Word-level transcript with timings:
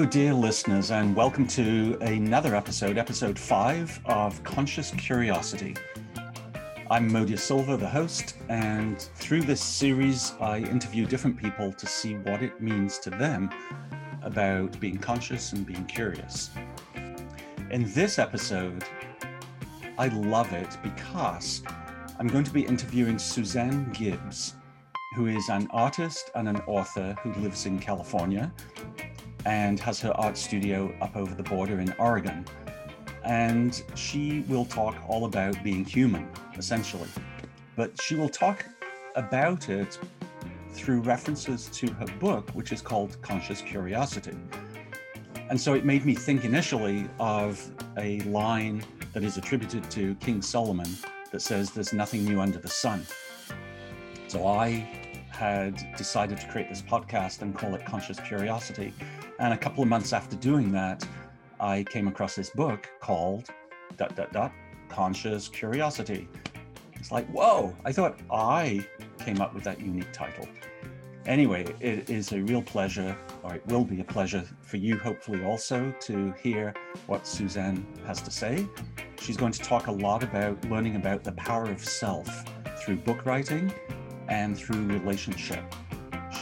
Hello, 0.00 0.10
dear 0.10 0.32
listeners, 0.32 0.90
and 0.92 1.14
welcome 1.14 1.46
to 1.48 1.98
another 2.00 2.54
episode, 2.54 2.96
episode 2.96 3.38
five 3.38 4.00
of 4.06 4.42
Conscious 4.44 4.92
Curiosity. 4.92 5.76
I'm 6.90 7.10
Modia 7.10 7.38
Silva, 7.38 7.76
the 7.76 7.86
host, 7.86 8.38
and 8.48 8.98
through 8.98 9.42
this 9.42 9.60
series, 9.60 10.32
I 10.40 10.60
interview 10.60 11.04
different 11.04 11.36
people 11.36 11.70
to 11.74 11.86
see 11.86 12.14
what 12.14 12.42
it 12.42 12.62
means 12.62 12.98
to 13.00 13.10
them 13.10 13.50
about 14.22 14.80
being 14.80 14.96
conscious 14.96 15.52
and 15.52 15.66
being 15.66 15.84
curious. 15.84 16.48
In 17.70 17.92
this 17.92 18.18
episode, 18.18 18.82
I 19.98 20.08
love 20.08 20.50
it 20.54 20.78
because 20.82 21.62
I'm 22.18 22.26
going 22.26 22.44
to 22.44 22.52
be 22.54 22.62
interviewing 22.62 23.18
Suzanne 23.18 23.92
Gibbs, 23.92 24.54
who 25.14 25.26
is 25.26 25.50
an 25.50 25.68
artist 25.72 26.30
and 26.34 26.48
an 26.48 26.62
author 26.66 27.14
who 27.22 27.34
lives 27.42 27.66
in 27.66 27.78
California 27.78 28.50
and 29.46 29.80
has 29.80 30.00
her 30.00 30.12
art 30.16 30.36
studio 30.36 30.94
up 31.00 31.16
over 31.16 31.34
the 31.34 31.42
border 31.42 31.80
in 31.80 31.92
Oregon. 31.98 32.44
And 33.24 33.82
she 33.94 34.44
will 34.48 34.64
talk 34.64 34.96
all 35.08 35.24
about 35.24 35.62
being 35.62 35.84
human, 35.84 36.28
essentially. 36.56 37.08
But 37.76 38.00
she 38.00 38.14
will 38.14 38.28
talk 38.28 38.64
about 39.16 39.68
it 39.68 39.98
through 40.72 41.00
references 41.00 41.68
to 41.74 41.90
her 41.94 42.06
book, 42.18 42.50
which 42.50 42.72
is 42.72 42.80
called 42.80 43.20
Conscious 43.22 43.60
Curiosity. 43.60 44.36
And 45.48 45.60
so 45.60 45.74
it 45.74 45.84
made 45.84 46.04
me 46.04 46.14
think 46.14 46.44
initially 46.44 47.08
of 47.18 47.60
a 47.98 48.20
line 48.20 48.84
that 49.12 49.24
is 49.24 49.36
attributed 49.36 49.90
to 49.90 50.14
King 50.16 50.40
Solomon 50.42 50.88
that 51.32 51.42
says, 51.42 51.70
There's 51.70 51.92
nothing 51.92 52.24
new 52.24 52.40
under 52.40 52.58
the 52.58 52.68
sun. 52.68 53.04
So 54.28 54.46
I 54.46 54.88
had 55.30 55.96
decided 55.96 56.38
to 56.38 56.48
create 56.48 56.68
this 56.68 56.82
podcast 56.82 57.42
and 57.42 57.56
call 57.56 57.74
it 57.74 57.84
Conscious 57.84 58.20
Curiosity. 58.20 58.92
And 59.40 59.54
a 59.54 59.56
couple 59.56 59.82
of 59.82 59.88
months 59.88 60.12
after 60.12 60.36
doing 60.36 60.70
that, 60.72 61.06
I 61.58 61.84
came 61.84 62.08
across 62.08 62.36
this 62.36 62.50
book 62.50 62.88
called 63.00 63.48
dot 63.96 64.14
dot 64.14 64.32
dot 64.32 64.52
Conscious 64.90 65.48
Curiosity. 65.48 66.28
It's 66.92 67.10
like, 67.10 67.26
whoa, 67.30 67.74
I 67.86 67.90
thought 67.92 68.20
I 68.30 68.86
came 69.18 69.40
up 69.40 69.54
with 69.54 69.64
that 69.64 69.80
unique 69.80 70.12
title. 70.12 70.46
Anyway, 71.24 71.64
it 71.80 72.10
is 72.10 72.32
a 72.32 72.42
real 72.42 72.60
pleasure, 72.60 73.16
or 73.42 73.54
it 73.54 73.66
will 73.66 73.84
be 73.84 74.00
a 74.00 74.04
pleasure 74.04 74.44
for 74.60 74.76
you, 74.76 74.98
hopefully, 74.98 75.42
also 75.42 75.90
to 76.00 76.34
hear 76.42 76.74
what 77.06 77.26
Suzanne 77.26 77.86
has 78.06 78.20
to 78.20 78.30
say. 78.30 78.66
She's 79.20 79.38
going 79.38 79.52
to 79.52 79.60
talk 79.60 79.86
a 79.86 79.92
lot 79.92 80.22
about 80.22 80.62
learning 80.66 80.96
about 80.96 81.24
the 81.24 81.32
power 81.32 81.64
of 81.64 81.82
self 81.82 82.44
through 82.82 82.96
book 82.96 83.24
writing 83.24 83.72
and 84.28 84.56
through 84.56 84.86
relationship. 84.86 85.64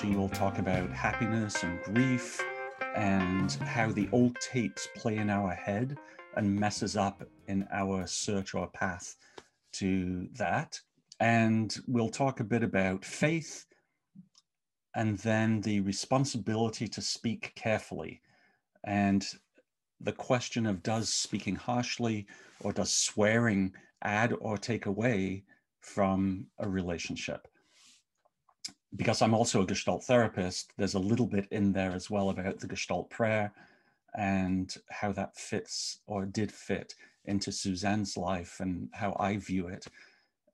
She 0.01 0.17
will 0.17 0.29
talk 0.29 0.59
about 0.59 0.91
happiness 0.91 1.62
and 1.62 1.81
grief 1.83 2.45
and 2.94 3.53
how 3.53 3.91
the 3.91 4.08
old 4.12 4.36
tapes 4.41 4.89
play 4.97 5.17
in 5.17 5.31
our 5.31 5.53
head 5.53 5.97
and 6.36 6.58
messes 6.58 6.97
up 6.97 7.22
in 7.47 7.67
our 7.72 8.06
search 8.06 8.55
or 8.55 8.69
path 8.69 9.17
to 9.72 10.28
that. 10.34 10.81
And 11.20 11.77
we'll 11.86 12.09
talk 12.09 12.41
a 12.41 12.44
bit 12.44 12.62
about 12.62 13.05
faith 13.05 13.66
and 14.94 15.19
then 15.19 15.61
the 15.61 15.81
responsibility 15.81 16.89
to 16.89 17.00
speak 17.00 17.53
carefully 17.55 18.20
and 18.84 19.27
the 20.00 20.12
question 20.12 20.66
of 20.66 20.83
does 20.83 21.12
speaking 21.12 21.56
harshly 21.56 22.27
or 22.61 22.72
does 22.72 22.94
swearing 22.94 23.72
add 24.03 24.33
or 24.41 24.56
take 24.56 24.86
away 24.86 25.44
from 25.81 26.47
a 26.59 26.69
relationship 26.69 27.48
because 28.97 29.21
I'm 29.22 29.34
also 29.34 29.62
a 29.62 29.66
Gestalt 29.66 30.04
therapist, 30.04 30.72
there's 30.76 30.94
a 30.94 30.99
little 30.99 31.26
bit 31.26 31.47
in 31.50 31.72
there 31.72 31.93
as 31.93 32.10
well 32.10 32.31
about 32.31 32.59
the 32.59 32.66
Gestalt 32.66 33.10
prayer 33.10 33.53
and 34.15 34.75
how 34.91 35.12
that 35.12 35.37
fits 35.37 36.00
or 36.06 36.25
did 36.25 36.50
fit 36.50 36.94
into 37.27 37.53
Suzanne's 37.53 38.16
life 38.16 38.56
and 38.60 38.88
how 38.93 39.15
I 39.21 39.37
view 39.37 39.69
it 39.69 39.87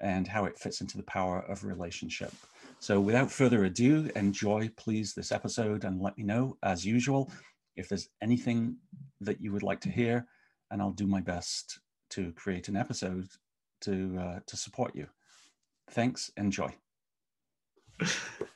and 0.01 0.27
how 0.27 0.45
it 0.45 0.59
fits 0.59 0.81
into 0.81 0.97
the 0.97 1.05
power 1.05 1.41
of 1.49 1.65
relationship. 1.65 2.33
So 2.81 3.01
without 3.01 3.31
further 3.31 3.65
ado, 3.65 4.11
enjoy 4.17 4.71
please 4.77 5.15
this 5.15 5.31
episode 5.31 5.85
and 5.85 6.03
let 6.03 6.19
me 6.19 6.25
know 6.25 6.59
as 6.63 6.85
usual 6.85 7.31
if 7.77 7.89
there's 7.89 8.09
anything 8.21 8.77
that 9.21 9.41
you 9.41 9.53
would 9.53 9.63
like 9.63 9.81
to 9.83 9.91
hear 9.91 10.27
and 10.71 10.83
I'll 10.83 10.91
do 10.91 11.07
my 11.07 11.21
best 11.21 11.79
to 12.11 12.33
create 12.33 12.69
an 12.69 12.77
episode 12.77 13.29
to 13.83 14.19
uh, 14.19 14.39
to 14.47 14.57
support 14.57 14.95
you. 14.95 15.07
Thanks, 15.91 16.31
enjoy 16.37 16.75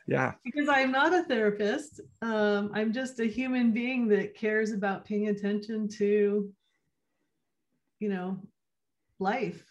yeah. 0.06 0.32
Because 0.44 0.69
i'm 0.69 0.91
not 0.91 1.15
a 1.15 1.25
therapist 1.25 2.00
um, 2.22 2.71
i'm 2.75 2.93
just 2.93 3.21
a 3.21 3.25
human 3.26 3.72
being 3.72 4.09
that 4.09 4.34
cares 4.37 4.72
about 4.72 5.04
paying 5.04 5.28
attention 5.28 5.88
to 5.88 6.53
you 8.00 8.09
know 8.09 8.38
life 9.19 9.65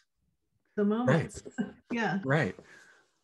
the 0.78 0.86
moment. 0.86 1.42
Right. 1.58 1.68
yeah. 1.92 2.20
Right. 2.24 2.56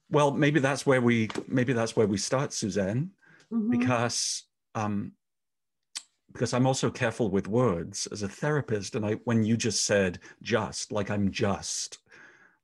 Well 0.09 0.31
maybe 0.31 0.59
that's 0.59 0.85
where 0.85 1.01
we 1.01 1.29
maybe 1.47 1.71
that's 1.71 1.95
where 1.95 2.07
we 2.07 2.17
start 2.17 2.51
suzanne 2.51 3.11
mm-hmm. 3.51 3.71
because 3.71 4.43
um 4.75 5.13
because 6.31 6.53
i'm 6.53 6.67
also 6.67 6.89
careful 6.89 7.29
with 7.29 7.47
words 7.47 8.07
as 8.11 8.23
a 8.23 8.27
therapist. 8.27 8.95
And 8.95 9.05
i 9.05 9.13
when 9.23 9.43
you 9.43 9.55
just 9.55 9.85
said 9.85 10.19
just 10.41 10.91
like 10.91 11.09
i'm 11.09 11.31
just 11.31 11.99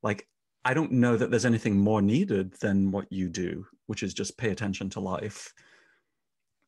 like 0.04 0.28
I 0.66 0.74
don't 0.74 0.92
know 0.92 1.16
that 1.16 1.32
there's 1.32 1.46
anything 1.46 1.78
more 1.78 2.02
needed 2.02 2.54
than 2.60 2.92
what 2.92 3.12
you 3.12 3.30
do, 3.30 3.66
which 3.88 4.04
is 4.04 4.14
just 4.14 4.38
pay 4.38 4.50
attention 4.50 4.90
to 4.92 5.00
life. 5.00 5.54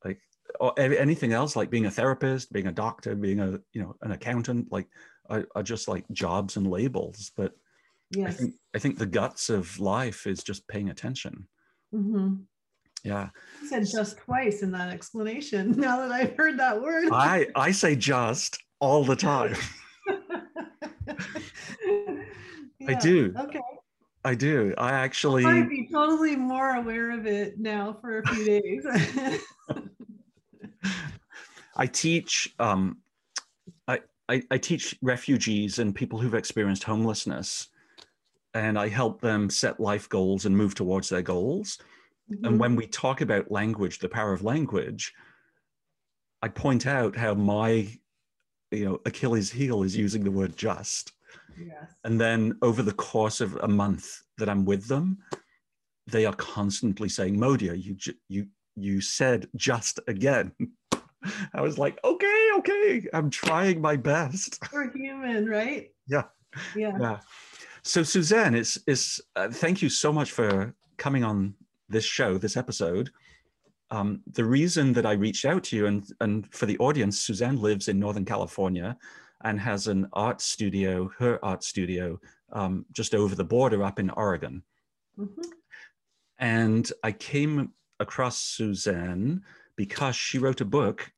Like 0.04 0.20
or 0.60 0.74
anything 0.80 1.34
else, 1.34 1.56
like 1.56 1.70
being 1.70 1.86
a 1.86 1.92
therapist, 1.92 2.52
being 2.52 2.68
a 2.68 2.72
doctor, 2.72 3.16
being 3.16 3.40
a 3.40 3.60
you 3.74 3.82
know 3.82 3.96
an 4.02 4.12
accountant, 4.12 4.72
like 4.72 4.88
are, 5.30 5.46
are 5.56 5.64
just 5.64 5.88
like 5.88 6.06
jobs 6.12 6.58
and 6.58 6.68
labels. 6.68 7.32
But 7.36 7.54
yes. 8.12 8.30
I 8.30 8.32
think 8.34 8.56
I 8.76 8.80
think 8.80 8.98
the 8.98 9.06
guts 9.06 9.50
of 9.50 9.80
life 9.80 10.26
is 10.26 10.44
just 10.44 10.68
paying 10.68 10.90
attention. 10.90 11.48
Mm-hmm. 11.94 12.36
Yeah. 13.04 13.30
You 13.62 13.68
said 13.68 13.86
just 13.86 14.18
twice 14.20 14.62
in 14.62 14.72
that 14.72 14.94
explanation. 14.94 15.72
Now 15.78 15.98
that 16.02 16.12
I've 16.12 16.38
heard 16.38 16.60
that 16.60 16.82
word, 16.82 17.10
I 17.12 17.48
I 17.56 17.72
say 17.72 17.96
just 17.96 18.58
all 18.80 19.04
the 19.04 19.16
time. 19.16 19.56
yeah. 21.88 22.88
I 22.88 22.94
do. 22.96 23.34
Okay. 23.38 23.60
I 24.24 24.36
do. 24.36 24.74
I 24.78 24.92
actually 24.92 25.46
I'd 25.46 25.70
be 25.70 25.88
totally 25.92 26.36
more 26.36 26.76
aware 26.76 27.12
of 27.12 27.26
it 27.26 27.60
now 27.60 27.98
for 28.00 28.20
a 28.20 28.28
few 28.28 28.46
days. 28.46 28.86
I 31.76 31.88
teach 31.88 32.54
um, 32.60 32.98
I, 33.88 34.02
I, 34.30 34.44
I 34.52 34.58
teach 34.58 34.96
refugees 35.02 35.80
and 35.80 35.96
people 35.96 36.20
who've 36.20 36.36
experienced 36.36 36.84
homelessness 36.84 37.70
and 38.54 38.78
I 38.78 38.90
help 38.90 39.22
them 39.22 39.50
set 39.50 39.80
life 39.80 40.10
goals 40.10 40.46
and 40.46 40.56
move 40.56 40.76
towards 40.76 41.10
their 41.10 41.22
goals. 41.22 41.78
Mm-hmm. 42.32 42.46
And 42.46 42.60
when 42.60 42.76
we 42.76 42.88
talk 42.88 43.22
about 43.22 43.52
language, 43.52 44.00
the 44.00 44.10
power 44.10 44.34
of 44.34 44.44
language, 44.44 45.14
I 46.42 46.50
point 46.50 46.86
out 46.86 47.16
how 47.16 47.34
my 47.34 47.88
you 48.72 48.86
know 48.86 49.02
Achilles 49.06 49.52
heel 49.52 49.84
is 49.84 49.98
using 49.98 50.24
the 50.24 50.32
word 50.32 50.58
just 50.58 51.14
Yes. 51.58 51.92
And 52.04 52.20
then 52.20 52.58
over 52.62 52.82
the 52.82 52.94
course 52.94 53.42
of 53.42 53.56
a 53.58 53.68
month 53.68 54.22
that 54.38 54.50
I'm 54.50 54.66
with 54.66 54.88
them, 54.88 55.20
they 56.08 56.26
are 56.26 56.34
constantly 56.34 57.10
saying, 57.10 57.38
Modia, 57.38 57.74
you 57.82 57.96
you 58.28 58.48
you 58.76 59.02
said 59.02 59.48
just 59.56 60.00
again. 60.08 60.52
I 61.54 61.62
was 61.62 61.78
like, 61.78 62.00
okay, 62.04 62.50
okay, 62.58 63.08
I'm 63.14 63.30
trying 63.30 63.80
my 63.80 63.96
best. 63.96 64.58
We're 64.74 64.92
human, 64.92 65.48
right? 65.48 65.92
Yeah. 66.08 66.24
Yeah. 66.76 66.98
Yeah. 67.00 67.20
So 67.84 68.04
Suzanne, 68.04 68.56
it's 68.56 68.78
is 68.88 69.22
uh, 69.36 69.50
thank 69.50 69.82
you 69.82 69.90
so 69.90 70.12
much 70.12 70.32
for 70.32 70.74
coming 70.98 71.24
on 71.24 71.54
this 71.90 72.06
show, 72.06 72.38
this 72.38 72.58
episode. 72.58 73.12
Um, 73.92 74.22
the 74.32 74.46
reason 74.46 74.94
that 74.94 75.06
I 75.06 75.14
reached 75.14 75.46
out 75.46 75.64
to 75.66 75.76
you 75.76 75.86
and 75.86 76.04
and 76.22 76.52
for 76.54 76.66
the 76.66 76.78
audience, 76.80 77.20
Suzanne 77.20 77.58
lives 77.58 77.88
in 77.88 78.00
Northern 78.00 78.26
California 78.26 78.98
and 79.44 79.60
has 79.60 79.88
an 79.88 80.08
art 80.14 80.42
studio, 80.42 81.12
her 81.18 81.44
art 81.44 81.64
studio, 81.64 82.20
um, 82.52 82.86
just 82.92 83.16
over 83.16 83.36
the 83.36 83.44
border 83.44 83.84
up 83.84 84.00
in 84.00 84.10
Oregon. 84.12 84.64
Mm-hmm. 85.18 85.42
And 86.40 86.92
I 87.04 87.12
came 87.12 87.72
across 88.00 88.38
Suzanne 88.40 89.44
because 89.76 90.16
she 90.16 90.40
wrote 90.40 90.62
a 90.62 90.66
book 90.66 91.12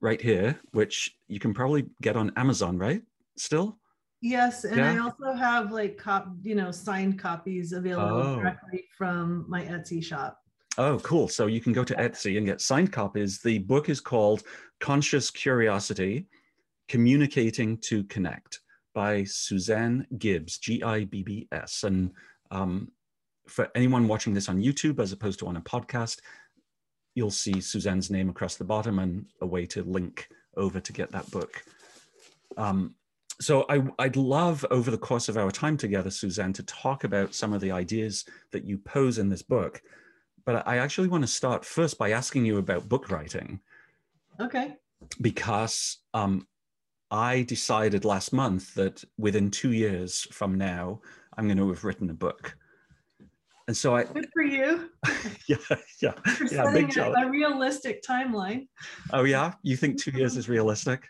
right 0.00 0.20
here, 0.20 0.58
which 0.72 1.16
you 1.28 1.38
can 1.38 1.52
probably 1.54 1.86
get 2.00 2.16
on 2.16 2.32
Amazon, 2.36 2.78
right? 2.78 3.02
Still? 3.36 3.78
Yes, 4.20 4.64
and 4.64 4.76
yeah? 4.76 4.92
I 4.92 4.98
also 4.98 5.32
have 5.32 5.72
like 5.72 5.98
cop, 5.98 6.28
you 6.42 6.54
know, 6.54 6.70
signed 6.70 7.18
copies 7.18 7.72
available 7.72 8.22
oh. 8.22 8.36
directly 8.36 8.84
from 8.96 9.44
my 9.48 9.62
Etsy 9.64 10.02
shop. 10.02 10.38
Oh, 10.78 10.98
cool. 11.00 11.28
So 11.28 11.48
you 11.48 11.60
can 11.60 11.72
go 11.72 11.84
to 11.84 11.94
Etsy 11.94 12.38
and 12.38 12.46
get 12.46 12.60
signed 12.60 12.92
copies. 12.92 13.40
The 13.40 13.58
book 13.58 13.88
is 13.88 14.00
called 14.00 14.44
Conscious 14.80 15.30
Curiosity 15.30 16.28
Communicating 16.92 17.78
to 17.78 18.04
Connect 18.04 18.60
by 18.92 19.24
Suzanne 19.24 20.06
Gibbs, 20.18 20.58
G 20.58 20.82
I 20.82 21.04
B 21.04 21.22
B 21.22 21.48
S. 21.50 21.84
And 21.84 22.10
um, 22.50 22.92
for 23.48 23.70
anyone 23.74 24.06
watching 24.06 24.34
this 24.34 24.50
on 24.50 24.62
YouTube 24.62 25.00
as 25.00 25.10
opposed 25.10 25.38
to 25.38 25.46
on 25.46 25.56
a 25.56 25.62
podcast, 25.62 26.18
you'll 27.14 27.30
see 27.30 27.62
Suzanne's 27.62 28.10
name 28.10 28.28
across 28.28 28.56
the 28.56 28.64
bottom 28.64 28.98
and 28.98 29.24
a 29.40 29.46
way 29.46 29.64
to 29.64 29.82
link 29.84 30.28
over 30.58 30.80
to 30.80 30.92
get 30.92 31.10
that 31.12 31.30
book. 31.30 31.64
Um, 32.58 32.94
so 33.40 33.64
I, 33.70 33.78
would 33.78 34.16
love 34.16 34.66
over 34.70 34.90
the 34.90 34.98
course 34.98 35.30
of 35.30 35.38
our 35.38 35.50
time 35.50 35.78
together, 35.78 36.10
Suzanne, 36.10 36.52
to 36.52 36.62
talk 36.64 37.04
about 37.04 37.34
some 37.34 37.54
of 37.54 37.62
the 37.62 37.72
ideas 37.72 38.26
that 38.50 38.66
you 38.66 38.76
pose 38.76 39.16
in 39.16 39.30
this 39.30 39.42
book. 39.42 39.80
But 40.44 40.68
I 40.68 40.76
actually 40.76 41.08
want 41.08 41.24
to 41.24 41.28
start 41.28 41.64
first 41.64 41.96
by 41.96 42.10
asking 42.10 42.44
you 42.44 42.58
about 42.58 42.90
book 42.90 43.10
writing. 43.10 43.60
Okay. 44.38 44.76
Because 45.22 45.96
um, 46.12 46.46
I 47.12 47.42
decided 47.42 48.06
last 48.06 48.32
month 48.32 48.74
that 48.74 49.04
within 49.18 49.50
two 49.50 49.72
years 49.72 50.26
from 50.32 50.56
now, 50.56 51.02
I'm 51.36 51.46
going 51.46 51.58
to 51.58 51.68
have 51.68 51.84
written 51.84 52.08
a 52.08 52.14
book. 52.14 52.56
And 53.68 53.76
so 53.76 53.94
I 53.94 54.04
good 54.04 54.28
for 54.32 54.42
you. 54.42 54.90
yeah, 55.46 55.56
yeah, 56.00 56.14
yeah. 56.50 56.72
Big 56.72 56.90
job. 56.90 57.14
A 57.16 57.28
realistic 57.28 58.02
timeline. 58.02 58.66
Oh 59.12 59.24
yeah, 59.24 59.52
you 59.62 59.76
think 59.76 60.02
two 60.02 60.10
years 60.12 60.38
is 60.38 60.48
realistic? 60.48 61.06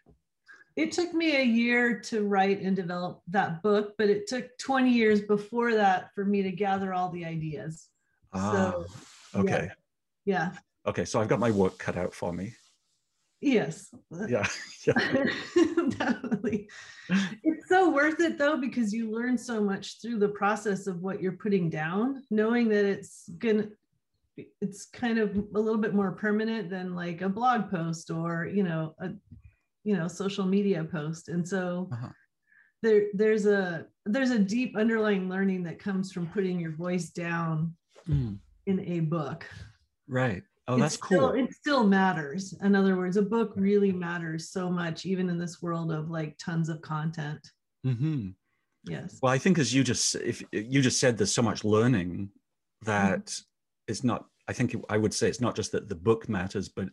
It 0.75 0.91
took 0.91 1.15
me 1.15 1.37
a 1.37 1.45
year 1.45 2.01
to 2.01 2.27
write 2.27 2.61
and 2.61 2.75
develop 2.75 3.23
that 3.29 3.63
book, 3.63 3.95
but 3.97 4.11
it 4.11 4.27
took 4.27 4.47
20 4.59 4.91
years 4.91 5.21
before 5.21 5.73
that 5.75 6.11
for 6.15 6.25
me 6.25 6.43
to 6.43 6.51
gather 6.51 6.93
all 6.93 7.11
the 7.11 7.25
ideas. 7.25 7.89
Ah, 8.33 8.73
so, 8.73 8.87
okay. 9.41 9.71
Yeah. 10.25 10.51
yeah. 10.53 10.59
Okay, 10.85 11.05
so 11.05 11.21
I've 11.21 11.29
got 11.29 11.39
my 11.39 11.51
work 11.51 11.79
cut 11.79 11.97
out 11.97 12.13
for 12.13 12.33
me. 12.33 12.55
Yes. 13.43 13.93
Yeah. 14.29 14.47
yeah. 14.87 14.93
Definitely. 15.89 16.69
It's 17.43 17.69
so 17.69 17.91
worth 17.91 18.21
it 18.21 18.39
though, 18.39 18.57
because 18.57 18.93
you 18.93 19.11
learn 19.11 19.37
so 19.37 19.61
much 19.61 20.01
through 20.01 20.21
the 20.21 20.29
process 20.29 20.87
of 20.87 21.03
what 21.03 21.21
you're 21.21 21.33
putting 21.33 21.69
down, 21.69 22.23
knowing 22.31 22.69
that 22.69 22.85
it's 22.85 23.29
gonna 23.39 23.67
it's 24.61 24.87
kind 24.87 25.19
of 25.19 25.37
a 25.55 25.59
little 25.59 25.81
bit 25.81 25.93
more 25.93 26.13
permanent 26.13 26.71
than 26.71 26.95
like 26.95 27.21
a 27.21 27.29
blog 27.29 27.71
post 27.71 28.11
or 28.11 28.47
you 28.47 28.63
know 28.63 28.95
a 29.01 29.11
you 29.85 29.97
know 29.97 30.09
social 30.09 30.47
media 30.47 30.85
post 30.85 31.29
and 31.29 31.47
so 31.47 31.89
uh-huh. 31.93 32.09
there 32.83 33.09
there's 33.13 33.45
a 33.45 33.85
there's 34.07 34.31
a 34.31 34.39
deep 34.39 34.75
underlying 34.77 35.29
learning 35.29 35.63
that 35.63 35.79
comes 35.79 36.13
from 36.13 36.27
putting 36.29 36.59
your 36.59 36.73
voice 36.73 37.11
down 37.11 37.75
mm. 38.09 38.39
in 38.67 38.81
a 38.81 39.01
book 39.01 39.45
right 40.09 40.43
oh 40.69 40.77
that's 40.77 40.97
cool 40.97 41.31
it 41.31 41.53
still 41.53 41.85
matters 41.85 42.55
in 42.63 42.75
other 42.75 42.97
words 42.97 43.17
a 43.17 43.23
book 43.23 43.53
really 43.57 43.93
matters 43.93 44.51
so 44.51 44.71
much 44.71 45.05
even 45.05 45.29
in 45.29 45.39
this 45.39 45.61
world 45.61 45.91
of 45.93 46.11
like 46.11 46.37
tons 46.39 46.69
of 46.69 46.81
content 46.83 47.51
mm-hmm. 47.85 48.29
yes 48.85 49.19
well 49.23 49.33
i 49.33 49.39
think 49.39 49.59
as 49.59 49.75
you 49.75 49.83
just 49.83 50.15
if 50.17 50.43
you 50.53 50.81
just 50.81 51.01
said 51.01 51.19
there's 51.19 51.35
so 51.35 51.43
much 51.43 51.65
learning 51.65 52.29
that 52.83 53.27
mm-hmm. 53.27 53.43
it's 53.89 54.05
not 54.05 54.27
i 54.49 54.53
think 54.53 54.77
i 54.89 54.97
would 54.97 55.13
say 55.13 55.29
it's 55.29 55.41
not 55.41 55.57
just 55.57 55.73
that 55.73 55.89
the 55.89 55.95
book 55.95 56.29
matters 56.29 56.69
but 56.69 56.89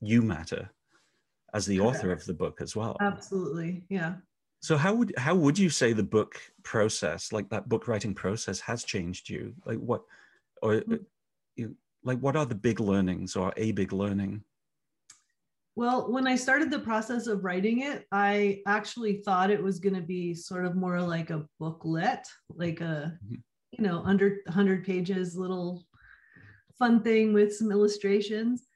you 0.00 0.20
matter 0.20 0.70
as 1.54 1.64
the 1.64 1.80
author 1.80 2.10
of 2.10 2.24
the 2.26 2.34
book 2.34 2.60
as 2.60 2.76
well. 2.76 2.96
Absolutely, 3.00 3.84
yeah. 3.88 4.16
So 4.60 4.76
how 4.76 4.94
would 4.94 5.14
how 5.16 5.34
would 5.34 5.58
you 5.58 5.70
say 5.70 5.92
the 5.92 6.02
book 6.02 6.40
process, 6.62 7.32
like 7.32 7.48
that 7.50 7.68
book 7.68 7.86
writing 7.86 8.12
process, 8.12 8.60
has 8.60 8.82
changed 8.82 9.30
you? 9.30 9.54
Like 9.64 9.78
what, 9.78 10.02
or 10.60 10.74
mm-hmm. 10.74 10.96
you, 11.56 11.76
like 12.04 12.18
what 12.18 12.36
are 12.36 12.46
the 12.46 12.54
big 12.54 12.80
learnings 12.80 13.36
or 13.36 13.52
a 13.56 13.72
big 13.72 13.92
learning? 13.92 14.42
Well, 15.76 16.12
when 16.12 16.28
I 16.28 16.36
started 16.36 16.70
the 16.70 16.78
process 16.78 17.26
of 17.26 17.44
writing 17.44 17.82
it, 17.82 18.06
I 18.12 18.60
actually 18.66 19.16
thought 19.16 19.50
it 19.50 19.62
was 19.62 19.80
going 19.80 19.96
to 19.96 20.02
be 20.02 20.32
sort 20.32 20.66
of 20.66 20.76
more 20.76 21.00
like 21.00 21.30
a 21.30 21.46
booklet, 21.58 22.28
like 22.48 22.80
a, 22.80 23.18
mm-hmm. 23.24 23.34
you 23.72 23.84
know, 23.84 24.02
under 24.04 24.38
100 24.46 24.84
pages 24.84 25.36
little 25.36 25.84
fun 26.78 27.02
thing 27.02 27.32
with 27.32 27.54
some 27.54 27.70
illustrations 27.72 28.66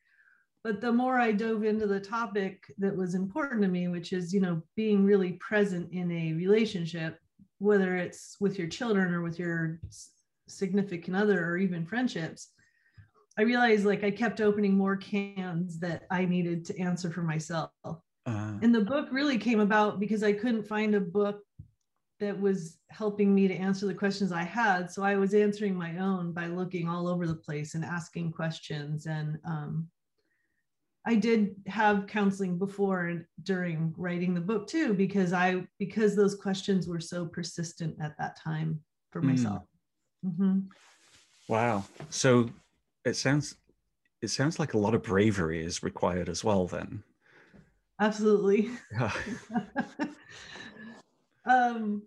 but 0.65 0.81
the 0.81 0.93
more 0.93 1.19
i 1.19 1.33
dove 1.33 1.65
into 1.65 1.87
the 1.87 2.01
topic 2.01 2.63
that 2.79 2.97
was 2.97 3.15
important 3.15 3.63
to 3.63 3.69
me 3.69 3.89
which 3.89 4.13
is 4.13 4.33
you 4.33 4.41
know 4.41 4.63
being 4.77 5.05
really 5.05 5.33
present 5.35 5.91
in 5.93 6.11
a 6.11 6.33
relationship 6.35 7.19
whether 7.59 7.97
it's 7.97 8.37
with 8.41 8.59
your 8.59 8.69
children 8.69 9.13
or 9.13 9.23
with 9.23 9.39
your 9.39 9.81
significant 10.47 11.17
other 11.17 11.45
or 11.45 11.59
even 11.59 11.85
friendships 11.85 12.49
i 13.39 13.43
realized 13.43 13.85
like 13.85 14.05
i 14.05 14.11
kept 14.11 14.41
opening 14.41 14.77
more 14.77 14.97
cans 14.97 15.79
that 15.79 16.05
i 16.11 16.25
needed 16.25 16.65
to 16.65 16.79
answer 16.79 17.11
for 17.11 17.23
myself 17.23 17.71
uh, 17.85 18.53
and 18.63 18.75
the 18.75 18.81
book 18.81 19.09
really 19.11 19.39
came 19.39 19.61
about 19.61 20.01
because 20.01 20.23
i 20.23 20.33
couldn't 20.33 20.67
find 20.67 20.95
a 20.95 21.01
book 21.01 21.41
that 22.21 22.39
was 22.39 22.79
helping 22.91 23.33
me 23.33 23.47
to 23.47 23.55
answer 23.55 23.87
the 23.87 23.95
questions 23.95 24.33
i 24.33 24.43
had 24.43 24.91
so 24.91 25.03
i 25.03 25.17
was 25.17 25.35
answering 25.35 25.75
my 25.75 25.99
own 25.99 26.33
by 26.33 26.47
looking 26.47 26.89
all 26.89 27.07
over 27.09 27.27
the 27.27 27.35
place 27.35 27.75
and 27.75 27.85
asking 27.85 28.33
questions 28.33 29.07
and 29.07 29.39
um, 29.47 29.89
I 31.09 31.15
did 31.15 31.55
have 31.67 32.07
counseling 32.07 32.59
before 32.59 33.07
and 33.07 33.25
during 33.43 33.95
writing 33.97 34.35
the 34.35 34.43
book 34.43 34.67
too, 34.67 34.93
because 34.93 35.33
I 35.33 35.67
because 35.79 36.15
those 36.15 36.35
questions 36.35 36.87
were 36.87 37.01
so 37.01 37.25
persistent 37.25 37.97
at 37.99 38.15
that 38.19 38.39
time 38.39 38.81
for 39.11 39.23
hmm. 39.23 39.29
myself. 39.29 39.63
Mm. 40.23 40.31
Mm-hmm. 40.31 40.59
Wow. 41.49 41.85
So 42.11 42.51
it 43.09 43.17
sounds 43.17 43.57
it 44.21 44.29
sounds 44.29 44.59
like 44.59 44.75
a 44.75 44.79
lot 44.79 44.95
of 44.95 45.03
bravery 45.03 45.65
is 45.65 45.83
required 45.83 46.29
as 46.29 46.43
well 46.43 46.67
then. 46.67 47.03
Absolutely. 48.01 48.71
Yeah. 48.93 49.13
um 51.47 52.03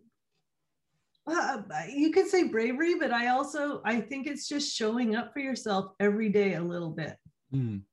you 1.89 2.11
could 2.11 2.27
say 2.27 2.43
bravery, 2.43 2.95
but 2.99 3.11
I 3.11 3.27
also 3.27 3.81
I 3.85 4.01
think 4.01 4.27
it's 4.27 4.47
just 4.47 4.75
showing 4.75 5.15
up 5.15 5.33
for 5.33 5.39
yourself 5.39 5.93
every 5.99 6.29
day 6.29 6.55
a 6.55 6.63
little 6.63 6.89
bit. 6.89 7.15
Mm 7.53 7.83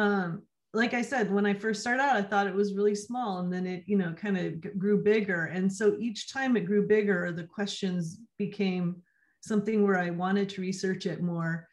um, 0.00 0.42
like 0.72 0.94
I 0.94 1.02
said, 1.02 1.32
when 1.32 1.46
I 1.46 1.54
first 1.54 1.80
started 1.80 2.02
out, 2.02 2.16
I 2.16 2.22
thought 2.22 2.46
it 2.46 2.54
was 2.54 2.74
really 2.74 2.94
small 2.94 3.40
and 3.40 3.52
then 3.52 3.66
it, 3.66 3.84
you 3.86 3.96
know, 3.96 4.12
kind 4.12 4.38
of 4.38 4.78
grew 4.78 5.02
bigger. 5.02 5.46
And 5.46 5.70
so 5.70 5.96
each 5.98 6.32
time 6.32 6.56
it 6.56 6.64
grew 6.64 6.86
bigger, 6.86 7.32
the 7.32 7.44
questions 7.44 8.18
became 8.38 9.02
something 9.40 9.84
where 9.84 9.98
I 9.98 10.10
wanted 10.10 10.48
to 10.50 10.60
research 10.60 11.06
it 11.06 11.22
more. 11.22 11.66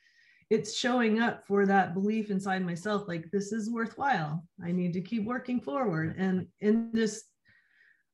It's 0.50 0.78
showing 0.78 1.20
up 1.20 1.46
for 1.46 1.66
that 1.66 1.94
belief 1.94 2.32
inside 2.32 2.66
myself 2.66 3.08
like, 3.08 3.30
this 3.32 3.52
is 3.52 3.70
worthwhile. 3.70 4.46
I 4.64 4.72
need 4.72 4.94
to 4.94 5.02
keep 5.02 5.26
working 5.26 5.60
forward. 5.60 6.16
And 6.18 6.48
in 6.62 6.90
this, 6.94 7.26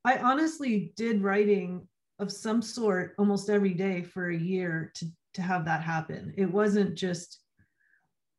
I 0.04 0.18
honestly 0.18 0.94
did 0.96 1.22
writing 1.22 1.88
of 2.20 2.32
some 2.32 2.62
sort 2.62 3.14
almost 3.20 3.50
every 3.50 3.74
day 3.74 4.02
for 4.02 4.30
a 4.30 4.38
year 4.38 4.92
to, 4.96 5.06
to 5.36 5.42
have 5.42 5.66
that 5.66 5.84
happen. 5.84 6.34
It 6.38 6.52
wasn't 6.52 6.96
just, 6.96 7.40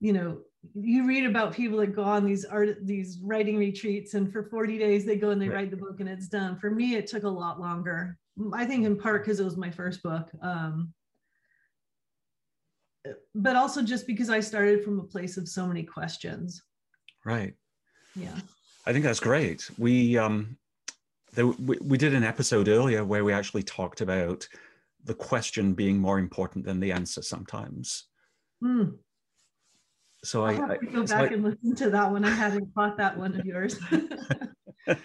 you 0.00 0.12
know, 0.12 0.38
you 0.74 1.06
read 1.06 1.26
about 1.26 1.54
people 1.54 1.78
that 1.78 1.94
go 1.94 2.02
on 2.02 2.24
these 2.24 2.44
art 2.44 2.86
these 2.86 3.18
writing 3.22 3.58
retreats 3.58 4.14
and 4.14 4.32
for 4.32 4.44
40 4.44 4.78
days 4.78 5.04
they 5.04 5.16
go 5.16 5.30
and 5.30 5.40
they 5.40 5.48
right. 5.48 5.56
write 5.56 5.70
the 5.70 5.76
book 5.76 6.00
and 6.00 6.08
it's 6.08 6.28
done 6.28 6.58
for 6.58 6.70
me 6.70 6.94
it 6.94 7.06
took 7.06 7.24
a 7.24 7.28
lot 7.28 7.60
longer 7.60 8.16
i 8.54 8.64
think 8.64 8.86
in 8.86 8.96
part 8.96 9.24
because 9.24 9.40
it 9.40 9.44
was 9.44 9.56
my 9.56 9.70
first 9.70 10.02
book 10.02 10.30
um, 10.42 10.92
but 13.34 13.56
also 13.56 13.82
just 13.82 14.06
because 14.06 14.30
i 14.30 14.40
started 14.40 14.82
from 14.82 14.98
a 14.98 15.04
place 15.04 15.36
of 15.36 15.48
so 15.48 15.66
many 15.66 15.82
questions 15.82 16.62
right 17.24 17.54
yeah 18.16 18.38
i 18.86 18.92
think 18.92 19.04
that's 19.04 19.20
great 19.20 19.68
we 19.78 20.16
um 20.16 20.56
there, 21.34 21.46
we, 21.46 21.76
we 21.82 21.98
did 21.98 22.14
an 22.14 22.22
episode 22.22 22.68
earlier 22.68 23.04
where 23.04 23.24
we 23.24 23.32
actually 23.32 23.62
talked 23.62 24.00
about 24.00 24.46
the 25.04 25.14
question 25.14 25.74
being 25.74 25.98
more 25.98 26.18
important 26.18 26.64
than 26.64 26.80
the 26.80 26.92
answer 26.92 27.22
sometimes 27.22 28.04
mm 28.62 28.94
so 30.24 30.44
I, 30.44 30.52
I 30.52 30.76
go 30.78 31.06
back 31.06 31.32
and 31.32 31.44
listen 31.44 31.74
to 31.76 31.90
that 31.90 32.10
one. 32.10 32.24
I 32.24 32.30
hadn't 32.30 32.74
caught 32.74 32.96
that 32.96 33.16
one 33.16 33.38
of 33.38 33.44
yours. 33.44 33.78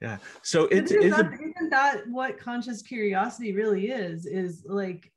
yeah. 0.00 0.16
So 0.42 0.64
it 0.66 0.90
isn't, 0.90 1.10
that, 1.10 1.26
a, 1.26 1.34
isn't 1.34 1.70
that 1.70 2.08
what 2.08 2.38
conscious 2.38 2.80
curiosity 2.80 3.52
really 3.52 3.90
is? 3.90 4.24
Is 4.24 4.64
like 4.66 5.12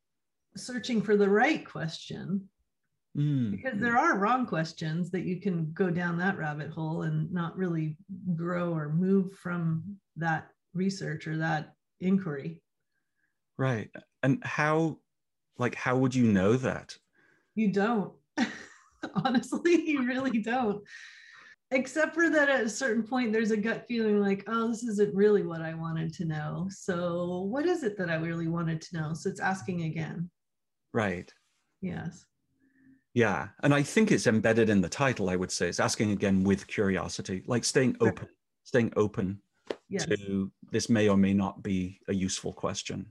searching 0.56 1.02
for 1.02 1.18
the 1.18 1.30
right 1.30 1.66
question. 1.66 2.50
Mm. 3.18 3.52
Because 3.52 3.80
there 3.80 3.98
are 3.98 4.18
wrong 4.18 4.46
questions 4.46 5.12
that 5.12 5.24
you 5.24 5.40
can 5.40 5.72
go 5.74 5.90
down 5.90 6.18
that 6.18 6.38
rabbit 6.38 6.72
hole 6.72 7.04
and 7.04 7.32
not 7.32 7.56
really 7.56 7.98
grow 8.36 8.74
or 8.74 8.90
move 8.90 9.34
from 9.34 9.84
that 10.16 10.50
research 10.74 11.28
or 11.28 11.38
that 11.38 11.74
inquiry. 12.02 12.62
Right. 13.58 13.90
And 14.24 14.44
how, 14.44 14.98
like, 15.58 15.76
how 15.76 15.98
would 15.98 16.16
you 16.16 16.26
know 16.26 16.54
that? 16.54 16.98
You 17.56 17.72
don't. 17.72 18.14
Honestly, 19.14 19.90
you 19.90 20.08
really 20.08 20.40
don't. 20.40 20.82
Except 21.72 22.14
for 22.14 22.30
that 22.30 22.50
at 22.50 22.64
a 22.66 22.70
certain 22.70 23.04
point, 23.04 23.34
there's 23.34 23.52
a 23.52 23.58
gut 23.58 23.86
feeling 23.88 24.22
like, 24.22 24.44
oh, 24.48 24.70
this 24.70 24.84
isn't 24.84 25.16
really 25.16 25.44
what 25.44 25.62
I 25.62 25.74
wanted 25.74 26.14
to 26.16 26.26
know. 26.26 26.68
So, 26.70 27.48
what 27.50 27.66
is 27.66 27.84
it 27.84 27.98
that 27.98 28.12
I 28.12 28.16
really 28.16 28.48
wanted 28.48 28.80
to 28.82 28.98
know? 28.98 29.14
So, 29.14 29.30
it's 29.30 29.40
asking 29.40 29.84
again. 29.84 30.30
Right. 30.94 31.34
Yes. 31.82 32.26
Yeah. 33.14 33.50
And 33.62 33.74
I 33.74 33.84
think 33.84 34.12
it's 34.12 34.28
embedded 34.28 34.70
in 34.70 34.82
the 34.82 34.90
title, 34.90 35.30
I 35.30 35.36
would 35.36 35.52
say. 35.52 35.68
It's 35.68 35.80
asking 35.80 36.12
again 36.12 36.44
with 36.44 36.68
curiosity, 36.68 37.44
like 37.48 37.64
staying 37.64 37.98
open, 38.00 38.28
staying 38.64 38.94
open 38.96 39.40
yes. 39.90 40.06
to 40.06 40.52
this 40.72 40.90
may 40.90 41.10
or 41.10 41.18
may 41.18 41.34
not 41.34 41.64
be 41.64 42.00
a 42.08 42.14
useful 42.14 42.54
question. 42.54 43.08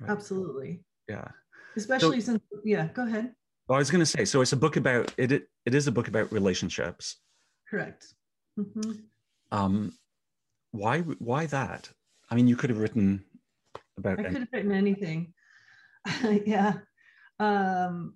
Right? 0.00 0.10
Absolutely. 0.10 0.80
Yeah. 1.08 1.28
Especially 1.76 2.20
so, 2.20 2.32
since, 2.32 2.42
yeah, 2.64 2.88
go 2.94 3.06
ahead. 3.06 3.34
I 3.68 3.78
was 3.78 3.90
going 3.90 4.00
to 4.00 4.06
say, 4.06 4.24
so 4.24 4.40
it's 4.40 4.52
a 4.52 4.56
book 4.56 4.76
about 4.76 5.12
it. 5.16 5.32
It 5.32 5.74
is 5.74 5.88
a 5.88 5.92
book 5.92 6.06
about 6.08 6.30
relationships. 6.32 7.16
Correct. 7.68 8.14
Mm-hmm. 8.58 8.92
Um, 9.50 9.92
why? 10.70 11.00
Why 11.00 11.46
that? 11.46 11.90
I 12.30 12.36
mean, 12.36 12.46
you 12.46 12.56
could 12.56 12.70
have 12.70 12.78
written 12.78 13.24
about. 13.98 14.20
I 14.20 14.24
could 14.24 14.34
have 14.34 14.48
written 14.52 14.72
anything. 14.72 15.34
yeah. 16.46 16.74
Um, 17.38 18.14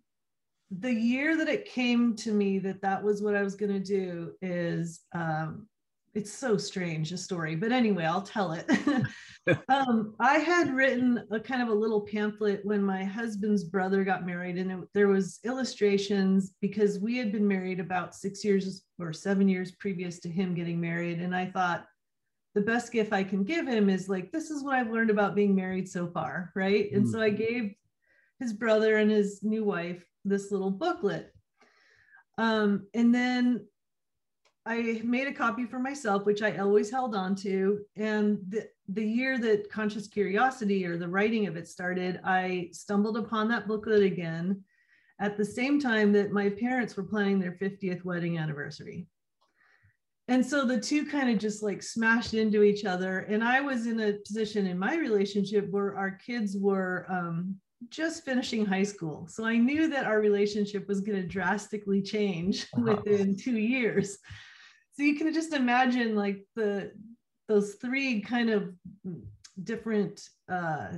the 0.70 0.92
year 0.92 1.36
that 1.36 1.48
it 1.48 1.64
came 1.64 2.14
to 2.16 2.32
me 2.32 2.58
that 2.60 2.82
that 2.82 3.02
was 3.02 3.22
what 3.22 3.34
I 3.34 3.42
was 3.42 3.56
going 3.56 3.72
to 3.72 3.80
do 3.80 4.32
is 4.40 5.00
um, 5.12 5.66
it's 6.14 6.32
so 6.32 6.56
strange 6.56 7.12
a 7.12 7.16
story 7.16 7.54
but 7.54 7.70
anyway 7.70 8.04
i'll 8.04 8.22
tell 8.22 8.52
it 8.52 8.68
um, 9.68 10.14
i 10.18 10.38
had 10.38 10.74
written 10.74 11.24
a 11.30 11.38
kind 11.38 11.62
of 11.62 11.68
a 11.68 11.74
little 11.74 12.00
pamphlet 12.00 12.60
when 12.64 12.82
my 12.82 13.04
husband's 13.04 13.64
brother 13.64 14.02
got 14.02 14.26
married 14.26 14.58
and 14.58 14.72
it, 14.72 14.78
there 14.92 15.08
was 15.08 15.38
illustrations 15.44 16.54
because 16.60 16.98
we 16.98 17.16
had 17.16 17.30
been 17.30 17.46
married 17.46 17.80
about 17.80 18.14
six 18.14 18.44
years 18.44 18.82
or 18.98 19.12
seven 19.12 19.48
years 19.48 19.72
previous 19.72 20.18
to 20.18 20.28
him 20.28 20.54
getting 20.54 20.80
married 20.80 21.20
and 21.20 21.34
i 21.34 21.46
thought 21.46 21.86
the 22.54 22.60
best 22.60 22.90
gift 22.90 23.12
i 23.12 23.22
can 23.22 23.44
give 23.44 23.66
him 23.66 23.88
is 23.88 24.08
like 24.08 24.32
this 24.32 24.50
is 24.50 24.64
what 24.64 24.74
i've 24.74 24.90
learned 24.90 25.10
about 25.10 25.36
being 25.36 25.54
married 25.54 25.88
so 25.88 26.08
far 26.08 26.50
right 26.56 26.92
mm. 26.92 26.96
and 26.96 27.08
so 27.08 27.20
i 27.20 27.30
gave 27.30 27.72
his 28.40 28.52
brother 28.52 28.96
and 28.96 29.10
his 29.10 29.42
new 29.42 29.64
wife 29.64 30.04
this 30.24 30.50
little 30.50 30.70
booklet 30.70 31.32
um, 32.38 32.86
and 32.94 33.14
then 33.14 33.66
I 34.66 35.00
made 35.04 35.26
a 35.26 35.32
copy 35.32 35.66
for 35.66 35.78
myself, 35.78 36.24
which 36.24 36.42
I 36.42 36.56
always 36.58 36.90
held 36.90 37.14
on 37.14 37.34
to. 37.36 37.80
And 37.96 38.38
the, 38.48 38.68
the 38.88 39.04
year 39.04 39.38
that 39.38 39.70
Conscious 39.70 40.06
Curiosity 40.06 40.86
or 40.86 40.96
the 40.96 41.08
writing 41.08 41.46
of 41.46 41.56
it 41.56 41.66
started, 41.66 42.20
I 42.24 42.70
stumbled 42.72 43.16
upon 43.16 43.48
that 43.48 43.66
booklet 43.66 44.02
again 44.02 44.62
at 45.18 45.36
the 45.36 45.44
same 45.44 45.80
time 45.80 46.12
that 46.12 46.32
my 46.32 46.50
parents 46.50 46.96
were 46.96 47.04
planning 47.04 47.38
their 47.38 47.58
50th 47.60 48.04
wedding 48.04 48.38
anniversary. 48.38 49.06
And 50.28 50.44
so 50.44 50.64
the 50.64 50.80
two 50.80 51.04
kind 51.04 51.28
of 51.28 51.38
just 51.38 51.62
like 51.62 51.82
smashed 51.82 52.34
into 52.34 52.62
each 52.62 52.84
other. 52.84 53.20
And 53.20 53.42
I 53.42 53.60
was 53.60 53.86
in 53.86 53.98
a 54.00 54.12
position 54.26 54.66
in 54.66 54.78
my 54.78 54.96
relationship 54.96 55.68
where 55.70 55.96
our 55.96 56.12
kids 56.12 56.56
were 56.56 57.06
um, 57.10 57.56
just 57.88 58.24
finishing 58.24 58.66
high 58.66 58.82
school. 58.82 59.26
So 59.28 59.44
I 59.44 59.56
knew 59.56 59.88
that 59.88 60.06
our 60.06 60.20
relationship 60.20 60.86
was 60.86 61.00
going 61.00 61.20
to 61.20 61.26
drastically 61.26 62.02
change 62.02 62.66
within 62.76 63.36
two 63.36 63.58
years. 63.58 64.18
So 64.92 65.02
you 65.02 65.16
can 65.16 65.32
just 65.32 65.54
imagine 65.54 66.14
like 66.14 66.44
the 66.56 66.92
those 67.48 67.74
three 67.74 68.20
kind 68.20 68.50
of 68.50 68.72
different 69.64 70.22
uh, 70.48 70.88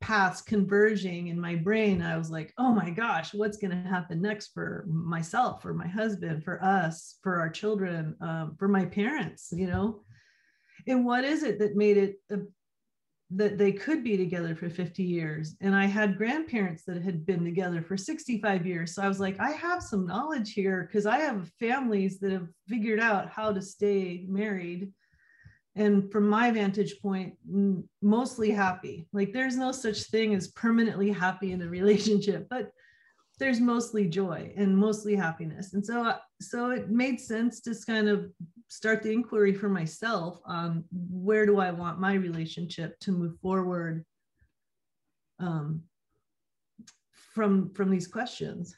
paths 0.00 0.40
converging 0.40 1.28
in 1.28 1.38
my 1.38 1.56
brain. 1.56 2.00
I 2.00 2.16
was 2.16 2.30
like 2.30 2.52
oh 2.58 2.72
my 2.72 2.90
gosh 2.90 3.34
what's 3.34 3.56
going 3.56 3.70
to 3.70 3.88
happen 3.88 4.22
next 4.22 4.52
for 4.54 4.84
myself 4.86 5.62
for 5.62 5.74
my 5.74 5.86
husband 5.86 6.44
for 6.44 6.62
us 6.62 7.18
for 7.22 7.40
our 7.40 7.50
children 7.50 8.14
um, 8.20 8.54
for 8.58 8.68
my 8.68 8.84
parents 8.84 9.48
you 9.52 9.66
know? 9.66 10.02
And 10.86 11.04
what 11.04 11.24
is 11.24 11.42
it 11.42 11.58
that 11.60 11.76
made 11.76 11.96
it 11.96 12.16
a, 12.30 12.40
that 13.36 13.58
they 13.58 13.72
could 13.72 14.04
be 14.04 14.16
together 14.16 14.54
for 14.54 14.70
50 14.70 15.02
years. 15.02 15.56
And 15.60 15.74
I 15.74 15.86
had 15.86 16.16
grandparents 16.16 16.84
that 16.84 17.02
had 17.02 17.26
been 17.26 17.44
together 17.44 17.82
for 17.82 17.96
65 17.96 18.66
years. 18.66 18.94
So 18.94 19.02
I 19.02 19.08
was 19.08 19.18
like, 19.18 19.40
I 19.40 19.50
have 19.50 19.82
some 19.82 20.06
knowledge 20.06 20.52
here 20.52 20.86
because 20.86 21.04
I 21.04 21.18
have 21.18 21.50
families 21.58 22.20
that 22.20 22.30
have 22.30 22.48
figured 22.68 23.00
out 23.00 23.28
how 23.28 23.52
to 23.52 23.60
stay 23.60 24.24
married. 24.28 24.92
And 25.74 26.12
from 26.12 26.28
my 26.28 26.52
vantage 26.52 27.00
point, 27.02 27.34
mostly 28.00 28.50
happy. 28.52 29.08
Like 29.12 29.32
there's 29.32 29.56
no 29.56 29.72
such 29.72 30.04
thing 30.04 30.34
as 30.34 30.48
permanently 30.48 31.10
happy 31.10 31.50
in 31.52 31.62
a 31.62 31.68
relationship, 31.80 32.46
but 32.48 32.70
there's 33.38 33.60
mostly 33.60 34.06
joy 34.08 34.52
and 34.56 34.76
mostly 34.76 35.16
happiness. 35.16 35.74
And 35.74 35.84
so, 35.84 36.14
so 36.40 36.70
it 36.70 36.90
made 36.90 37.20
sense 37.20 37.60
to 37.62 37.74
kind 37.86 38.08
of 38.08 38.30
start 38.68 39.02
the 39.02 39.12
inquiry 39.12 39.54
for 39.54 39.68
myself 39.68 40.40
on 40.46 40.84
where 40.92 41.46
do 41.46 41.58
I 41.58 41.70
want 41.70 42.00
my 42.00 42.14
relationship 42.14 42.98
to 43.00 43.12
move 43.12 43.38
forward 43.40 44.04
um, 45.38 45.82
from 47.34 47.70
from 47.70 47.90
these 47.90 48.06
questions. 48.06 48.76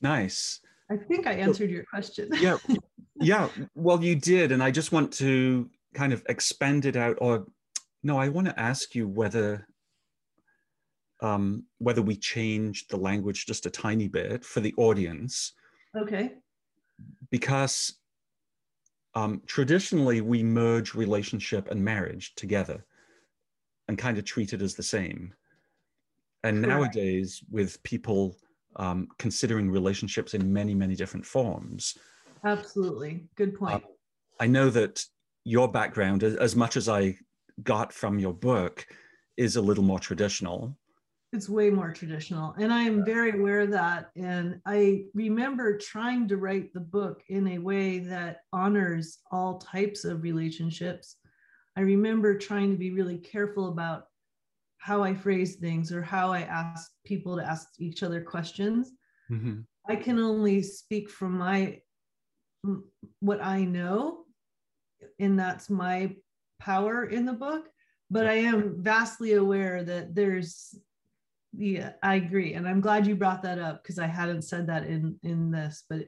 Nice. 0.00 0.60
I 0.90 0.96
think 0.96 1.26
I 1.26 1.34
answered 1.34 1.70
your 1.70 1.84
question. 1.84 2.28
yeah, 2.40 2.56
yeah. 3.20 3.48
Well, 3.74 4.02
you 4.02 4.16
did, 4.16 4.52
and 4.52 4.62
I 4.62 4.70
just 4.70 4.92
want 4.92 5.12
to 5.14 5.70
kind 5.94 6.12
of 6.12 6.22
expand 6.28 6.86
it 6.86 6.96
out. 6.96 7.18
Or 7.20 7.46
no, 8.02 8.18
I 8.18 8.28
want 8.28 8.48
to 8.48 8.60
ask 8.60 8.94
you 8.94 9.06
whether 9.06 9.66
um, 11.22 11.64
whether 11.78 12.02
we 12.02 12.16
change 12.16 12.88
the 12.88 12.96
language 12.96 13.46
just 13.46 13.64
a 13.64 13.70
tiny 13.70 14.08
bit 14.08 14.44
for 14.44 14.60
the 14.60 14.74
audience. 14.76 15.52
Okay. 15.96 16.32
Because 17.30 17.94
um, 19.14 19.40
traditionally 19.46 20.20
we 20.20 20.42
merge 20.42 20.94
relationship 20.94 21.70
and 21.70 21.82
marriage 21.82 22.34
together 22.34 22.84
and 23.88 23.96
kind 23.96 24.18
of 24.18 24.24
treat 24.24 24.52
it 24.52 24.62
as 24.62 24.74
the 24.74 24.82
same. 24.82 25.32
And 26.44 26.64
Correct. 26.64 26.96
nowadays, 26.96 27.42
with 27.50 27.80
people 27.84 28.36
um, 28.76 29.06
considering 29.18 29.70
relationships 29.70 30.34
in 30.34 30.52
many, 30.52 30.74
many 30.74 30.96
different 30.96 31.24
forms. 31.24 31.96
Absolutely. 32.44 33.28
Good 33.36 33.54
point. 33.54 33.74
Uh, 33.74 33.86
I 34.40 34.48
know 34.48 34.70
that 34.70 35.04
your 35.44 35.70
background, 35.70 36.24
as 36.24 36.56
much 36.56 36.76
as 36.76 36.88
I 36.88 37.16
got 37.62 37.92
from 37.92 38.18
your 38.18 38.32
book, 38.32 38.86
is 39.36 39.54
a 39.54 39.62
little 39.62 39.84
more 39.84 40.00
traditional 40.00 40.76
it's 41.32 41.48
way 41.48 41.70
more 41.70 41.92
traditional. 41.92 42.54
And 42.58 42.72
i 42.72 42.82
am 42.82 43.04
very 43.04 43.32
aware 43.38 43.60
of 43.60 43.70
that. 43.70 44.10
And 44.16 44.60
i 44.66 45.04
remember 45.14 45.78
trying 45.78 46.28
to 46.28 46.36
write 46.36 46.72
the 46.72 46.80
book 46.80 47.22
in 47.28 47.48
a 47.48 47.58
way 47.58 47.98
that 48.00 48.40
honors 48.52 49.18
all 49.30 49.58
types 49.58 50.04
of 50.04 50.22
relationships. 50.22 51.16
I 51.76 51.80
remember 51.80 52.36
trying 52.36 52.70
to 52.70 52.76
be 52.76 52.90
really 52.90 53.18
careful 53.18 53.68
about 53.68 54.04
how 54.76 55.02
i 55.02 55.14
phrase 55.14 55.56
things 55.56 55.92
or 55.92 56.02
how 56.02 56.32
i 56.32 56.40
ask 56.40 56.90
people 57.06 57.36
to 57.36 57.44
ask 57.44 57.68
each 57.78 58.02
other 58.02 58.20
questions. 58.20 58.92
Mm-hmm. 59.30 59.60
i 59.88 59.96
can 59.96 60.18
only 60.18 60.62
speak 60.62 61.08
from 61.08 61.38
my 61.38 61.80
what 63.20 63.42
i 63.42 63.64
know 63.64 64.24
and 65.18 65.38
that's 65.38 65.70
my 65.70 66.14
power 66.60 67.06
in 67.06 67.24
the 67.24 67.32
book. 67.32 67.68
But 68.10 68.26
i 68.26 68.34
am 68.34 68.82
vastly 68.82 69.32
aware 69.34 69.82
that 69.84 70.14
there's 70.14 70.74
yeah 71.56 71.92
i 72.02 72.14
agree 72.14 72.54
and 72.54 72.66
i'm 72.66 72.80
glad 72.80 73.06
you 73.06 73.14
brought 73.14 73.42
that 73.42 73.58
up 73.58 73.82
because 73.82 73.98
i 73.98 74.06
hadn't 74.06 74.42
said 74.42 74.66
that 74.66 74.86
in 74.86 75.18
in 75.22 75.50
this 75.50 75.84
but 75.88 76.06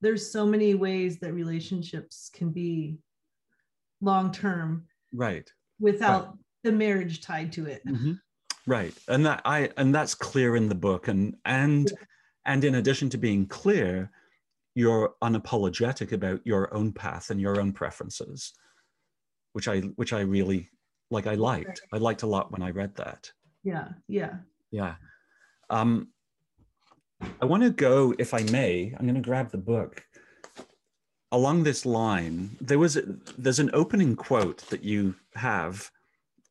there's 0.00 0.30
so 0.30 0.46
many 0.46 0.74
ways 0.74 1.18
that 1.18 1.32
relationships 1.32 2.30
can 2.32 2.50
be 2.50 2.96
long 4.00 4.32
term 4.32 4.86
right 5.12 5.50
without 5.78 6.26
right. 6.26 6.34
the 6.64 6.72
marriage 6.72 7.20
tied 7.20 7.52
to 7.52 7.66
it 7.66 7.82
mm-hmm. 7.86 8.12
right 8.66 8.94
and 9.08 9.26
that 9.26 9.42
i 9.44 9.68
and 9.76 9.94
that's 9.94 10.14
clear 10.14 10.56
in 10.56 10.68
the 10.68 10.74
book 10.74 11.08
and 11.08 11.36
and 11.44 11.90
yeah. 11.90 12.04
and 12.46 12.64
in 12.64 12.76
addition 12.76 13.10
to 13.10 13.18
being 13.18 13.46
clear 13.46 14.10
you're 14.74 15.14
unapologetic 15.22 16.12
about 16.12 16.40
your 16.44 16.72
own 16.72 16.92
path 16.92 17.30
and 17.30 17.40
your 17.40 17.60
own 17.60 17.72
preferences 17.72 18.52
which 19.52 19.68
i 19.68 19.80
which 19.96 20.12
i 20.12 20.20
really 20.20 20.70
like 21.10 21.26
i 21.26 21.34
liked 21.34 21.82
i 21.92 21.98
liked 21.98 22.22
a 22.22 22.26
lot 22.26 22.52
when 22.52 22.62
i 22.62 22.70
read 22.70 22.94
that 22.94 23.30
yeah 23.64 23.88
yeah 24.06 24.36
yeah. 24.70 24.94
Um, 25.70 26.08
I 27.40 27.46
want 27.46 27.62
to 27.62 27.70
go, 27.70 28.14
if 28.18 28.32
I 28.34 28.42
may, 28.44 28.94
I'm 28.96 29.06
going 29.06 29.14
to 29.14 29.20
grab 29.20 29.50
the 29.50 29.58
book. 29.58 30.04
Along 31.30 31.62
this 31.62 31.84
line, 31.84 32.56
there 32.60 32.78
was 32.78 32.96
a, 32.96 33.02
there's 33.36 33.58
an 33.58 33.70
opening 33.74 34.16
quote 34.16 34.58
that 34.70 34.82
you 34.82 35.14
have 35.34 35.90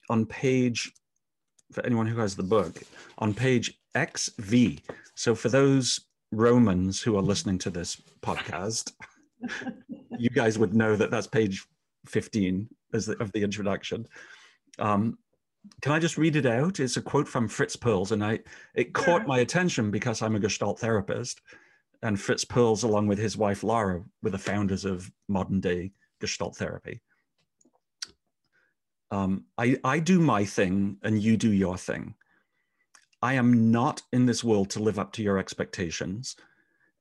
on 0.10 0.26
page 0.26 0.92
for 1.72 1.86
anyone 1.86 2.08
who 2.08 2.20
has 2.20 2.36
the 2.36 2.44
book 2.44 2.84
on 3.18 3.34
page 3.34 3.74
XV. 3.98 4.80
So 5.16 5.34
for 5.34 5.50
those 5.50 6.00
Romans 6.32 7.02
who 7.02 7.18
are 7.18 7.22
listening 7.22 7.58
to 7.60 7.70
this 7.70 8.02
podcast, 8.22 8.92
you 10.18 10.30
guys 10.30 10.60
would 10.60 10.74
know 10.74 10.96
that 10.96 11.12
that's 11.12 11.28
page 11.28 11.66
15 12.08 12.68
as 12.94 13.08
the, 13.08 13.18
of 13.22 13.32
the 13.32 13.44
introduction. 13.44 14.06
Um, 14.80 15.18
can 15.82 15.92
I 15.92 16.00
just 16.00 16.18
read 16.18 16.36
it 16.36 16.46
out? 16.46 16.80
It's 16.80 16.98
a 16.98 17.02
quote 17.02 17.28
from 17.28 17.48
Fritz 17.48 17.76
Perls, 17.76 18.12
and 18.12 18.24
I 18.24 18.40
it 18.74 18.94
caught 18.94 19.28
my 19.28 19.40
attention 19.40 19.92
because 19.92 20.22
I'm 20.22 20.36
a 20.36 20.40
Gestalt 20.40 20.80
therapist, 20.80 21.42
and 22.02 22.20
Fritz 22.20 22.46
Perls, 22.46 22.84
along 22.84 23.08
with 23.08 23.20
his 23.20 23.38
wife 23.38 23.64
Laura, 23.64 24.04
were 24.22 24.30
the 24.30 24.38
founders 24.38 24.86
of 24.86 25.12
modern 25.28 25.60
day 25.60 25.92
Gestalt 26.20 26.56
therapy. 26.56 27.02
Um, 29.10 29.46
I, 29.58 29.78
I 29.84 30.00
do 30.00 30.20
my 30.20 30.46
thing, 30.46 30.98
and 31.04 31.22
you 31.22 31.38
do 31.38 31.52
your 31.52 31.78
thing. 31.78 32.16
I 33.22 33.34
am 33.34 33.72
not 33.72 34.02
in 34.12 34.26
this 34.26 34.44
world 34.44 34.70
to 34.72 34.84
live 34.84 35.00
up 35.00 35.12
to 35.14 35.24
your 35.24 35.38
expectations, 35.38 36.36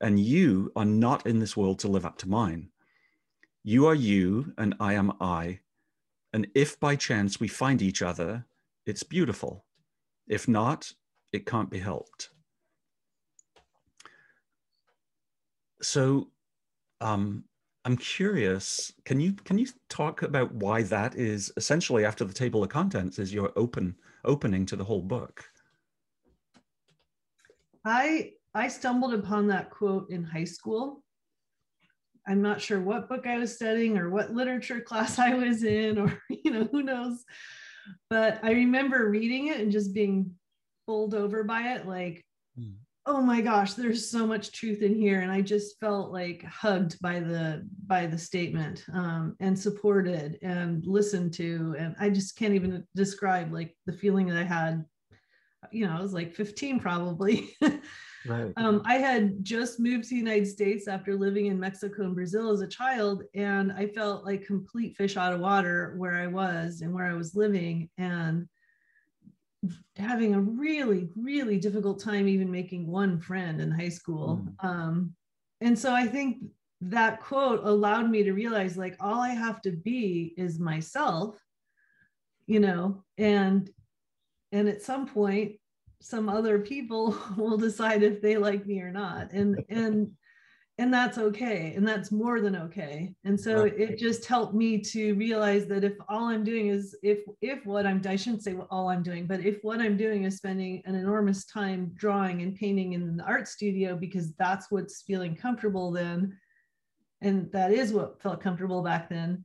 and 0.01 0.19
you 0.19 0.71
are 0.75 0.85
not 0.85 1.25
in 1.27 1.39
this 1.39 1.55
world 1.57 1.79
to 1.79 1.87
live 1.87 2.05
up 2.05 2.17
to 2.19 2.29
mine. 2.29 2.69
You 3.63 3.87
are 3.87 3.95
you, 3.95 4.53
and 4.57 4.75
I 4.79 4.93
am 4.93 5.13
I. 5.19 5.59
And 6.33 6.47
if 6.55 6.79
by 6.79 6.95
chance 6.95 7.39
we 7.39 7.47
find 7.47 7.81
each 7.81 8.01
other, 8.01 8.45
it's 8.87 9.03
beautiful. 9.03 9.65
If 10.27 10.47
not, 10.47 10.91
it 11.31 11.45
can't 11.45 11.69
be 11.69 11.79
helped. 11.79 12.29
So 15.81 16.29
um, 17.01 17.43
I'm 17.85 17.97
curious, 17.97 18.91
can 19.05 19.19
you 19.19 19.33
can 19.33 19.57
you 19.57 19.67
talk 19.89 20.23
about 20.23 20.53
why 20.53 20.83
that 20.83 21.15
is 21.15 21.51
essentially 21.57 22.05
after 22.05 22.25
the 22.25 22.33
table 22.33 22.63
of 22.63 22.69
contents 22.69 23.19
is 23.19 23.33
your 23.33 23.51
open 23.55 23.95
opening 24.25 24.65
to 24.67 24.75
the 24.75 24.83
whole 24.83 25.01
book? 25.01 25.43
I 27.85 28.31
I 28.55 28.69
stumbled 28.69 29.13
upon 29.13 29.47
that 29.47 29.69
quote 29.69 30.09
in 30.09 30.23
high 30.23 30.45
school. 30.45 31.03
I'm 32.27 32.41
not 32.41 32.59
sure 32.59 32.81
what 32.81 33.07
book 33.07 33.25
I 33.27 33.37
was 33.37 33.55
studying 33.55 33.97
or 33.97 34.09
what 34.09 34.33
literature 34.33 34.81
class 34.89 35.19
I 35.19 35.35
was 35.35 35.63
in, 35.63 35.97
or 35.99 36.21
you 36.29 36.51
know, 36.51 36.67
who 36.71 36.83
knows. 36.83 37.23
But 38.09 38.39
I 38.43 38.51
remember 38.51 39.09
reading 39.09 39.47
it 39.47 39.59
and 39.59 39.71
just 39.71 39.93
being 39.93 40.31
bowled 40.85 41.13
over 41.13 41.43
by 41.43 41.73
it, 41.73 41.87
like, 41.87 42.25
mm. 42.59 42.73
oh 43.05 43.21
my 43.21 43.41
gosh, 43.41 43.73
there's 43.73 44.09
so 44.09 44.25
much 44.25 44.51
truth 44.51 44.81
in 44.81 44.95
here. 44.95 45.21
And 45.21 45.31
I 45.31 45.41
just 45.41 45.79
felt 45.79 46.11
like 46.11 46.43
hugged 46.43 46.99
by 47.01 47.19
the 47.19 47.67
by 47.85 48.05
the 48.05 48.17
statement 48.17 48.85
um, 48.93 49.35
and 49.39 49.57
supported 49.57 50.39
and 50.41 50.85
listened 50.85 51.33
to. 51.35 51.75
And 51.77 51.95
I 51.99 52.09
just 52.09 52.37
can't 52.37 52.53
even 52.53 52.85
describe 52.95 53.53
like 53.53 53.75
the 53.85 53.93
feeling 53.93 54.27
that 54.27 54.37
I 54.37 54.43
had. 54.43 54.85
You 55.71 55.85
know, 55.85 55.97
I 55.97 56.01
was 56.01 56.13
like 56.13 56.35
15 56.35 56.79
probably. 56.79 57.49
Right. 58.27 58.53
Um, 58.57 58.81
I 58.85 58.95
had 58.95 59.43
just 59.43 59.79
moved 59.79 60.05
to 60.05 60.09
the 60.09 60.17
United 60.17 60.47
States 60.47 60.87
after 60.87 61.15
living 61.15 61.47
in 61.47 61.59
Mexico 61.59 62.03
and 62.03 62.15
Brazil 62.15 62.51
as 62.51 62.61
a 62.61 62.67
child, 62.67 63.23
and 63.33 63.71
I 63.71 63.87
felt 63.87 64.25
like 64.25 64.45
complete 64.45 64.97
fish 64.97 65.17
out 65.17 65.33
of 65.33 65.39
water 65.39 65.95
where 65.97 66.15
I 66.15 66.27
was 66.27 66.81
and 66.81 66.93
where 66.93 67.05
I 67.05 67.13
was 67.13 67.35
living, 67.35 67.89
and 67.97 68.47
having 69.95 70.35
a 70.35 70.41
really, 70.41 71.09
really 71.15 71.57
difficult 71.57 71.99
time 71.99 72.27
even 72.27 72.51
making 72.51 72.87
one 72.87 73.19
friend 73.19 73.61
in 73.61 73.71
high 73.71 73.89
school. 73.89 74.45
Mm. 74.63 74.67
Um, 74.67 75.15
and 75.61 75.77
so 75.77 75.93
I 75.93 76.05
think 76.05 76.43
that 76.81 77.19
quote 77.21 77.61
allowed 77.63 78.09
me 78.09 78.23
to 78.23 78.33
realize 78.33 78.77
like 78.77 78.95
all 78.99 79.19
I 79.19 79.29
have 79.29 79.61
to 79.61 79.71
be 79.71 80.33
is 80.37 80.59
myself, 80.59 81.39
you 82.45 82.59
know, 82.59 83.03
and 83.17 83.69
and 84.51 84.69
at 84.69 84.81
some 84.81 85.07
point 85.07 85.53
some 86.01 86.29
other 86.29 86.59
people 86.59 87.17
will 87.37 87.57
decide 87.57 88.03
if 88.03 88.21
they 88.21 88.37
like 88.37 88.65
me 88.65 88.81
or 88.81 88.91
not. 88.91 89.31
And 89.31 89.63
and 89.69 90.11
and 90.79 90.93
that's 90.93 91.17
okay. 91.17 91.73
And 91.75 91.87
that's 91.87 92.11
more 92.11 92.39
than 92.39 92.55
okay. 92.55 93.15
And 93.23 93.39
so 93.39 93.63
right. 93.63 93.79
it 93.79 93.97
just 93.97 94.27
helped 94.27 94.53
me 94.53 94.77
to 94.79 95.15
realize 95.15 95.65
that 95.65 95.83
if 95.83 95.93
all 96.07 96.25
i'm 96.25 96.43
doing 96.43 96.67
is 96.67 96.95
if 97.01 97.19
if 97.41 97.65
what 97.65 97.87
i'm 97.87 97.99
i 98.07 98.15
shouldn't 98.15 98.43
say 98.43 98.53
what 98.53 98.67
all 98.69 98.89
i'm 98.89 99.01
doing 99.01 99.25
but 99.25 99.39
if 99.39 99.57
what 99.63 99.79
i'm 99.79 99.97
doing 99.97 100.25
is 100.25 100.37
spending 100.37 100.83
an 100.85 100.93
enormous 100.93 101.45
time 101.45 101.91
drawing 101.95 102.43
and 102.43 102.55
painting 102.55 102.93
in 102.93 103.17
the 103.17 103.23
art 103.23 103.47
studio 103.47 103.95
because 103.95 104.33
that's 104.33 104.69
what's 104.69 105.01
feeling 105.01 105.35
comfortable 105.35 105.91
then 105.91 106.37
and 107.21 107.51
that 107.51 107.71
is 107.71 107.91
what 107.91 108.21
felt 108.21 108.39
comfortable 108.39 108.83
back 108.83 109.09
then 109.09 109.43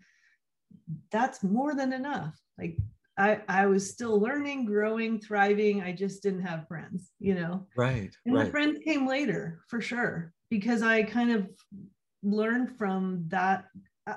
that's 1.11 1.43
more 1.43 1.75
than 1.75 1.93
enough. 1.93 2.39
Like 2.59 2.77
I, 3.19 3.41
I 3.49 3.67
was 3.67 3.91
still 3.91 4.19
learning, 4.19 4.65
growing, 4.65 5.21
thriving. 5.21 5.83
I 5.83 5.93
just 5.93 6.23
didn't 6.23 6.43
have 6.43 6.67
friends, 6.67 7.11
you 7.19 7.35
know? 7.35 7.67
Right. 7.77 8.15
And 8.25 8.35
right. 8.35 8.45
the 8.45 8.51
friends 8.51 8.79
came 8.85 9.07
later 9.07 9.61
for 9.69 9.81
sure, 9.81 10.33
because 10.51 10.83
I 10.83 11.03
kind 11.03 11.31
of 11.33 11.49
learned 12.23 12.77
from 12.79 13.25
that. 13.29 13.67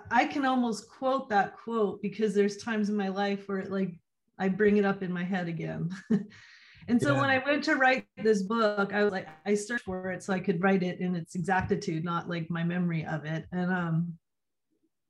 I 0.09 0.25
can 0.25 0.45
almost 0.45 0.89
quote 0.89 1.29
that 1.29 1.55
quote 1.57 2.01
because 2.01 2.33
there's 2.33 2.57
times 2.57 2.89
in 2.89 2.95
my 2.95 3.09
life 3.09 3.47
where 3.47 3.59
it 3.59 3.71
like 3.71 3.99
I 4.39 4.49
bring 4.49 4.77
it 4.77 4.85
up 4.85 5.03
in 5.03 5.11
my 5.11 5.23
head 5.23 5.47
again. 5.47 5.89
and 6.87 6.99
so 6.99 7.13
yeah. 7.13 7.21
when 7.21 7.29
I 7.29 7.43
went 7.45 7.63
to 7.65 7.75
write 7.75 8.07
this 8.17 8.41
book, 8.41 8.93
I 8.93 9.03
was 9.03 9.11
like, 9.11 9.27
I 9.45 9.53
searched 9.53 9.85
for 9.85 10.11
it 10.11 10.23
so 10.23 10.33
I 10.33 10.39
could 10.39 10.63
write 10.63 10.81
it 10.81 10.99
in 11.01 11.15
its 11.15 11.35
exactitude, 11.35 12.03
not 12.03 12.29
like 12.29 12.49
my 12.49 12.63
memory 12.63 13.05
of 13.05 13.25
it. 13.25 13.45
And 13.51 13.71
um 13.71 14.13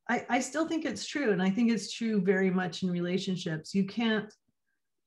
I, 0.09 0.25
I 0.29 0.39
still 0.39 0.67
think 0.67 0.85
it's 0.85 1.05
true. 1.05 1.31
And 1.31 1.41
I 1.41 1.49
think 1.49 1.71
it's 1.71 1.91
true 1.91 2.21
very 2.21 2.51
much 2.51 2.83
in 2.83 2.91
relationships. 2.91 3.73
You 3.73 3.85
can't 3.85 4.31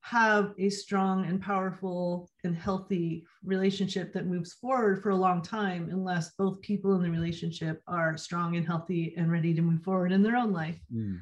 have 0.00 0.54
a 0.58 0.70
strong 0.70 1.26
and 1.26 1.40
powerful 1.40 2.30
and 2.44 2.56
healthy 2.56 3.26
relationship 3.44 4.12
that 4.12 4.26
moves 4.26 4.54
forward 4.54 5.02
for 5.02 5.10
a 5.10 5.16
long 5.16 5.42
time 5.42 5.88
unless 5.90 6.30
both 6.38 6.60
people 6.62 6.94
in 6.94 7.02
the 7.02 7.10
relationship 7.10 7.82
are 7.86 8.16
strong 8.16 8.56
and 8.56 8.66
healthy 8.66 9.14
and 9.16 9.30
ready 9.30 9.52
to 9.54 9.60
move 9.60 9.82
forward 9.82 10.12
in 10.12 10.22
their 10.22 10.36
own 10.36 10.52
life. 10.52 10.78
Mm. 10.92 11.20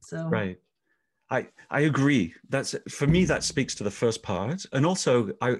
So, 0.00 0.26
right. 0.28 0.56
I, 1.30 1.48
I 1.70 1.80
agree. 1.80 2.34
That's 2.48 2.74
for 2.88 3.06
me, 3.06 3.26
that 3.26 3.44
speaks 3.44 3.74
to 3.74 3.84
the 3.84 3.90
first 3.90 4.22
part. 4.22 4.64
And 4.72 4.86
also, 4.86 5.30
I, 5.42 5.56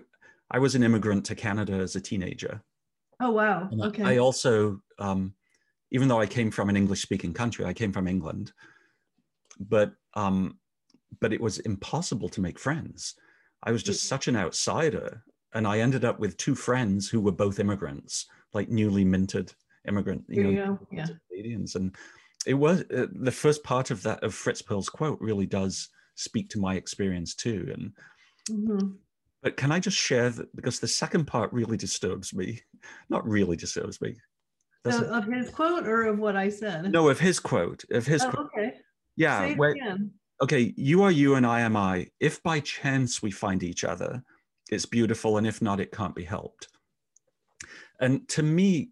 I 0.51 0.59
was 0.59 0.75
an 0.75 0.83
immigrant 0.83 1.27
to 1.27 1.35
Canada 1.35 1.75
as 1.75 1.95
a 1.97 2.01
teenager. 2.01 2.63
Oh, 3.21 3.33
wow. 3.33 3.69
And 3.71 3.83
okay. 3.83 4.05
I 4.05 4.17
also, 4.17 4.81
um, 4.99 5.35
even 5.91 6.09
though 6.09 6.21
I 6.21 6.27
came 6.27 6.51
from 6.51 6.69
an 6.69 6.77
English 6.77 7.03
speaking 7.03 7.33
country, 7.33 7.65
I 7.65 7.73
came 7.73 7.93
from 7.93 8.09
England, 8.09 8.53
but 9.59 9.93
um, 10.15 10.59
but 11.21 11.33
it 11.33 11.41
was 11.41 11.59
impossible 11.61 12.29
to 12.31 12.41
make 12.41 12.59
friends. 12.59 13.15
I 13.63 13.73
was 13.73 13.83
just 13.83 14.05
such 14.05 14.29
an 14.29 14.37
outsider, 14.37 15.25
and 15.55 15.67
I 15.67 15.81
ended 15.81 16.05
up 16.05 16.21
with 16.21 16.37
two 16.37 16.55
friends 16.55 17.09
who 17.09 17.21
were 17.21 17.33
both 17.33 17.59
immigrants, 17.59 18.27
like 18.53 18.69
newly 18.69 19.05
minted 19.05 19.53
immigrant, 19.87 20.25
you 20.29 20.45
know, 20.45 20.51
you 20.51 20.79
yeah. 20.93 21.07
Canadians, 21.31 21.75
and 21.75 21.95
it 22.47 22.55
was 22.55 22.83
uh, 22.95 23.07
the 23.13 23.33
first 23.33 23.65
part 23.65 23.91
of 23.91 24.03
that 24.03 24.23
of 24.23 24.35
Fritz 24.35 24.63
Perls' 24.63 24.91
quote 24.91 25.19
really 25.21 25.47
does 25.47 25.89
speak 26.15 26.51
to 26.51 26.61
my 26.61 26.75
experience 26.75 27.35
too, 27.35 27.71
and. 27.73 27.93
Mm-hmm. 28.51 28.89
But 29.41 29.57
can 29.57 29.71
I 29.71 29.79
just 29.79 29.97
share 29.97 30.31
that 30.31 30.55
because 30.57 30.81
the 30.81 30.89
second 30.89 31.27
part 31.27 31.53
really 31.53 31.77
disturbs 31.77 32.35
me? 32.35 32.61
Not 33.09 33.25
really 33.25 33.57
disturbs 33.57 34.01
me. 34.01 34.17
So 34.87 35.05
of 35.13 35.25
his 35.27 35.51
quote 35.51 35.87
or 35.87 36.05
of 36.05 36.19
what 36.19 36.37
I 36.37 36.49
said? 36.49 36.91
No, 36.91 37.09
of 37.09 37.19
his 37.19 37.41
quote. 37.41 37.85
Of 37.91 38.07
his 38.07 38.23
oh, 38.23 38.31
quote. 38.31 38.47
Okay. 38.57 38.73
Yeah. 39.17 39.55
Where, 39.55 39.77
okay, 40.43 40.73
you 40.77 41.03
are 41.03 41.11
you 41.11 41.35
and 41.35 41.47
I 41.47 41.61
am 41.61 41.77
I. 41.77 42.09
If 42.21 42.43
by 42.43 42.61
chance 42.61 43.23
we 43.23 43.31
find 43.31 43.63
each 43.63 43.85
other, 43.85 44.23
it's 44.71 44.87
beautiful, 44.87 45.39
and 45.39 45.47
if 45.47 45.61
not, 45.63 45.81
it 45.81 45.93
can't 45.93 46.15
be 46.15 46.25
helped. 46.25 46.69
And 48.01 48.29
to 48.29 48.43
me, 48.43 48.91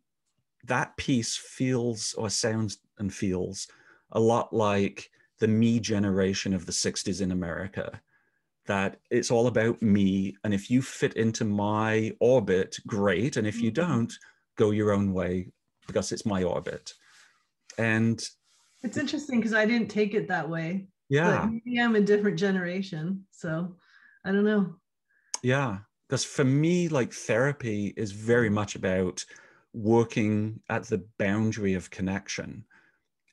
that 0.64 0.96
piece 0.96 1.36
feels 1.36 2.14
or 2.14 2.28
sounds 2.30 2.78
and 2.98 3.12
feels 3.12 3.68
a 4.12 4.20
lot 4.20 4.52
like 4.52 5.10
the 5.38 5.48
me 5.48 5.78
generation 5.78 6.54
of 6.54 6.66
the 6.66 6.72
60s 6.72 7.20
in 7.20 7.30
America. 7.30 8.00
That 8.66 8.98
it's 9.10 9.30
all 9.30 9.46
about 9.46 9.80
me. 9.80 10.36
And 10.42 10.52
if 10.52 10.70
you 10.70 10.82
fit 10.82 11.14
into 11.14 11.44
my 11.44 12.12
orbit, 12.18 12.76
great. 12.86 13.36
And 13.36 13.46
if 13.46 13.60
you 13.60 13.70
mm-hmm. 13.70 13.92
don't, 13.92 14.12
go 14.56 14.70
your 14.72 14.92
own 14.92 15.12
way 15.12 15.52
because 15.86 16.12
it's 16.12 16.26
my 16.26 16.42
orbit. 16.42 16.92
And 17.78 18.22
it's 18.82 18.96
interesting 18.96 19.40
because 19.40 19.54
I 19.54 19.66
didn't 19.66 19.88
take 19.88 20.14
it 20.14 20.28
that 20.28 20.48
way. 20.48 20.88
Yeah. 21.08 21.48
maybe 21.50 21.80
I'm 21.80 21.96
a 21.96 22.00
different 22.00 22.38
generation. 22.38 23.26
So 23.30 23.76
I 24.24 24.32
don't 24.32 24.44
know. 24.44 24.76
Yeah. 25.42 25.78
Because 26.08 26.24
for 26.24 26.44
me, 26.44 26.88
like 26.88 27.12
therapy 27.12 27.92
is 27.96 28.12
very 28.12 28.50
much 28.50 28.76
about 28.76 29.24
working 29.72 30.60
at 30.70 30.84
the 30.84 31.04
boundary 31.18 31.74
of 31.74 31.90
connection 31.90 32.64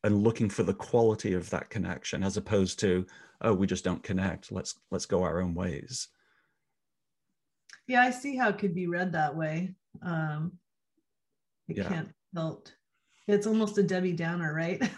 and 0.04 0.24
looking 0.24 0.50
for 0.50 0.64
the 0.64 0.74
quality 0.74 1.34
of 1.34 1.50
that 1.50 1.70
connection 1.70 2.24
as 2.24 2.36
opposed 2.36 2.80
to 2.80 3.06
oh 3.42 3.54
we 3.54 3.66
just 3.66 3.86
don't 3.86 4.04
connect 4.04 4.52
let's 4.52 4.76
let's 4.92 5.06
go 5.06 5.24
our 5.24 5.42
own 5.42 5.54
ways 5.54 6.10
yeah 7.88 8.02
i 8.02 8.12
see 8.12 8.36
how 8.36 8.50
it 8.50 8.58
could 8.58 8.76
be 8.76 8.88
read 8.88 9.14
that 9.14 9.36
way 9.36 9.74
um 10.02 10.52
it 11.70 11.78
yeah. 11.78 11.88
can't 11.88 12.10
felt 12.34 12.74
it's 13.28 13.48
almost 13.48 13.78
a 13.78 13.84
Debbie 13.84 14.14
Downer, 14.14 14.54
right? 14.54 14.82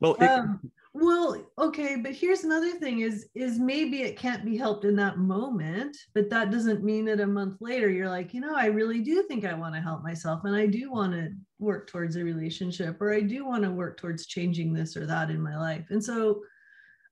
well, 0.00 0.14
it, 0.14 0.22
um, 0.22 0.60
well, 0.92 1.50
okay, 1.58 1.96
but 1.96 2.12
here's 2.12 2.44
another 2.44 2.72
thing: 2.72 3.00
is 3.00 3.28
is 3.34 3.58
maybe 3.58 4.02
it 4.02 4.18
can't 4.18 4.44
be 4.44 4.56
helped 4.56 4.84
in 4.84 4.94
that 4.96 5.18
moment, 5.18 5.96
but 6.14 6.28
that 6.30 6.50
doesn't 6.50 6.84
mean 6.84 7.06
that 7.06 7.20
a 7.20 7.26
month 7.26 7.56
later 7.60 7.88
you're 7.88 8.10
like, 8.10 8.34
you 8.34 8.40
know, 8.40 8.54
I 8.54 8.66
really 8.66 9.00
do 9.00 9.22
think 9.22 9.44
I 9.44 9.54
want 9.54 9.74
to 9.74 9.80
help 9.80 10.02
myself, 10.02 10.42
and 10.44 10.54
I 10.54 10.66
do 10.66 10.90
want 10.90 11.14
to 11.14 11.30
work 11.58 11.86
towards 11.88 12.16
a 12.16 12.24
relationship, 12.24 13.00
or 13.00 13.14
I 13.14 13.20
do 13.20 13.46
want 13.46 13.64
to 13.64 13.70
work 13.70 13.96
towards 13.96 14.26
changing 14.26 14.74
this 14.74 14.96
or 14.96 15.06
that 15.06 15.30
in 15.30 15.40
my 15.40 15.56
life. 15.56 15.86
And 15.88 16.04
so, 16.04 16.42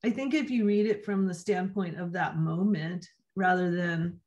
I 0.04 0.10
think 0.10 0.34
if 0.34 0.50
you 0.50 0.66
read 0.66 0.86
it 0.86 1.06
from 1.06 1.26
the 1.26 1.34
standpoint 1.34 1.98
of 1.98 2.12
that 2.12 2.36
moment 2.36 3.06
rather 3.34 3.70
than 3.70 4.20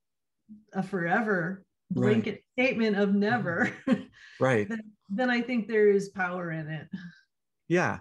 a 0.74 0.82
forever 0.82 1.65
blanket 1.92 2.44
right. 2.58 2.66
statement 2.66 2.98
of 2.98 3.14
never 3.14 3.72
right 4.40 4.70
then, 4.70 4.82
then 5.10 5.30
i 5.30 5.42
think 5.42 5.68
there 5.68 5.90
is 5.90 6.10
power 6.10 6.52
in 6.52 6.68
it 6.68 6.88
yeah 7.68 8.00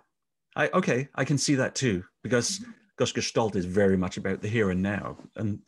i 0.57 0.68
okay 0.68 1.09
i 1.14 1.25
can 1.25 1.38
see 1.38 1.55
that 1.55 1.75
too 1.75 2.03
because 2.23 2.61
mm-hmm. 2.61 2.70
Gestalt 2.97 3.57
is 3.57 3.64
very 3.64 3.97
much 3.97 4.16
about 4.16 4.40
the 4.40 4.49
here 4.49 4.70
and 4.70 4.81
now 4.81 5.16
and 5.37 5.59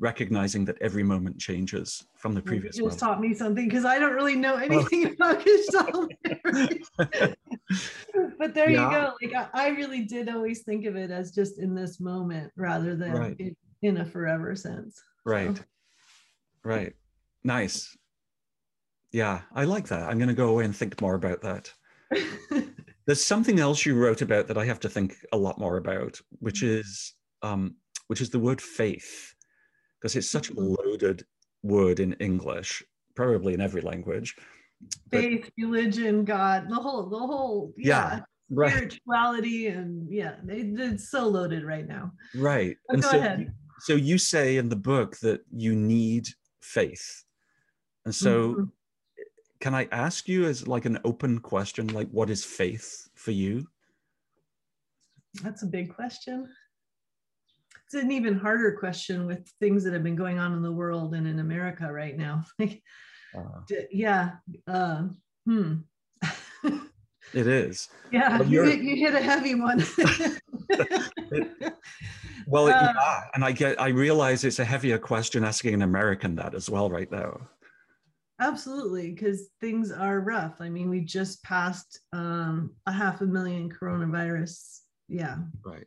recognizing 0.00 0.64
that 0.64 0.76
every 0.80 1.02
moment 1.02 1.38
changes 1.38 2.06
from 2.16 2.34
the 2.34 2.42
previous 2.42 2.76
you 2.76 2.84
just 2.84 3.00
moment. 3.00 3.16
taught 3.16 3.20
me 3.20 3.34
something 3.34 3.68
because 3.68 3.84
I 3.84 3.98
don't 3.98 4.14
really 4.14 4.36
know 4.36 4.56
anything 4.56 5.06
oh. 5.06 5.12
about 5.14 5.44
Gestalt. 5.44 6.12
but 8.38 8.54
there 8.54 8.70
yeah. 8.70 8.84
you 8.84 8.90
go. 8.90 9.12
Like 9.22 9.50
I, 9.54 9.66
I, 9.66 9.68
really 9.68 10.02
did 10.02 10.28
always 10.28 10.62
think 10.62 10.84
of 10.84 10.96
it 10.96 11.10
as 11.10 11.30
just 11.30 11.58
in 11.58 11.74
this 11.74 12.00
moment 12.00 12.52
rather 12.56 12.96
than 12.96 13.12
right. 13.12 13.36
it 13.38 13.56
in 13.82 13.98
a 13.98 14.04
forever 14.04 14.56
sense. 14.56 15.00
Right. 15.24 15.56
So. 15.56 15.62
Right. 16.64 16.94
Nice. 17.44 17.96
Yeah, 19.12 19.42
I 19.54 19.64
like 19.64 19.86
that. 19.88 20.08
I'm 20.08 20.18
going 20.18 20.28
to 20.28 20.34
go 20.34 20.48
away 20.48 20.64
and 20.64 20.74
think 20.74 21.00
more 21.00 21.14
about 21.14 21.42
that. 21.42 21.72
There's 23.06 23.24
something 23.24 23.60
else 23.60 23.84
you 23.84 23.94
wrote 23.94 24.22
about 24.22 24.48
that 24.48 24.58
I 24.58 24.64
have 24.64 24.80
to 24.80 24.88
think 24.88 25.14
a 25.32 25.36
lot 25.36 25.58
more 25.58 25.76
about, 25.76 26.18
which 26.40 26.62
mm-hmm. 26.62 26.80
is 26.80 27.14
um, 27.42 27.76
which 28.08 28.20
is 28.20 28.30
the 28.30 28.38
word 28.38 28.60
faith, 28.60 29.34
because 30.00 30.16
it's 30.16 30.30
such 30.30 30.48
a 30.48 30.54
mm-hmm. 30.54 30.74
loaded 30.74 31.24
word 31.62 32.00
in 32.00 32.14
English, 32.14 32.82
probably 33.14 33.54
in 33.54 33.60
every 33.60 33.82
language. 33.82 34.34
Faith, 35.10 35.50
but, 35.56 35.64
religion, 35.64 36.24
God, 36.24 36.68
the 36.68 36.76
whole, 36.76 37.08
the 37.08 37.18
whole, 37.18 37.72
yeah, 37.76 38.16
yeah 38.16 38.20
right. 38.50 38.72
spirituality, 38.72 39.68
and 39.68 40.10
yeah, 40.10 40.36
it, 40.48 40.78
it's 40.78 41.10
so 41.10 41.28
loaded 41.28 41.64
right 41.64 41.86
now. 41.86 42.12
Right. 42.34 42.76
But 42.88 42.94
and 42.94 43.02
go 43.02 43.10
so, 43.10 43.18
ahead. 43.18 43.52
So 43.80 43.94
you 43.94 44.18
say 44.18 44.56
in 44.56 44.68
the 44.68 44.76
book 44.76 45.18
that 45.18 45.40
you 45.52 45.74
need 45.74 46.28
faith, 46.62 47.23
and 48.04 48.14
so. 48.14 48.52
Mm-hmm 48.52 48.64
can 49.64 49.74
I 49.74 49.88
ask 49.92 50.28
you 50.28 50.44
as 50.44 50.68
like 50.68 50.84
an 50.84 50.98
open 51.04 51.38
question, 51.38 51.86
like 51.86 52.10
what 52.10 52.28
is 52.28 52.44
faith 52.44 53.08
for 53.14 53.30
you? 53.30 53.66
That's 55.42 55.62
a 55.62 55.66
big 55.66 55.94
question. 55.94 56.50
It's 57.86 57.94
an 57.94 58.12
even 58.12 58.38
harder 58.38 58.72
question 58.72 59.24
with 59.24 59.50
things 59.60 59.82
that 59.84 59.94
have 59.94 60.02
been 60.02 60.16
going 60.16 60.38
on 60.38 60.52
in 60.52 60.60
the 60.60 60.70
world 60.70 61.14
and 61.14 61.26
in 61.26 61.38
America 61.38 61.90
right 61.90 62.14
now. 62.14 62.44
uh, 62.62 63.62
yeah. 63.90 64.32
Uh, 64.66 65.04
hmm. 65.46 65.76
it 67.32 67.46
is. 67.46 67.88
Yeah, 68.10 68.40
well, 68.40 68.46
you, 68.46 68.64
hit, 68.64 68.80
you 68.80 68.96
hit 68.96 69.14
a 69.14 69.22
heavy 69.22 69.54
one. 69.54 69.82
it, 70.68 71.74
well, 72.46 72.66
uh, 72.66 72.68
yeah, 72.68 73.20
and 73.34 73.42
I 73.42 73.52
get, 73.52 73.80
I 73.80 73.88
realize 73.88 74.44
it's 74.44 74.58
a 74.58 74.64
heavier 74.64 74.98
question 74.98 75.42
asking 75.42 75.72
an 75.72 75.82
American 75.82 76.34
that 76.36 76.54
as 76.54 76.68
well 76.68 76.90
right 76.90 77.10
now. 77.10 77.40
Absolutely, 78.44 79.10
because 79.10 79.48
things 79.62 79.90
are 79.90 80.20
rough. 80.20 80.60
I 80.60 80.68
mean, 80.68 80.90
we 80.90 81.00
just 81.00 81.42
passed 81.42 82.00
um, 82.12 82.74
a 82.84 82.92
half 82.92 83.22
a 83.22 83.26
million 83.26 83.70
coronavirus, 83.70 84.80
yeah, 85.08 85.38
right, 85.64 85.86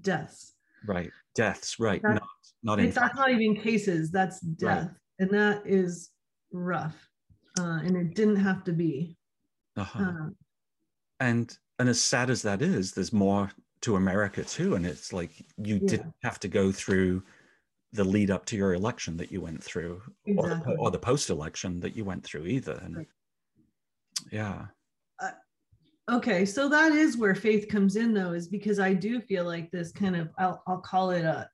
deaths. 0.00 0.54
Right, 0.86 1.10
deaths. 1.34 1.78
Right, 1.78 2.02
not 2.02 2.22
not 2.62 2.80
it's 2.80 2.94
that's 2.94 3.14
not 3.14 3.30
even 3.30 3.56
cases. 3.56 4.10
That's 4.10 4.40
death, 4.40 4.86
right. 4.86 4.90
and 5.18 5.30
that 5.32 5.62
is 5.66 6.10
rough, 6.50 6.96
uh, 7.60 7.80
and 7.84 7.94
it 7.94 8.14
didn't 8.14 8.36
have 8.36 8.64
to 8.64 8.72
be. 8.72 9.18
Uh-huh. 9.76 10.02
Uh, 10.02 10.28
and 11.20 11.58
and 11.78 11.90
as 11.90 12.00
sad 12.00 12.30
as 12.30 12.40
that 12.40 12.62
is, 12.62 12.92
there's 12.92 13.12
more 13.12 13.50
to 13.82 13.96
America 13.96 14.42
too, 14.42 14.76
and 14.76 14.86
it's 14.86 15.12
like 15.12 15.32
you 15.58 15.74
yeah. 15.74 15.88
didn't 15.88 16.14
have 16.22 16.40
to 16.40 16.48
go 16.48 16.72
through 16.72 17.22
the 17.92 18.04
lead 18.04 18.30
up 18.30 18.44
to 18.46 18.56
your 18.56 18.74
election 18.74 19.16
that 19.16 19.32
you 19.32 19.40
went 19.40 19.62
through 19.62 20.02
exactly. 20.26 20.74
or, 20.74 20.86
or, 20.86 20.90
the 20.90 20.98
post 20.98 21.30
election 21.30 21.80
that 21.80 21.96
you 21.96 22.04
went 22.04 22.22
through 22.22 22.44
either 22.44 22.78
and 22.84 22.96
right. 22.96 23.06
yeah 24.30 24.66
uh, 25.22 25.30
okay 26.10 26.44
so 26.44 26.68
that 26.68 26.92
is 26.92 27.16
where 27.16 27.34
faith 27.34 27.68
comes 27.68 27.96
in 27.96 28.12
though 28.12 28.32
is 28.32 28.46
because 28.46 28.78
i 28.78 28.92
do 28.92 29.20
feel 29.20 29.44
like 29.44 29.70
this 29.70 29.90
kind 29.90 30.16
of 30.16 30.28
i'll, 30.38 30.62
I'll 30.66 30.80
call 30.80 31.10
it 31.10 31.24
a, 31.24 31.48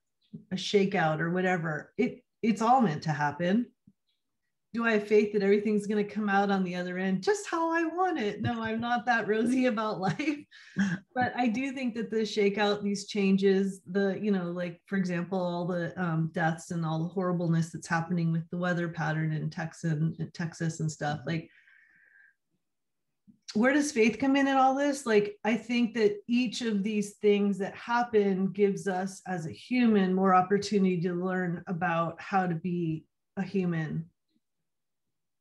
a 0.51 0.55
shakeout 0.55 1.19
or 1.19 1.31
whatever 1.31 1.93
it 1.97 2.21
it's 2.43 2.61
all 2.61 2.81
meant 2.81 3.03
to 3.03 3.11
happen 3.11 3.67
do 4.75 4.85
I 4.85 4.91
have 4.91 5.07
faith 5.07 5.31
that 5.31 5.41
everything's 5.41 5.87
going 5.87 6.05
to 6.05 6.13
come 6.13 6.27
out 6.27 6.51
on 6.51 6.61
the 6.65 6.75
other 6.75 6.97
end 6.97 7.23
just 7.23 7.47
how 7.47 7.71
I 7.71 7.85
want 7.85 8.19
it? 8.19 8.41
No, 8.41 8.61
I'm 8.61 8.81
not 8.81 9.05
that 9.05 9.25
rosy 9.25 9.65
about 9.67 10.01
life. 10.01 10.39
but 11.15 11.31
I 11.33 11.47
do 11.47 11.71
think 11.71 11.95
that 11.95 12.11
the 12.11 12.17
shakeout, 12.17 12.83
these 12.83 13.07
changes, 13.07 13.79
the, 13.89 14.19
you 14.21 14.31
know, 14.31 14.51
like 14.51 14.81
for 14.85 14.97
example, 14.97 15.39
all 15.39 15.65
the 15.65 15.97
um, 16.01 16.29
deaths 16.33 16.71
and 16.71 16.85
all 16.85 17.03
the 17.03 17.13
horribleness 17.13 17.71
that's 17.71 17.87
happening 17.87 18.33
with 18.33 18.49
the 18.49 18.57
weather 18.57 18.89
pattern 18.89 19.31
in 19.31 19.49
Texas, 19.49 19.97
Texas 20.33 20.81
and 20.81 20.91
stuff, 20.91 21.21
like 21.25 21.49
where 23.53 23.71
does 23.71 23.93
faith 23.93 24.19
come 24.19 24.35
in 24.35 24.49
in 24.49 24.57
all 24.57 24.75
this? 24.75 25.05
Like, 25.05 25.37
I 25.45 25.55
think 25.55 25.93
that 25.93 26.17
each 26.27 26.61
of 26.61 26.83
these 26.83 27.13
things 27.21 27.57
that 27.59 27.73
happen 27.73 28.51
gives 28.51 28.89
us 28.89 29.21
as 29.25 29.45
a 29.45 29.51
human 29.51 30.13
more 30.13 30.35
opportunity 30.35 30.99
to 31.03 31.13
learn 31.13 31.63
about 31.67 32.19
how 32.19 32.45
to 32.45 32.55
be 32.55 33.05
a 33.37 33.41
human 33.41 34.09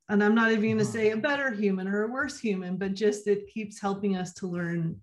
and 0.08 0.22
i'm 0.22 0.34
not 0.34 0.50
even 0.50 0.62
going 0.62 0.78
to 0.78 0.84
uh-huh. 0.84 0.92
say 0.92 1.10
a 1.10 1.16
better 1.16 1.50
human 1.50 1.88
or 1.88 2.04
a 2.04 2.08
worse 2.08 2.38
human 2.38 2.76
but 2.76 2.94
just 2.94 3.26
it 3.26 3.48
keeps 3.48 3.80
helping 3.80 4.16
us 4.16 4.32
to 4.34 4.46
learn 4.46 5.00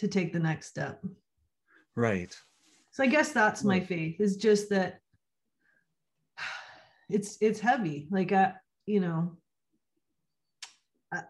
to 0.00 0.08
take 0.08 0.32
the 0.32 0.38
next 0.38 0.68
step. 0.68 1.04
Right. 1.94 2.34
So 2.90 3.04
i 3.04 3.06
guess 3.06 3.32
that's 3.32 3.62
my 3.62 3.80
faith 3.80 4.20
is 4.20 4.36
just 4.36 4.70
that 4.70 4.98
it's 7.08 7.36
it's 7.40 7.60
heavy. 7.60 8.08
Like 8.10 8.32
i 8.32 8.54
you 8.86 9.00
know 9.00 9.36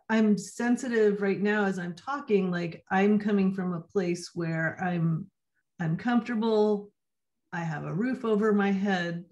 i'm 0.08 0.36
sensitive 0.36 1.22
right 1.22 1.40
now 1.40 1.64
as 1.64 1.78
i'm 1.78 1.94
talking 1.94 2.50
like 2.50 2.84
i'm 2.90 3.18
coming 3.18 3.52
from 3.54 3.72
a 3.72 3.80
place 3.80 4.30
where 4.34 4.78
i'm 4.82 5.26
i'm 5.80 5.96
comfortable. 5.96 6.90
I 7.52 7.60
have 7.60 7.84
a 7.84 7.92
roof 7.92 8.24
over 8.24 8.52
my 8.52 8.70
head 8.70 9.24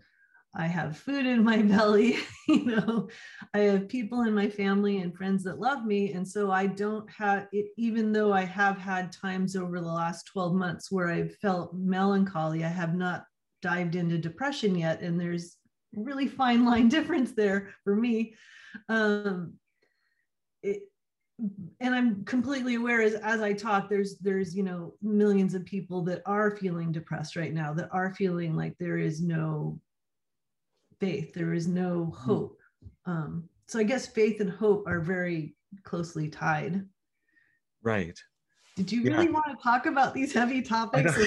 I 0.55 0.67
have 0.67 0.99
food 0.99 1.27
in 1.27 1.45
my 1.45 1.63
belly, 1.63 2.17
you 2.49 2.65
know, 2.65 3.09
I 3.55 3.59
have 3.61 3.89
people 3.89 4.23
in 4.23 4.35
my 4.35 4.49
family 4.49 4.99
and 4.99 5.15
friends 5.15 5.45
that 5.45 5.61
love 5.61 5.85
me. 5.85 6.13
And 6.13 6.27
so 6.27 6.51
I 6.51 6.67
don't 6.67 7.09
have 7.11 7.49
it, 7.53 7.67
even 7.77 8.13
though 8.13 8.33
I 8.33 8.45
have 8.45 8.79
had 8.79 9.13
times 9.13 9.57
over 9.57 9.81
the 9.81 9.87
last 9.87 10.27
12 10.27 10.55
months 10.55 10.91
where 10.91 11.09
I've 11.09 11.37
felt 11.37 11.75
melancholy, 11.75 12.65
I 12.65 12.69
have 12.69 12.95
not 12.95 13.25
dived 13.63 13.95
into 13.95 14.19
depression 14.19 14.77
yet. 14.77 15.01
And 15.01 15.21
there's 15.21 15.57
really 15.95 16.27
fine 16.27 16.65
line 16.65 16.89
difference 16.89 17.33
there 17.33 17.71
for 17.85 17.95
me. 17.95 18.35
Um, 18.89 19.55
it, 20.63 20.83
and 21.81 21.95
I'm 21.95 22.25
completely 22.25 22.75
aware 22.75 23.01
as, 23.01 23.15
as 23.15 23.41
I 23.41 23.53
talk, 23.53 23.89
there's 23.89 24.19
there's 24.19 24.57
you 24.57 24.65
know 24.65 24.95
millions 25.01 25.55
of 25.55 25.65
people 25.65 26.03
that 26.03 26.21
are 26.27 26.57
feeling 26.57 26.91
depressed 26.91 27.37
right 27.37 27.55
now, 27.55 27.73
that 27.75 27.89
are 27.93 28.13
feeling 28.13 28.57
like 28.57 28.75
there 28.79 28.99
is 28.99 29.23
no 29.23 29.79
faith. 31.01 31.35
There 31.35 31.55
is 31.55 31.67
no 31.67 32.05
hmm. 32.05 32.31
hope. 32.31 32.59
Um, 33.07 33.49
so 33.67 33.79
i 33.79 33.83
guess 33.83 34.07
faith 34.07 34.41
and 34.41 34.51
hope 34.51 34.87
are 34.87 35.01
very 35.01 35.55
closely 35.85 36.29
tied. 36.29 36.85
Right. 37.83 38.19
Did 38.77 38.93
you 38.93 39.03
really 39.03 39.27
yeah. 39.27 39.31
want 39.31 39.47
to 39.49 39.63
talk 39.63 39.87
about 39.87 40.15
these 40.15 40.33
heavy 40.33 40.63
topics? 40.77 41.13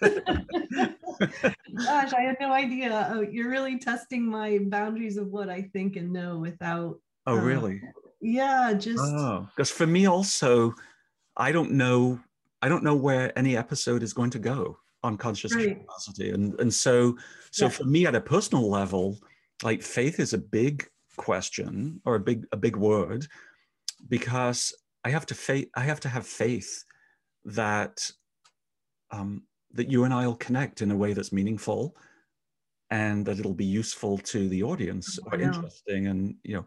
gosh 0.00 2.12
i 2.14 2.20
had 2.20 2.36
no 2.40 2.52
idea. 2.52 3.10
Oh, 3.12 3.20
you're 3.20 3.50
really 3.50 3.78
testing 3.78 4.26
my 4.26 4.58
boundaries 4.68 5.16
of 5.16 5.28
what 5.28 5.48
i 5.48 5.62
think 5.62 5.96
and 5.96 6.12
know 6.12 6.38
without 6.38 6.98
oh 7.26 7.38
um, 7.38 7.44
really? 7.44 7.82
yeah 8.20 8.72
just 8.72 9.02
oh 9.02 9.46
because 9.54 9.70
for 9.70 9.86
me 9.86 10.06
also 10.06 10.74
i 11.36 11.52
don't 11.52 11.70
know 11.70 12.18
i 12.62 12.68
don't 12.68 12.82
know 12.82 12.94
where 12.94 13.36
any 13.38 13.56
episode 13.56 14.02
is 14.02 14.12
going 14.12 14.30
to 14.30 14.38
go 14.38 14.76
on 15.02 15.16
conscious 15.16 15.54
right. 15.54 15.76
curiosity. 15.76 16.30
And 16.30 16.58
and 16.60 16.72
so 16.72 17.16
so 17.50 17.66
yeah. 17.66 17.70
for 17.70 17.84
me 17.84 18.06
at 18.06 18.14
a 18.14 18.20
personal 18.20 18.68
level 18.68 19.18
like 19.62 19.82
faith 19.82 20.18
is 20.20 20.32
a 20.32 20.38
big 20.38 20.86
question 21.16 22.00
or 22.04 22.14
a 22.14 22.20
big 22.20 22.46
a 22.52 22.56
big 22.56 22.76
word 22.76 23.26
because 24.08 24.72
i 25.04 25.10
have 25.10 25.26
to 25.26 25.34
faith 25.34 25.68
i 25.74 25.80
have 25.80 26.00
to 26.00 26.08
have 26.08 26.26
faith 26.26 26.84
that 27.44 28.10
um, 29.10 29.42
that 29.72 29.90
you 29.90 30.04
and 30.04 30.14
i'll 30.14 30.36
connect 30.36 30.82
in 30.82 30.90
a 30.90 30.96
way 30.96 31.12
that's 31.12 31.32
meaningful 31.32 31.94
and 32.90 33.24
that 33.26 33.38
it'll 33.38 33.54
be 33.54 33.64
useful 33.64 34.18
to 34.18 34.48
the 34.48 34.62
audience 34.62 35.18
or 35.26 35.40
interesting 35.40 36.08
and 36.08 36.34
you 36.42 36.54
know 36.56 36.66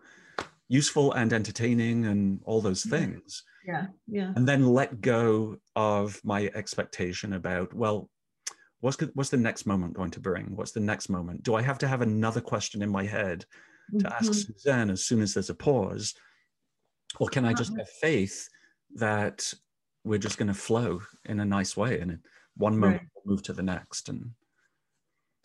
useful 0.69 1.11
and 1.13 1.33
entertaining 1.33 2.05
and 2.05 2.39
all 2.45 2.61
those 2.61 2.83
things. 2.83 3.43
Yeah 3.65 3.87
yeah. 4.07 4.33
And 4.35 4.47
then 4.47 4.65
let 4.65 5.01
go 5.01 5.57
of 5.75 6.19
my 6.23 6.49
expectation 6.55 7.33
about 7.33 7.73
well 7.73 8.09
what's 8.83 8.97
what's 9.13 9.29
the 9.29 9.37
next 9.37 9.65
moment 9.65 9.93
going 9.93 10.11
to 10.11 10.19
bring 10.19 10.53
what's 10.57 10.73
the 10.73 10.79
next 10.79 11.07
moment 11.07 11.41
do 11.41 11.55
i 11.55 11.61
have 11.61 11.77
to 11.77 11.87
have 11.87 12.01
another 12.01 12.41
question 12.41 12.81
in 12.81 12.89
my 12.89 13.05
head 13.05 13.45
to 13.91 14.05
mm-hmm. 14.05 14.07
ask 14.07 14.33
suzanne 14.33 14.89
as 14.89 15.05
soon 15.05 15.21
as 15.21 15.33
there's 15.33 15.49
a 15.49 15.55
pause 15.55 16.13
or 17.19 17.29
can 17.29 17.45
i 17.45 17.53
just 17.53 17.71
uh-huh. 17.71 17.79
have 17.79 17.89
faith 17.89 18.49
that 18.95 19.53
we're 20.03 20.19
just 20.19 20.37
going 20.37 20.49
to 20.49 20.53
flow 20.53 21.01
in 21.25 21.39
a 21.39 21.45
nice 21.45 21.77
way 21.77 21.99
and 22.01 22.19
one 22.57 22.77
moment 22.77 23.01
right. 23.01 23.09
we'll 23.15 23.35
move 23.35 23.43
to 23.43 23.53
the 23.53 23.63
next 23.63 24.09
and 24.09 24.31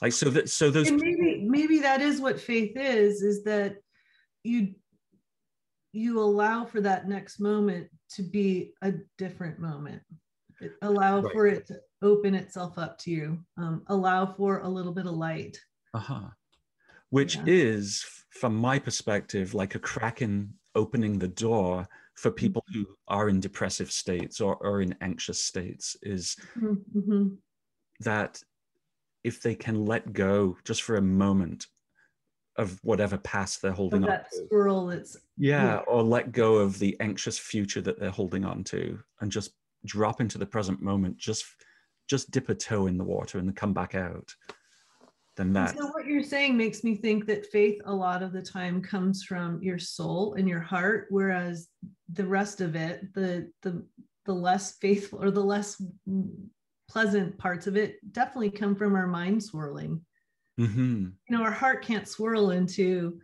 like 0.03 0.13
so 0.13 0.29
that 0.31 0.49
so 0.49 0.69
those 0.69 0.89
and 0.89 1.01
maybe 1.01 1.47
maybe 1.47 1.79
that 1.79 2.01
is 2.01 2.21
what 2.21 2.41
faith 2.41 2.73
is 2.75 3.23
is 3.23 3.45
that 3.45 3.77
you 4.43 4.75
you 5.93 6.19
allow 6.21 6.65
for 6.65 6.81
that 6.81 7.09
next 7.09 7.39
moment 7.39 7.89
to 8.11 8.23
be 8.23 8.73
a 8.83 8.95
different 9.17 9.61
moment 9.61 10.03
allow 10.83 11.21
right. 11.21 11.33
for 11.33 11.47
it 11.47 11.67
to 11.67 11.81
open 12.03 12.35
itself 12.35 12.79
up 12.79 12.99
to 12.99 13.11
you 13.11 13.39
um, 13.57 13.83
allow 13.89 14.27
for 14.27 14.61
a 14.61 14.69
little 14.69 14.93
bit 14.93 15.07
of 15.07 15.13
light 15.13 15.59
uh-huh 15.95 16.29
which 17.11 17.37
yeah. 17.37 17.43
is 17.47 18.05
from 18.31 18.55
my 18.55 18.79
perspective 18.79 19.55
like 19.55 19.75
a 19.75 19.79
crack 19.79 20.23
in 20.23 20.53
opening 20.75 21.19
the 21.19 21.29
door 21.29 21.89
for 22.15 22.31
people 22.31 22.65
mm-hmm. 22.71 22.83
who 22.83 22.97
are 23.07 23.29
in 23.29 23.41
depressive 23.41 23.91
states 23.91 24.41
or, 24.41 24.57
or 24.57 24.83
in 24.83 24.95
anxious 25.01 25.43
states 25.43 25.97
is 26.03 26.37
mm-hmm. 26.59 27.29
that 28.01 28.43
if 29.25 29.43
they 29.43 29.55
can 29.55 29.85
let 29.85 30.13
go 30.13 30.57
just 30.65 30.83
for 30.83 30.97
a 30.97 31.03
moment 31.03 31.67
of 32.57 32.79
whatever 32.83 33.17
past 33.19 33.63
they're 33.63 33.71
holding 33.71 34.03
on 34.03 34.11
that 34.11 34.31
to. 34.33 34.47
swirl 34.49 34.87
that's 34.87 35.17
Yeah, 35.37 35.65
yeah. 35.65 35.77
or 35.87 36.03
let 36.03 36.33
go 36.33 36.57
of 36.57 36.79
the 36.79 36.97
anxious 36.99 37.39
future 37.39 37.81
that 37.83 38.01
they're 38.01 38.11
holding 38.11 38.45
on 38.45 38.65
to 38.65 38.99
and 39.21 39.31
just 39.31 39.53
drop 39.85 40.21
into 40.21 40.39
the 40.39 40.47
present 40.47 40.81
moment. 40.83 41.17
Just 41.17 41.45
just 42.09 42.31
dip 42.31 42.49
a 42.49 42.55
toe 42.55 42.87
in 42.87 42.97
the 42.97 43.05
water 43.05 43.39
and 43.39 43.47
then 43.47 43.55
come 43.55 43.75
back 43.75 43.95
out. 43.95 44.35
Then 45.37 45.53
that 45.53 45.77
So 45.77 45.87
what 45.89 46.07
you're 46.07 46.23
saying 46.23 46.57
makes 46.57 46.83
me 46.83 46.97
think 46.97 47.27
that 47.27 47.47
faith 47.47 47.81
a 47.85 47.95
lot 47.95 48.23
of 48.23 48.33
the 48.33 48.43
time 48.43 48.83
comes 48.83 49.23
from 49.23 49.63
your 49.63 49.79
soul 49.79 50.35
and 50.35 50.49
your 50.49 50.61
heart, 50.61 51.07
whereas 51.11 51.69
the 52.13 52.27
rest 52.27 52.61
of 52.61 52.75
it, 52.75 53.13
the 53.15 53.51
the 53.63 53.87
the 54.25 54.35
less 54.35 54.77
faithful 54.79 55.23
or 55.23 55.31
the 55.31 55.45
less 55.45 55.81
pleasant 56.89 57.39
parts 57.39 57.67
of 57.67 57.77
it, 57.77 57.97
definitely 58.13 58.51
come 58.51 58.75
from 58.75 58.95
our 58.95 59.07
mind 59.07 59.43
swirling. 59.43 60.05
Mhm. 60.59 61.13
You 61.29 61.37
know, 61.37 61.43
our 61.45 61.53
heart 61.53 61.85
can't 61.85 62.09
swirl 62.09 62.51
into 62.51 63.21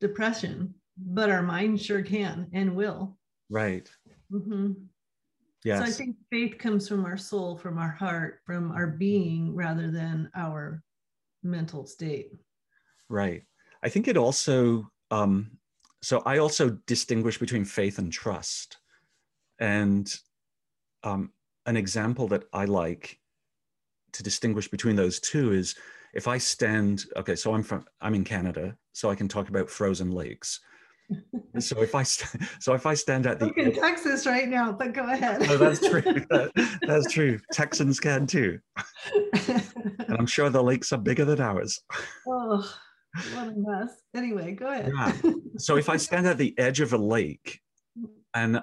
depression, 0.00 0.74
but 0.96 1.30
our 1.30 1.42
mind 1.42 1.80
sure 1.80 2.02
can 2.02 2.48
and 2.52 2.76
will. 2.76 3.18
right. 3.50 3.90
Mhm. 4.30 4.86
Yes. 5.64 5.78
So 5.78 5.84
I 5.84 5.90
think 5.90 6.16
faith 6.30 6.58
comes 6.58 6.88
from 6.88 7.04
our 7.04 7.16
soul, 7.16 7.56
from 7.56 7.78
our 7.78 7.90
heart, 7.90 8.40
from 8.44 8.72
our 8.72 8.88
being, 8.88 9.54
rather 9.54 9.90
than 9.90 10.30
our 10.34 10.82
mental 11.42 11.86
state. 11.86 12.32
Right. 13.08 13.44
I 13.82 13.88
think 13.88 14.08
it 14.08 14.16
also, 14.16 14.90
um, 15.10 15.58
so 16.02 16.22
I 16.26 16.38
also 16.38 16.78
distinguish 16.86 17.38
between 17.38 17.64
faith 17.64 17.98
and 17.98 18.12
trust. 18.12 18.78
And 19.60 20.12
um, 21.04 21.30
an 21.66 21.76
example 21.76 22.26
that 22.28 22.44
I 22.52 22.64
like 22.64 23.20
to 24.12 24.22
distinguish 24.22 24.68
between 24.68 24.96
those 24.96 25.20
two 25.20 25.52
is 25.52 25.76
if 26.12 26.28
I 26.28 26.38
stand, 26.38 27.04
okay, 27.16 27.36
so 27.36 27.54
I'm 27.54 27.62
from, 27.62 27.84
I'm 28.00 28.14
in 28.14 28.24
Canada, 28.24 28.76
so 28.92 29.10
I 29.10 29.14
can 29.14 29.28
talk 29.28 29.48
about 29.48 29.70
frozen 29.70 30.10
lakes. 30.10 30.60
so 31.58 31.82
if 31.82 31.94
I, 31.94 32.02
st- 32.02 32.42
so 32.60 32.74
if 32.74 32.86
I 32.86 32.94
stand 32.94 33.26
at 33.26 33.38
the 33.38 33.46
Look 33.46 33.58
in 33.58 33.72
Texas 33.74 34.26
right 34.26 34.48
now, 34.48 34.72
but 34.72 34.92
go 34.92 35.04
ahead. 35.04 35.42
Oh, 35.48 35.56
that's 35.56 35.80
true. 35.80 36.00
That- 36.02 36.78
that's 36.86 37.12
true. 37.12 37.38
Texans 37.52 38.00
can 38.00 38.26
too. 38.26 38.58
And 39.44 40.16
I'm 40.18 40.26
sure 40.26 40.50
the 40.50 40.62
lakes 40.62 40.92
are 40.92 40.98
bigger 40.98 41.24
than 41.24 41.40
ours. 41.40 41.80
oh, 42.26 42.68
what 43.34 43.48
a 43.48 43.54
mess. 43.56 43.90
Anyway, 44.14 44.52
go 44.52 44.68
ahead. 44.68 44.92
Yeah. 44.94 45.32
So 45.58 45.76
if 45.76 45.88
I 45.88 45.96
stand 45.96 46.26
at 46.26 46.38
the 46.38 46.58
edge 46.58 46.80
of 46.80 46.92
a 46.92 46.98
lake 46.98 47.60
and 48.34 48.60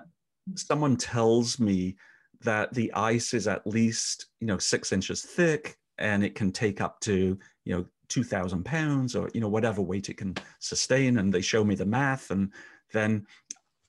someone 0.55 0.97
tells 0.97 1.59
me 1.59 1.95
that 2.41 2.73
the 2.73 2.91
ice 2.93 3.33
is 3.33 3.47
at 3.47 3.65
least, 3.67 4.27
you 4.39 4.47
know, 4.47 4.57
six 4.57 4.91
inches 4.91 5.21
thick 5.21 5.75
and 5.97 6.23
it 6.23 6.33
can 6.35 6.51
take 6.51 6.81
up 6.81 6.99
to, 7.01 7.37
you 7.65 7.75
know, 7.75 7.85
2000 8.09 8.63
pounds 8.65 9.15
or, 9.15 9.29
you 9.33 9.41
know, 9.41 9.47
whatever 9.47 9.81
weight 9.81 10.09
it 10.09 10.17
can 10.17 10.35
sustain. 10.59 11.17
And 11.17 11.33
they 11.33 11.41
show 11.41 11.63
me 11.63 11.75
the 11.75 11.85
math 11.85 12.31
and 12.31 12.51
then 12.91 13.25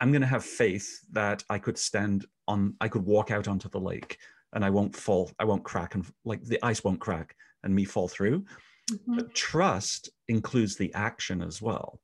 I'm 0.00 0.12
going 0.12 0.22
to 0.22 0.26
have 0.28 0.44
faith 0.44 1.00
that 1.12 1.44
I 1.50 1.58
could 1.58 1.76
stand 1.76 2.26
on, 2.48 2.74
I 2.80 2.88
could 2.88 3.04
walk 3.04 3.30
out 3.30 3.48
onto 3.48 3.68
the 3.68 3.80
lake 3.80 4.18
and 4.52 4.64
I 4.64 4.70
won't 4.70 4.96
fall, 4.96 5.30
I 5.38 5.44
won't 5.44 5.64
crack 5.64 5.94
and 5.94 6.06
like 6.24 6.42
the 6.42 6.62
ice 6.62 6.82
won't 6.82 7.00
crack 7.00 7.36
and 7.62 7.74
me 7.74 7.84
fall 7.84 8.08
through. 8.08 8.44
Mhm. 8.90 9.16
But 9.16 9.34
trust 9.34 10.10
includes 10.28 10.76
the 10.76 10.92
action 10.94 11.42
as 11.42 11.60
well. 11.60 12.00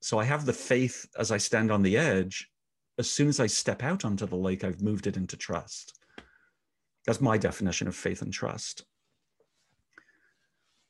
So 0.00 0.18
I 0.18 0.24
have 0.24 0.46
the 0.46 0.52
faith 0.52 1.06
as 1.18 1.30
I 1.30 1.38
stand 1.38 1.70
on 1.70 1.82
the 1.82 1.96
edge. 1.96 2.50
As 2.98 3.10
soon 3.10 3.28
as 3.28 3.40
I 3.40 3.46
step 3.46 3.82
out 3.82 4.04
onto 4.04 4.26
the 4.26 4.36
lake, 4.36 4.64
I've 4.64 4.82
moved 4.82 5.06
it 5.06 5.16
into 5.16 5.36
trust. 5.36 5.98
That's 7.06 7.20
my 7.20 7.38
definition 7.38 7.88
of 7.88 7.96
faith 7.96 8.22
and 8.22 8.32
trust. 8.32 8.84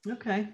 Okay. 0.09 0.49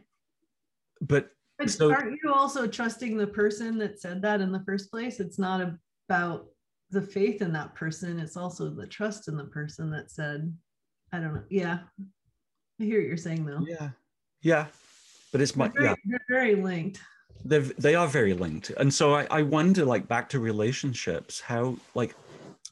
But 1.00 1.30
But 1.58 1.70
So- 1.70 1.90
aren't 1.92 2.18
you 2.22 2.32
also 2.32 2.66
trusting 2.66 3.16
the 3.16 3.26
person 3.26 3.78
that 3.78 4.00
said 4.00 4.22
that 4.22 4.40
in 4.40 4.52
the 4.52 4.60
first 4.64 4.90
place? 4.90 5.18
It's 5.20 5.38
not 5.38 5.60
about 6.08 6.48
the 6.90 7.02
faith 7.02 7.42
in 7.42 7.52
that 7.52 7.74
person. 7.74 8.18
It's 8.20 8.36
also 8.36 8.70
the 8.70 8.86
trust 8.86 9.28
in 9.28 9.36
the 9.36 9.44
person 9.44 9.90
that 9.90 10.10
said, 10.10 10.56
I 11.12 11.18
don't 11.18 11.34
know. 11.34 11.44
Yeah. 11.50 11.80
I 12.80 12.84
hear 12.84 13.00
what 13.00 13.08
you're 13.08 13.16
saying 13.16 13.44
though. 13.44 13.64
yeah, 13.66 13.90
yeah. 14.40 14.66
But 15.32 15.40
it's 15.40 15.56
my 15.56 15.66
They're 15.68 15.82
very, 15.82 15.88
yeah. 15.88 15.94
they're 16.04 16.24
very 16.28 16.54
linked. 16.54 17.00
They're, 17.44 17.60
they 17.60 17.94
are 17.94 18.06
very 18.08 18.34
linked, 18.34 18.70
and 18.70 18.92
so 18.92 19.14
I, 19.14 19.26
I 19.30 19.42
wonder, 19.42 19.84
like 19.84 20.08
back 20.08 20.28
to 20.30 20.40
relationships, 20.40 21.40
how 21.40 21.76
like 21.94 22.14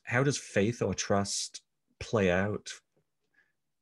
how 0.04 0.22
does 0.22 0.38
faith 0.38 0.80
or 0.82 0.94
trust 0.94 1.60
play 2.00 2.30
out 2.30 2.70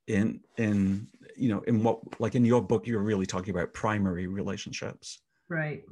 in 0.07 0.41
in 0.59 1.09
you 1.37 1.49
know 1.49 1.61
in 1.63 1.83
what 1.83 1.99
like 2.21 2.35
in 2.35 2.45
your 2.45 2.63
book 2.63 2.87
you're 2.87 3.01
really 3.01 3.27
talking 3.27 3.51
about 3.51 3.73
primary 3.73 4.27
relationships 4.27 5.21
Right. 5.49 5.85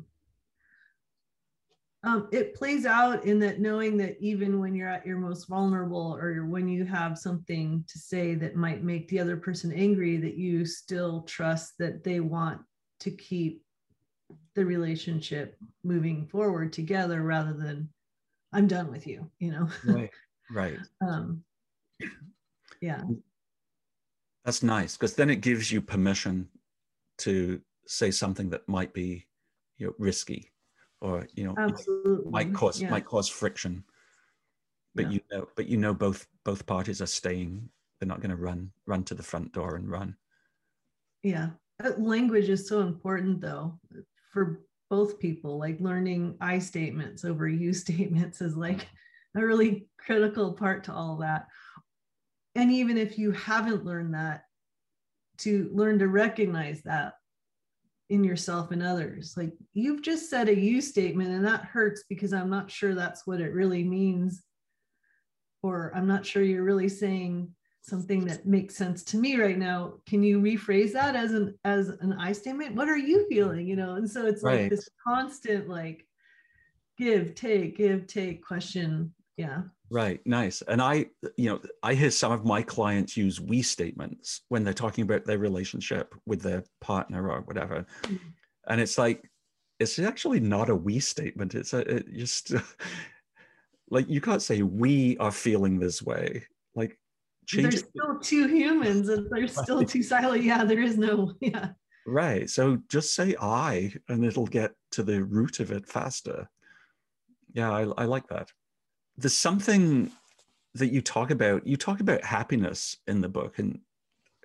Um, 2.04 2.28
it 2.32 2.54
plays 2.56 2.84
out 2.84 3.24
in 3.24 3.38
that 3.40 3.60
knowing 3.60 3.96
that 3.98 4.16
even 4.20 4.58
when 4.58 4.74
you're 4.74 4.88
at 4.88 5.06
your 5.06 5.18
most 5.18 5.44
vulnerable 5.44 6.16
or 6.20 6.44
when 6.46 6.66
you 6.66 6.84
have 6.84 7.16
something 7.16 7.84
to 7.86 7.98
say 7.98 8.34
that 8.34 8.56
might 8.56 8.82
make 8.82 9.06
the 9.06 9.20
other 9.20 9.36
person 9.36 9.72
angry, 9.72 10.16
that 10.16 10.34
you 10.34 10.64
still 10.64 11.22
trust 11.22 11.74
that 11.78 12.02
they 12.02 12.18
want 12.18 12.60
to 13.00 13.12
keep 13.12 13.62
the 14.56 14.64
relationship 14.64 15.56
moving 15.84 16.26
forward 16.26 16.72
together 16.72 17.22
rather 17.22 17.52
than 17.52 17.88
I'm 18.52 18.66
done 18.66 18.90
with 18.90 19.06
you, 19.06 19.30
you 19.38 19.52
know? 19.52 19.68
right 19.84 20.10
right 20.50 20.78
um, 21.08 21.44
yeah. 22.80 23.02
That's 24.44 24.62
nice 24.62 24.96
because 24.96 25.14
then 25.14 25.30
it 25.30 25.36
gives 25.36 25.70
you 25.70 25.80
permission 25.80 26.48
to 27.18 27.60
say 27.86 28.10
something 28.10 28.50
that 28.50 28.68
might 28.68 28.92
be 28.92 29.26
you 29.76 29.86
know 29.86 29.94
risky 29.98 30.50
or 31.00 31.26
you 31.34 31.44
know 31.44 31.54
might 32.30 32.52
cause 32.54 32.80
yeah. 32.80 32.90
might 32.90 33.04
cause 33.04 33.28
friction 33.28 33.84
but 34.94 35.04
Yeah. 35.04 35.10
you 35.10 35.20
know 35.30 35.48
but 35.56 35.66
you 35.66 35.76
know 35.76 35.94
both 35.94 36.26
both 36.44 36.66
parties 36.66 37.00
are 37.02 37.06
staying 37.06 37.68
they're 37.98 38.08
not 38.08 38.20
going 38.20 38.30
to 38.30 38.36
run 38.36 38.72
run 38.86 39.04
to 39.04 39.14
the 39.14 39.22
front 39.22 39.52
door 39.52 39.76
and 39.76 39.88
run 39.90 40.16
Yeah. 41.22 41.50
Language 41.98 42.48
is 42.48 42.68
so 42.68 42.80
important 42.80 43.40
though 43.40 43.78
for 44.32 44.60
both 44.90 45.18
people. 45.18 45.58
Like 45.58 45.80
learning 45.80 46.36
I 46.40 46.58
statements 46.58 47.24
over 47.24 47.48
you 47.48 47.72
statements 47.84 48.40
is 48.40 48.56
like 48.56 48.78
mm-hmm. 48.78 49.40
a 49.40 49.46
really 49.46 49.88
critical 49.98 50.52
part 50.52 50.84
to 50.84 50.92
all 50.92 51.16
that. 51.18 51.48
And 52.54 52.70
even 52.70 52.98
if 52.98 53.18
you 53.18 53.32
haven't 53.32 53.84
learned 53.84 54.14
that, 54.14 54.44
to 55.38 55.70
learn 55.72 55.98
to 55.98 56.08
recognize 56.08 56.82
that 56.82 57.14
in 58.10 58.22
yourself 58.22 58.70
and 58.70 58.82
others. 58.82 59.34
Like 59.36 59.52
you've 59.72 60.02
just 60.02 60.28
said 60.28 60.48
a 60.48 60.54
you 60.54 60.80
statement 60.80 61.30
and 61.30 61.44
that 61.46 61.64
hurts 61.64 62.04
because 62.08 62.32
I'm 62.32 62.50
not 62.50 62.70
sure 62.70 62.94
that's 62.94 63.26
what 63.26 63.40
it 63.40 63.54
really 63.54 63.82
means. 63.82 64.42
Or 65.62 65.92
I'm 65.94 66.06
not 66.06 66.26
sure 66.26 66.42
you're 66.42 66.64
really 66.64 66.88
saying 66.88 67.54
something 67.82 68.24
that 68.26 68.46
makes 68.46 68.76
sense 68.76 69.02
to 69.02 69.16
me 69.16 69.36
right 69.36 69.58
now 69.58 69.94
can 70.06 70.22
you 70.22 70.40
rephrase 70.40 70.92
that 70.92 71.16
as 71.16 71.32
an 71.32 71.58
as 71.64 71.88
an 71.88 72.12
i 72.12 72.30
statement 72.30 72.76
what 72.76 72.88
are 72.88 72.96
you 72.96 73.26
feeling 73.28 73.66
you 73.66 73.74
know 73.74 73.96
and 73.96 74.08
so 74.08 74.24
it's 74.24 74.44
like 74.44 74.70
this 74.70 74.88
constant 75.04 75.68
like 75.68 76.06
give 76.96 77.34
take 77.34 77.76
give 77.76 78.06
take 78.06 78.44
question 78.44 79.12
yeah 79.36 79.62
Right, 79.90 80.20
nice. 80.24 80.62
And 80.62 80.80
I, 80.80 81.04
you 81.36 81.50
know, 81.50 81.60
I 81.82 81.92
hear 81.92 82.10
some 82.10 82.32
of 82.32 82.46
my 82.46 82.62
clients 82.62 83.14
use 83.14 83.42
we 83.42 83.60
statements 83.60 84.40
when 84.48 84.64
they're 84.64 84.72
talking 84.72 85.04
about 85.04 85.26
their 85.26 85.36
relationship 85.36 86.14
with 86.24 86.40
their 86.40 86.64
partner 86.80 87.30
or 87.30 87.42
whatever. 87.42 87.84
Mhm. 88.04 88.18
And 88.68 88.80
it's 88.80 88.96
like, 88.96 89.30
it's 89.78 89.98
actually 89.98 90.40
not 90.40 90.70
a 90.70 90.74
we 90.74 90.98
statement. 90.98 91.54
It's 91.54 91.74
a, 91.74 91.80
it 91.80 92.10
just 92.14 92.54
like 93.90 94.08
you 94.08 94.22
can't 94.22 94.40
say 94.40 94.62
we 94.62 95.18
are 95.18 95.30
feeling 95.30 95.78
this 95.78 96.02
way. 96.02 96.46
Like 96.74 96.98
change 97.44 97.74
there's 97.74 97.82
it. 97.82 97.88
still 97.90 98.18
two 98.18 98.46
humans 98.48 99.10
and 99.10 99.28
there's 99.30 99.54
still 99.62 99.84
two 99.84 100.02
silent 100.02 100.42
yeah 100.42 100.64
there 100.64 100.80
is 100.80 100.96
no 100.96 101.34
yeah 101.40 101.68
Right. 102.06 102.48
So 102.50 102.78
just 102.88 103.14
say 103.14 103.36
I 103.40 103.92
and 104.08 104.24
it'll 104.24 104.46
get 104.46 104.72
to 104.92 105.02
the 105.02 105.22
root 105.22 105.60
of 105.60 105.70
it 105.70 105.86
faster. 105.86 106.48
Yeah, 107.52 107.70
I, 107.70 107.82
I 107.82 108.04
like 108.06 108.26
that. 108.28 108.50
There's 109.16 109.36
something 109.36 110.10
that 110.74 110.92
you 110.92 111.02
talk 111.02 111.30
about. 111.30 111.66
You 111.66 111.76
talk 111.76 112.00
about 112.00 112.24
happiness 112.24 112.96
in 113.06 113.20
the 113.20 113.28
book. 113.28 113.58
And 113.58 113.80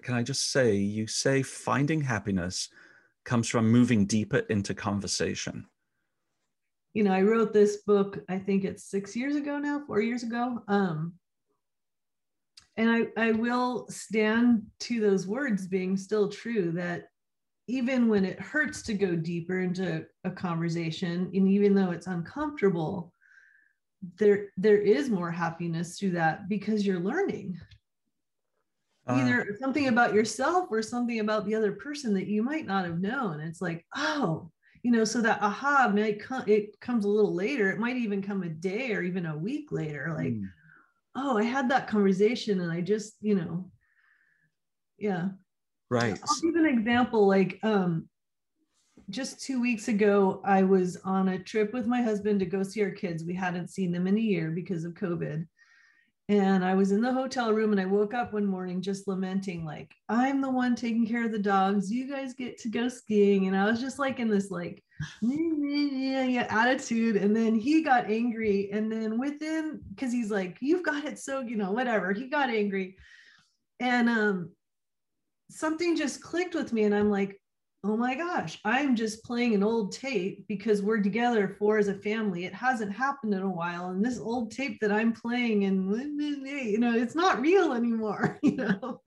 can 0.03 0.13
I 0.15 0.23
just 0.23 0.51
say, 0.51 0.75
you 0.75 1.07
say 1.07 1.41
finding 1.41 2.01
happiness 2.01 2.69
comes 3.23 3.47
from 3.47 3.69
moving 3.71 4.05
deeper 4.05 4.39
into 4.49 4.73
conversation. 4.73 5.65
you 6.97 7.03
know 7.03 7.13
i 7.13 7.21
wrote 7.21 7.53
this 7.53 7.77
book 7.85 8.17
i 8.27 8.39
think 8.39 8.63
it's 8.63 8.89
six 8.89 9.15
years 9.15 9.35
ago 9.35 9.59
now 9.59 9.83
four 9.85 10.01
years 10.01 10.23
ago 10.23 10.63
um 10.67 11.13
and 12.75 12.89
i 12.89 13.27
i 13.27 13.31
will 13.31 13.85
stand 13.89 14.63
to 14.79 14.99
those 14.99 15.27
words 15.27 15.67
being 15.67 15.95
still 15.95 16.27
true 16.27 16.71
that 16.71 17.09
even 17.67 18.07
when 18.07 18.25
it 18.25 18.39
hurts 18.39 18.81
to 18.81 18.93
go 18.95 19.15
deeper 19.15 19.59
into 19.59 20.05
a 20.23 20.31
conversation 20.31 21.29
and 21.35 21.47
even 21.47 21.75
though 21.75 21.91
it's 21.91 22.07
uncomfortable 22.07 23.13
there 24.17 24.47
there 24.57 24.77
is 24.77 25.09
more 25.09 25.31
happiness 25.31 25.97
through 25.97 26.11
that 26.11 26.47
because 26.49 26.85
you're 26.85 26.99
learning 26.99 27.59
uh, 29.07 29.13
either 29.15 29.55
something 29.59 29.87
about 29.87 30.13
yourself 30.13 30.67
or 30.69 30.81
something 30.81 31.19
about 31.19 31.45
the 31.45 31.55
other 31.55 31.71
person 31.71 32.13
that 32.13 32.27
you 32.27 32.43
might 32.43 32.65
not 32.65 32.85
have 32.85 32.99
known. 32.99 33.39
It's 33.39 33.61
like, 33.61 33.85
oh, 33.95 34.51
you 34.83 34.91
know, 34.91 35.05
so 35.05 35.21
that 35.21 35.41
aha 35.41 35.91
might 35.93 36.19
come, 36.19 36.43
it 36.45 36.79
comes 36.79 37.05
a 37.05 37.09
little 37.09 37.33
later. 37.33 37.69
It 37.69 37.79
might 37.79 37.95
even 37.95 38.21
come 38.21 38.43
a 38.43 38.49
day 38.49 38.93
or 38.93 39.01
even 39.01 39.25
a 39.25 39.37
week 39.37 39.71
later. 39.71 40.13
Like, 40.17 40.33
mm. 40.33 40.49
oh, 41.15 41.37
I 41.37 41.43
had 41.43 41.69
that 41.69 41.87
conversation 41.87 42.59
and 42.59 42.71
I 42.71 42.81
just, 42.81 43.15
you 43.21 43.35
know, 43.35 43.71
yeah. 44.97 45.29
Right. 45.89 46.19
I'll 46.21 46.41
give 46.41 46.55
an 46.55 46.65
example. 46.65 47.27
Like, 47.27 47.59
um, 47.63 48.09
just 49.09 49.41
two 49.41 49.61
weeks 49.61 49.87
ago, 49.87 50.41
I 50.43 50.63
was 50.63 50.97
on 51.05 51.29
a 51.29 51.39
trip 51.39 51.73
with 51.73 51.87
my 51.87 52.01
husband 52.01 52.39
to 52.41 52.45
go 52.45 52.61
see 52.63 52.83
our 52.83 52.91
kids. 52.91 53.23
We 53.23 53.35
hadn't 53.35 53.69
seen 53.69 53.91
them 53.91 54.07
in 54.07 54.17
a 54.17 54.21
year 54.21 54.51
because 54.51 54.83
of 54.83 54.93
COVID. 54.93 55.47
And 56.29 56.65
I 56.65 56.73
was 56.73 56.91
in 56.91 56.99
the 56.99 57.13
hotel 57.13 57.53
room 57.53 57.71
and 57.71 57.79
I 57.79 57.85
woke 57.85 58.13
up 58.13 58.33
one 58.33 58.45
morning 58.45 58.81
just 58.81 59.07
lamenting, 59.07 59.63
like, 59.63 59.95
I'm 60.09 60.41
the 60.41 60.49
one 60.49 60.75
taking 60.75 61.07
care 61.07 61.23
of 61.25 61.31
the 61.31 61.39
dogs. 61.39 61.89
You 61.89 62.09
guys 62.09 62.33
get 62.33 62.57
to 62.59 62.69
go 62.69 62.89
skiing. 62.89 63.47
And 63.47 63.55
I 63.55 63.63
was 63.63 63.79
just 63.79 63.97
like 63.97 64.19
in 64.19 64.29
this 64.29 64.51
like 64.51 64.83
attitude. 65.23 67.15
And 67.15 67.33
then 67.33 67.55
he 67.55 67.81
got 67.81 68.11
angry. 68.11 68.69
And 68.73 68.91
then 68.91 69.17
within, 69.17 69.79
because 69.95 70.11
he's 70.11 70.29
like, 70.29 70.57
you've 70.59 70.83
got 70.83 71.05
it 71.05 71.17
so, 71.17 71.39
you 71.39 71.55
know, 71.55 71.71
whatever. 71.71 72.11
He 72.11 72.27
got 72.27 72.49
angry. 72.49 72.97
And 73.79 74.09
um 74.09 74.51
something 75.49 75.95
just 75.95 76.21
clicked 76.21 76.55
with 76.55 76.73
me. 76.73 76.83
And 76.83 76.93
I'm 76.93 77.09
like, 77.09 77.39
oh 77.83 77.95
my 77.95 78.15
gosh, 78.15 78.59
I'm 78.65 78.95
just 78.95 79.23
playing 79.23 79.53
an 79.53 79.63
old 79.63 79.91
tape 79.91 80.47
because 80.47 80.81
we're 80.81 81.01
together 81.01 81.55
for 81.59 81.77
as 81.77 81.87
a 81.87 81.93
family. 81.93 82.45
It 82.45 82.53
hasn't 82.53 82.91
happened 82.91 83.33
in 83.33 83.43
a 83.43 83.49
while. 83.49 83.89
And 83.89 84.03
this 84.03 84.19
old 84.19 84.51
tape 84.51 84.79
that 84.81 84.91
I'm 84.91 85.13
playing 85.13 85.65
and 85.65 85.91
you 86.19 86.79
know, 86.79 86.95
it's 86.95 87.15
not 87.15 87.39
real 87.39 87.73
anymore, 87.73 88.39
you 88.43 88.55
know. 88.55 89.01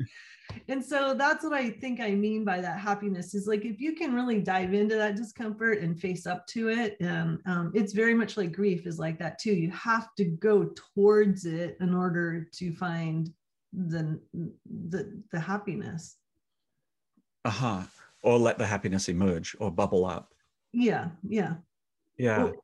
and 0.69 0.85
so 0.85 1.15
that's 1.15 1.43
what 1.43 1.53
I 1.53 1.71
think 1.71 2.01
I 2.01 2.13
mean 2.13 2.45
by 2.45 2.61
that 2.61 2.79
happiness 2.79 3.35
is 3.35 3.47
like 3.47 3.65
if 3.65 3.81
you 3.81 3.95
can 3.95 4.15
really 4.15 4.41
dive 4.41 4.73
into 4.73 4.95
that 4.95 5.17
discomfort 5.17 5.81
and 5.81 6.01
face 6.01 6.27
up 6.27 6.47
to 6.49 6.69
it, 6.69 6.97
and 7.01 7.41
um, 7.47 7.73
it's 7.75 7.93
very 7.93 8.15
much 8.15 8.37
like 8.37 8.53
grief 8.53 8.87
is 8.87 8.99
like 8.99 9.19
that 9.19 9.41
too. 9.41 9.53
You 9.53 9.71
have 9.73 10.15
to 10.17 10.25
go 10.25 10.71
towards 10.95 11.45
it 11.45 11.77
in 11.81 11.93
order 11.93 12.49
to 12.55 12.73
find 12.73 13.31
the 13.73 14.21
the 14.89 15.23
the 15.33 15.41
happiness. 15.41 16.17
Uh-huh 17.45 17.83
or 18.23 18.39
let 18.39 18.59
the 18.59 18.67
happiness 18.67 19.09
emerge 19.09 19.57
or 19.61 19.71
bubble 19.71 20.05
up. 20.05 20.33
Yeah 20.73 21.09
yeah. 21.29 21.55
Yeah. 22.19 22.45
Well, 22.45 22.55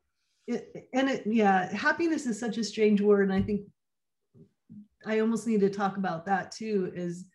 it, 0.47 0.87
and 0.93 1.09
it 1.09 1.23
yeah 1.25 1.73
happiness 1.75 2.25
is 2.25 2.39
such 2.39 2.57
a 2.57 2.63
strange 2.63 3.01
word 3.01 3.29
and 3.29 3.33
i 3.33 3.41
think 3.41 3.63
i 5.05 5.19
almost 5.19 5.45
need 5.45 5.59
to 5.59 5.69
talk 5.69 5.97
about 5.97 6.25
that 6.25 6.51
too 6.51 6.89
is 6.95 7.25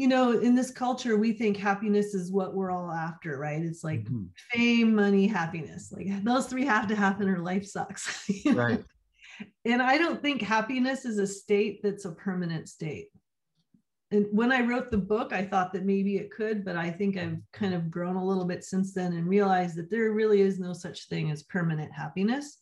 you 0.00 0.08
know 0.08 0.38
in 0.38 0.54
this 0.54 0.70
culture 0.70 1.16
we 1.16 1.32
think 1.32 1.56
happiness 1.56 2.14
is 2.14 2.32
what 2.32 2.54
we're 2.54 2.70
all 2.70 2.90
after 2.90 3.38
right? 3.38 3.62
It's 3.62 3.84
like 3.84 4.04
mm-hmm. 4.04 4.24
fame 4.50 4.94
money 4.94 5.26
happiness. 5.26 5.92
Like 5.92 6.24
those 6.24 6.46
three 6.46 6.64
have 6.64 6.86
to 6.88 6.96
happen 6.96 7.28
or 7.28 7.38
life 7.38 7.66
sucks. 7.66 8.26
Right. 8.46 8.82
And 9.66 9.82
i 9.82 9.98
don't 9.98 10.22
think 10.22 10.40
happiness 10.40 11.04
is 11.04 11.18
a 11.18 11.26
state 11.26 11.80
that's 11.82 12.06
a 12.06 12.12
permanent 12.12 12.68
state 12.68 13.08
and 14.12 14.26
when 14.32 14.50
I 14.50 14.62
wrote 14.62 14.90
the 14.90 14.98
book, 14.98 15.32
I 15.32 15.44
thought 15.44 15.72
that 15.72 15.84
maybe 15.84 16.16
it 16.16 16.32
could, 16.32 16.64
but 16.64 16.76
I 16.76 16.90
think 16.90 17.16
I've 17.16 17.38
kind 17.52 17.74
of 17.74 17.90
grown 17.90 18.16
a 18.16 18.24
little 18.24 18.44
bit 18.44 18.64
since 18.64 18.92
then 18.92 19.12
and 19.12 19.28
realized 19.28 19.76
that 19.76 19.88
there 19.88 20.10
really 20.10 20.40
is 20.40 20.58
no 20.58 20.72
such 20.72 21.06
thing 21.06 21.30
as 21.30 21.44
permanent 21.44 21.92
happiness. 21.92 22.58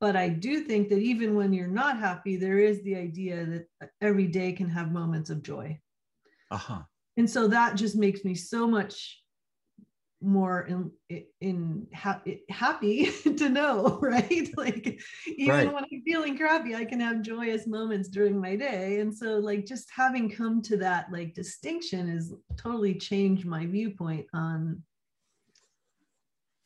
But 0.00 0.16
I 0.16 0.30
do 0.30 0.60
think 0.60 0.88
that 0.88 0.98
even 0.98 1.34
when 1.34 1.52
you're 1.52 1.66
not 1.66 1.98
happy, 1.98 2.36
there 2.36 2.58
is 2.58 2.82
the 2.82 2.96
idea 2.96 3.44
that 3.80 3.90
every 4.00 4.26
day 4.26 4.52
can 4.52 4.68
have 4.70 4.92
moments 4.92 5.28
of 5.28 5.42
joy. 5.42 5.78
Uh-huh. 6.50 6.80
And 7.18 7.28
so 7.28 7.46
that 7.48 7.76
just 7.76 7.96
makes 7.96 8.24
me 8.24 8.34
so 8.34 8.66
much 8.66 9.22
more 10.20 10.62
in 10.62 10.90
in 11.40 11.86
ha- 11.94 12.22
happy 12.50 13.10
to 13.36 13.48
know 13.48 13.98
right? 14.02 14.48
Like 14.56 15.00
even 15.26 15.54
right. 15.54 15.72
when 15.72 15.84
i'm 15.84 16.02
feeling 16.04 16.36
crappy 16.36 16.74
i 16.74 16.84
can 16.84 17.00
have 17.00 17.22
joyous 17.22 17.66
moments 17.66 18.08
during 18.08 18.40
my 18.40 18.56
day. 18.56 19.00
And 19.00 19.14
so 19.14 19.38
like 19.38 19.66
just 19.66 19.88
having 19.94 20.30
come 20.30 20.60
to 20.62 20.76
that 20.78 21.12
like 21.12 21.34
distinction 21.34 22.08
has 22.08 22.32
totally 22.56 22.94
changed 22.94 23.46
my 23.46 23.66
viewpoint 23.66 24.26
on 24.34 24.82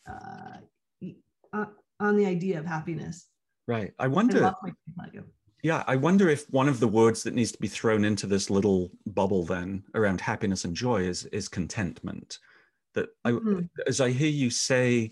uh, 0.08 0.56
on 2.00 2.16
the 2.16 2.26
idea 2.26 2.58
of 2.58 2.66
happiness. 2.66 3.28
Right. 3.68 3.92
I 3.98 4.08
wonder 4.08 4.44
I 4.44 5.08
yeah 5.62 5.84
i 5.86 5.96
wonder 5.96 6.28
if 6.28 6.50
one 6.50 6.68
of 6.68 6.80
the 6.80 6.88
words 6.88 7.22
that 7.22 7.34
needs 7.34 7.52
to 7.52 7.58
be 7.58 7.68
thrown 7.68 8.04
into 8.04 8.26
this 8.26 8.50
little 8.50 8.90
bubble 9.06 9.44
then 9.44 9.82
around 9.94 10.20
happiness 10.20 10.64
and 10.64 10.74
joy 10.74 11.02
is 11.02 11.24
is 11.26 11.48
contentment 11.48 12.38
that 12.94 13.08
I, 13.24 13.32
mm-hmm. 13.32 13.60
as 13.86 14.00
I 14.00 14.10
hear 14.10 14.28
you 14.28 14.50
say, 14.50 15.10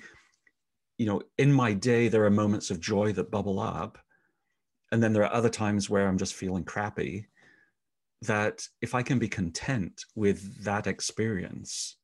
you 0.99 1.07
know, 1.07 1.23
in 1.39 1.53
my 1.53 1.73
day, 1.73 2.09
there 2.09 2.25
are 2.25 2.31
moments 2.31 2.71
of 2.71 2.81
joy 2.81 3.13
that 3.13 3.31
bubble 3.31 3.61
up. 3.61 3.99
And 4.93 5.03
then 5.03 5.13
there 5.13 5.25
are 5.25 5.33
other 5.33 5.49
times 5.49 5.89
where 5.89 6.09
I'm 6.09 6.19
just 6.19 6.35
feeling 6.35 6.65
crappy. 6.65 7.27
That 8.23 8.67
if 8.83 8.95
I 8.95 9.03
can 9.03 9.19
be 9.19 9.29
content 9.29 10.05
with 10.15 10.65
that 10.65 10.87
experience, 10.87 11.97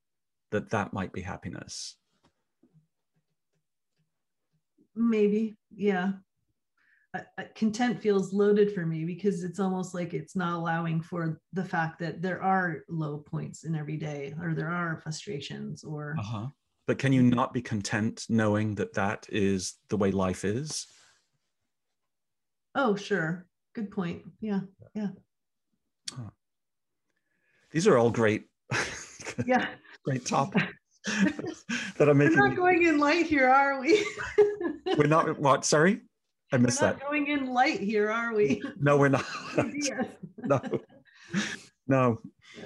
that 0.51 0.71
that 0.71 0.95
might 0.95 1.13
be 1.13 1.21
happiness. 1.21 1.97
Maybe, 4.95 5.59
yeah 5.75 6.13
content 7.55 8.01
feels 8.01 8.33
loaded 8.33 8.73
for 8.73 8.87
me 8.87 9.05
because 9.05 9.43
it's 9.43 9.61
almost 9.61 9.95
like 9.95 10.15
it's 10.15 10.37
not 10.37 10.55
allowing 10.55 11.01
for 11.01 11.41
the 11.53 11.65
fact 11.65 11.99
that 11.99 12.23
there 12.23 12.43
are 12.43 12.79
low 12.89 13.19
points 13.19 13.65
in 13.65 13.75
every 13.75 13.97
day 13.97 14.35
or 14.41 14.55
there 14.55 14.71
are 14.71 15.01
frustrations 15.03 15.85
or 15.85 16.17
uh-huh. 16.19 16.47
but 16.87 16.99
can 16.99 17.13
you 17.13 17.23
not 17.23 17.53
be 17.53 17.63
content 17.63 18.25
knowing 18.29 18.75
that 18.75 18.95
that 18.95 19.27
is 19.29 19.75
the 19.89 19.97
way 19.97 20.11
life 20.11 20.45
is? 20.45 20.87
Oh 22.75 22.97
sure. 22.97 23.47
Good 23.75 23.91
point. 23.91 24.23
Yeah 24.41 24.61
yeah. 24.95 25.09
Huh. 26.11 26.31
these 27.71 27.87
are 27.87 27.99
all 27.99 28.11
great 28.11 28.45
yeah. 29.47 29.67
great 30.05 30.25
topics 30.35 30.65
that 31.99 32.09
i'm 32.09 32.19
making 32.19 32.39
we're 32.39 32.49
not 32.49 32.57
going 32.57 32.83
in 32.85 32.99
light 32.99 33.27
here 33.27 33.49
are 33.49 33.81
we? 33.81 34.05
We're 34.97 35.07
not 35.07 35.39
what 35.39 35.65
sorry 35.65 36.01
I 36.53 36.59
missed 36.59 36.81
we're 36.81 36.89
not 36.89 36.99
that. 36.99 37.07
Going 37.07 37.27
in 37.27 37.47
light 37.53 37.81
here, 37.81 38.11
are 38.11 38.35
we? 38.35 38.63
No, 38.81 38.97
we're 38.97 39.09
not. 39.09 39.25
no, 40.39 40.61
no. 41.87 42.21
Yeah. 42.57 42.65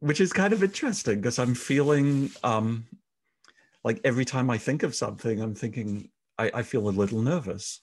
Which 0.00 0.20
is 0.20 0.32
kind 0.32 0.52
of 0.52 0.62
interesting 0.62 1.20
because 1.20 1.38
I'm 1.38 1.54
feeling 1.54 2.30
um, 2.42 2.86
like 3.84 4.00
every 4.04 4.24
time 4.24 4.50
I 4.50 4.58
think 4.58 4.82
of 4.82 4.94
something, 4.94 5.40
I'm 5.40 5.54
thinking 5.54 6.10
I, 6.38 6.50
I 6.54 6.62
feel 6.62 6.88
a 6.88 6.90
little 6.90 7.22
nervous. 7.22 7.80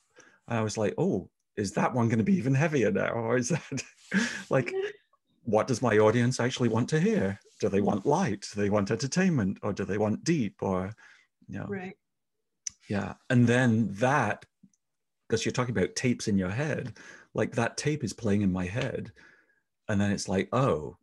And 0.48 0.60
I 0.60 0.62
was 0.62 0.78
like, 0.78 0.93
oh, 0.98 1.30
is 1.56 1.74
that 1.74 1.93
one 1.93 2.08
going 2.08 2.19
to 2.19 2.24
be 2.24 2.38
even 2.38 2.54
heavier 2.54 2.91
now, 2.91 3.10
or 3.10 3.38
is 3.38 3.50
that 3.50 3.84
like? 4.50 4.74
what 5.50 5.67
does 5.67 5.82
my 5.82 5.98
audience 5.98 6.39
actually 6.39 6.69
want 6.69 6.88
to 6.89 7.00
hear? 7.00 7.39
Do 7.60 7.69
they 7.69 7.82
want 7.82 8.06
light? 8.06 8.45
Do 8.54 8.62
they 8.62 8.69
want 8.69 8.91
entertainment? 8.91 9.58
Or 9.63 9.74
do 9.74 9.84
they 9.84 9.98
want 9.98 10.24
deep? 10.24 10.56
Or, 10.62 10.93
you 11.48 11.60
know, 11.60 11.65
right. 11.67 11.98
Yeah. 12.88 13.13
And 13.30 13.48
then 13.48 13.89
that 13.93 14.45
because 15.30 15.46
you're 15.46 15.52
talking 15.52 15.78
about 15.78 15.96
tapes 15.96 16.28
in 16.28 16.38
your 16.38 16.50
head. 16.50 16.94
Like 17.36 17.54
that 17.54 17.78
tape 17.78 18.04
is 18.04 18.13
playing 18.13 18.42
in 18.42 18.52
my 18.52 18.65
head. 18.65 19.12
And 19.88 20.02
then 20.02 20.12
it's 20.12 20.28
like 20.28 20.50
oh 20.52 20.98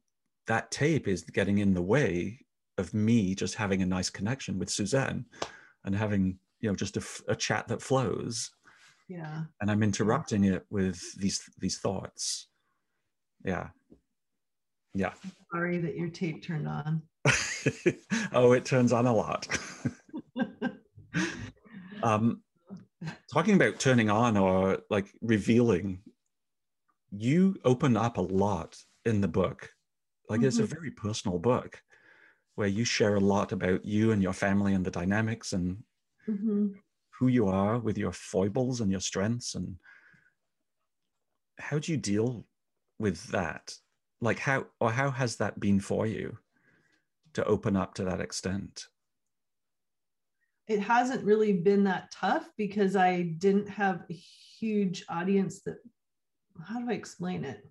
that 0.47 0.71
tape 0.71 1.09
is 1.09 1.23
getting 1.23 1.59
in 1.59 1.75
the 1.75 1.83
way 1.83 2.40
of 2.79 2.92
me 2.92 3.35
just 3.35 3.55
having 3.55 3.83
a 3.83 3.87
nice 3.87 4.11
connection 4.11 4.59
with 4.59 4.71
suzanne 4.71 5.25
and 5.85 5.94
having 5.94 6.38
you 6.61 6.69
know 6.69 6.77
just 6.77 6.96
a, 6.96 7.33
a 7.33 7.37
chat 7.37 7.69
that 7.69 7.83
flows. 7.83 8.50
Yeah. 9.09 9.42
And 9.61 9.71
i'm 9.71 9.85
interrupting 9.85 10.44
it 10.44 10.67
with 10.71 11.00
these 11.19 11.42
these 11.59 11.79
thoughts. 11.79 12.48
Yeah. 13.44 13.69
Yeah. 14.94 15.13
Sorry 15.53 15.79
that 15.79 15.94
your 15.96 16.09
tape 16.09 16.42
turned 16.42 16.69
on. 16.69 17.03
Oh 18.33 18.53
it 18.53 18.65
turns 18.65 18.92
on 18.92 19.07
a 19.07 19.15
lot. 19.15 19.46
Um 22.03 22.42
talking 23.33 23.54
about 23.54 23.79
turning 23.79 24.11
on 24.11 24.37
or 24.37 24.79
like 24.90 25.07
revealing, 25.21 26.00
you 27.11 27.57
open 27.65 27.96
up 27.96 28.19
a 28.19 28.23
lot 28.23 28.77
in 29.04 29.21
the 29.21 29.29
book. 29.29 29.71
Like 30.29 30.40
mm-hmm. 30.40 30.48
it's 30.48 30.59
a 30.59 30.63
mm-hmm. 30.63 30.75
very 30.75 30.90
personal 30.90 31.38
book 31.38 31.81
where 32.57 32.69
you 32.69 32.85
share 32.85 33.15
a 33.15 33.21
lot 33.21 33.52
about 33.52 33.85
you 33.85 34.13
and 34.13 34.23
your 34.23 34.33
family 34.33 34.75
and 34.75 34.85
the 34.85 34.90
dynamics 34.90 35.52
and 35.52 35.79
mm-hmm. 36.29 36.69
who 37.19 37.29
you 37.29 37.48
are 37.48 37.79
with 37.79 37.98
your 37.98 38.13
foibles 38.13 38.81
and 38.81 38.90
your 38.90 39.00
strengths 39.00 39.54
and 39.54 39.77
how 41.59 41.79
do 41.79 41.92
you 41.92 41.98
deal 41.98 42.44
with 42.98 43.23
that 43.29 43.75
like 44.21 44.38
how 44.38 44.67
or 44.81 44.90
how 44.90 45.11
has 45.11 45.37
that 45.37 45.61
been 45.61 45.81
for 45.81 46.07
you 46.07 46.38
to 47.35 47.44
open 47.44 47.77
up 47.77 47.94
to 47.94 48.04
that 48.04 48.21
extent 48.21 48.87
it 50.69 50.81
hasn't 50.81 51.25
really 51.25 51.52
been 51.52 51.85
that 51.85 52.10
tough 52.10 52.48
because 52.56 52.96
I 52.96 53.23
didn't 53.38 53.69
have 53.69 54.02
a 54.10 54.14
huge 54.14 55.04
audience 55.08 55.62
that 55.62 55.77
how 56.67 56.81
do 56.81 56.90
I 56.90 56.94
explain 56.94 57.44
it? 57.44 57.62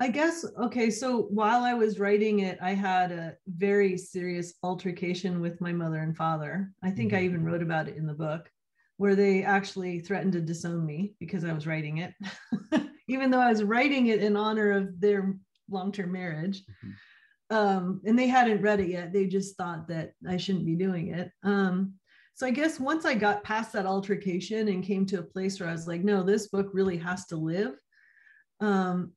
I 0.00 0.08
guess, 0.08 0.44
okay, 0.60 0.90
so 0.90 1.22
while 1.30 1.62
I 1.62 1.74
was 1.74 2.00
writing 2.00 2.40
it, 2.40 2.58
I 2.60 2.72
had 2.72 3.12
a 3.12 3.36
very 3.46 3.96
serious 3.96 4.54
altercation 4.62 5.40
with 5.40 5.60
my 5.60 5.72
mother 5.72 5.98
and 5.98 6.16
father. 6.16 6.72
I 6.82 6.90
think 6.90 7.12
mm-hmm. 7.12 7.20
I 7.20 7.24
even 7.24 7.44
wrote 7.44 7.62
about 7.62 7.88
it 7.88 7.96
in 7.96 8.06
the 8.06 8.14
book, 8.14 8.50
where 8.96 9.14
they 9.14 9.44
actually 9.44 10.00
threatened 10.00 10.32
to 10.32 10.40
disown 10.40 10.84
me 10.84 11.14
because 11.20 11.44
I 11.44 11.52
was 11.52 11.66
writing 11.66 11.98
it, 11.98 12.12
even 13.08 13.30
though 13.30 13.40
I 13.40 13.50
was 13.50 13.62
writing 13.62 14.08
it 14.08 14.20
in 14.20 14.36
honor 14.36 14.72
of 14.72 15.00
their 15.00 15.36
long 15.70 15.92
term 15.92 16.10
marriage. 16.12 16.62
Mm-hmm. 16.62 16.90
Um, 17.50 18.00
and 18.04 18.18
they 18.18 18.26
hadn't 18.26 18.62
read 18.62 18.80
it 18.80 18.88
yet. 18.88 19.12
They 19.12 19.26
just 19.26 19.56
thought 19.56 19.86
that 19.88 20.12
I 20.28 20.36
shouldn't 20.36 20.66
be 20.66 20.76
doing 20.76 21.08
it. 21.08 21.30
Um, 21.42 21.94
so 22.34 22.46
I 22.46 22.50
guess 22.50 22.80
once 22.80 23.04
I 23.04 23.14
got 23.14 23.44
past 23.44 23.72
that 23.74 23.86
altercation 23.86 24.68
and 24.68 24.82
came 24.82 25.06
to 25.06 25.20
a 25.20 25.22
place 25.22 25.60
where 25.60 25.68
I 25.68 25.72
was 25.72 25.86
like, 25.86 26.02
no, 26.02 26.22
this 26.22 26.48
book 26.48 26.68
really 26.72 26.96
has 26.96 27.26
to 27.26 27.36
live. 27.36 27.74
Um, 28.60 29.12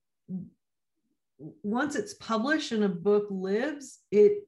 once 1.63 1.95
it's 1.95 2.15
published 2.15 2.71
and 2.71 2.84
a 2.84 2.89
book 2.89 3.28
lives, 3.30 3.99
it 4.11 4.43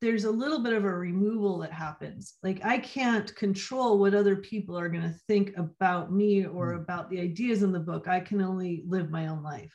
there's 0.00 0.24
a 0.24 0.30
little 0.30 0.58
bit 0.58 0.74
of 0.74 0.84
a 0.84 0.92
removal 0.92 1.58
that 1.58 1.72
happens. 1.72 2.34
Like 2.42 2.62
I 2.62 2.78
can't 2.78 3.34
control 3.36 3.98
what 3.98 4.14
other 4.14 4.36
people 4.36 4.78
are 4.78 4.90
going 4.90 5.02
to 5.02 5.18
think 5.28 5.56
about 5.56 6.12
me 6.12 6.44
or 6.44 6.74
mm. 6.74 6.82
about 6.82 7.08
the 7.08 7.20
ideas 7.20 7.62
in 7.62 7.72
the 7.72 7.80
book. 7.80 8.06
I 8.06 8.20
can 8.20 8.42
only 8.42 8.84
live 8.86 9.10
my 9.10 9.28
own 9.28 9.42
life. 9.42 9.74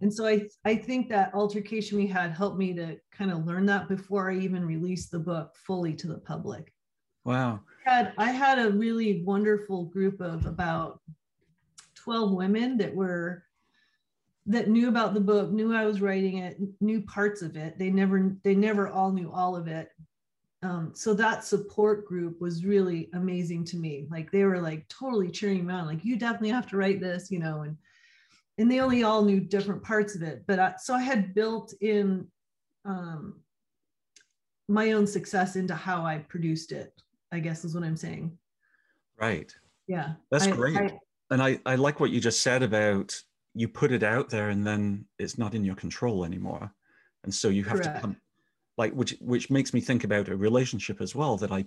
And 0.00 0.12
so 0.12 0.26
I 0.26 0.48
I 0.64 0.76
think 0.76 1.08
that 1.08 1.34
altercation 1.34 1.98
we 1.98 2.06
had 2.06 2.32
helped 2.32 2.58
me 2.58 2.74
to 2.74 2.96
kind 3.10 3.30
of 3.30 3.46
learn 3.46 3.66
that 3.66 3.88
before 3.88 4.30
I 4.30 4.36
even 4.36 4.64
released 4.64 5.10
the 5.10 5.18
book 5.18 5.54
fully 5.56 5.94
to 5.94 6.06
the 6.06 6.18
public. 6.18 6.72
Wow. 7.24 7.60
I 7.86 7.90
had, 7.90 8.12
I 8.18 8.30
had 8.30 8.58
a 8.58 8.70
really 8.70 9.22
wonderful 9.24 9.84
group 9.84 10.20
of 10.20 10.46
about 10.46 11.00
12 11.96 12.30
women 12.32 12.78
that 12.78 12.94
were 12.94 13.42
that 14.46 14.68
knew 14.68 14.88
about 14.88 15.12
the 15.12 15.20
book, 15.20 15.50
knew 15.50 15.74
I 15.74 15.86
was 15.86 16.00
writing 16.00 16.38
it, 16.38 16.56
knew 16.80 17.02
parts 17.02 17.42
of 17.42 17.56
it. 17.56 17.78
They 17.78 17.90
never 17.90 18.36
they 18.44 18.54
never 18.54 18.88
all 18.88 19.12
knew 19.12 19.30
all 19.32 19.56
of 19.56 19.66
it. 19.66 19.90
Um, 20.62 20.92
so 20.94 21.14
that 21.14 21.44
support 21.44 22.06
group 22.06 22.40
was 22.40 22.64
really 22.64 23.10
amazing 23.12 23.64
to 23.66 23.76
me. 23.76 24.06
Like 24.10 24.30
they 24.30 24.44
were 24.44 24.60
like 24.60 24.88
totally 24.88 25.30
cheering 25.30 25.66
me 25.66 25.74
on, 25.74 25.86
like 25.86 26.04
you 26.04 26.16
definitely 26.16 26.50
have 26.50 26.68
to 26.68 26.76
write 26.76 27.00
this, 27.00 27.30
you 27.30 27.38
know, 27.38 27.62
and 27.62 27.76
and 28.58 28.70
they 28.70 28.80
only 28.80 29.02
all 29.02 29.22
knew 29.22 29.40
different 29.40 29.82
parts 29.82 30.14
of 30.14 30.22
it. 30.22 30.44
But 30.46 30.58
I, 30.58 30.74
so 30.78 30.94
I 30.94 31.02
had 31.02 31.34
built 31.34 31.74
in 31.80 32.26
um, 32.84 33.40
my 34.68 34.92
own 34.92 35.06
success 35.06 35.56
into 35.56 35.74
how 35.74 36.04
I 36.04 36.18
produced 36.18 36.72
it. 36.72 36.92
I 37.32 37.40
guess 37.40 37.64
is 37.64 37.74
what 37.74 37.84
I'm 37.84 37.96
saying. 37.96 38.38
Right. 39.18 39.52
Yeah. 39.88 40.14
That's 40.30 40.46
I, 40.46 40.50
great. 40.52 40.76
I, 40.76 40.98
and 41.30 41.42
I, 41.42 41.58
I 41.66 41.74
like 41.74 42.00
what 42.00 42.10
you 42.10 42.20
just 42.20 42.42
said 42.42 42.62
about 42.62 43.14
you 43.56 43.68
put 43.68 43.90
it 43.90 44.02
out 44.02 44.28
there 44.28 44.50
and 44.50 44.66
then 44.66 45.06
it's 45.18 45.38
not 45.38 45.54
in 45.54 45.64
your 45.64 45.74
control 45.74 46.24
anymore 46.24 46.70
and 47.24 47.34
so 47.34 47.48
you 47.48 47.64
have 47.64 47.80
Correct. 47.80 47.96
to 47.96 48.00
come 48.00 48.16
like 48.76 48.92
which 48.92 49.16
which 49.20 49.50
makes 49.50 49.72
me 49.72 49.80
think 49.80 50.04
about 50.04 50.28
a 50.28 50.36
relationship 50.36 51.00
as 51.00 51.14
well 51.14 51.38
that 51.38 51.50
i 51.50 51.64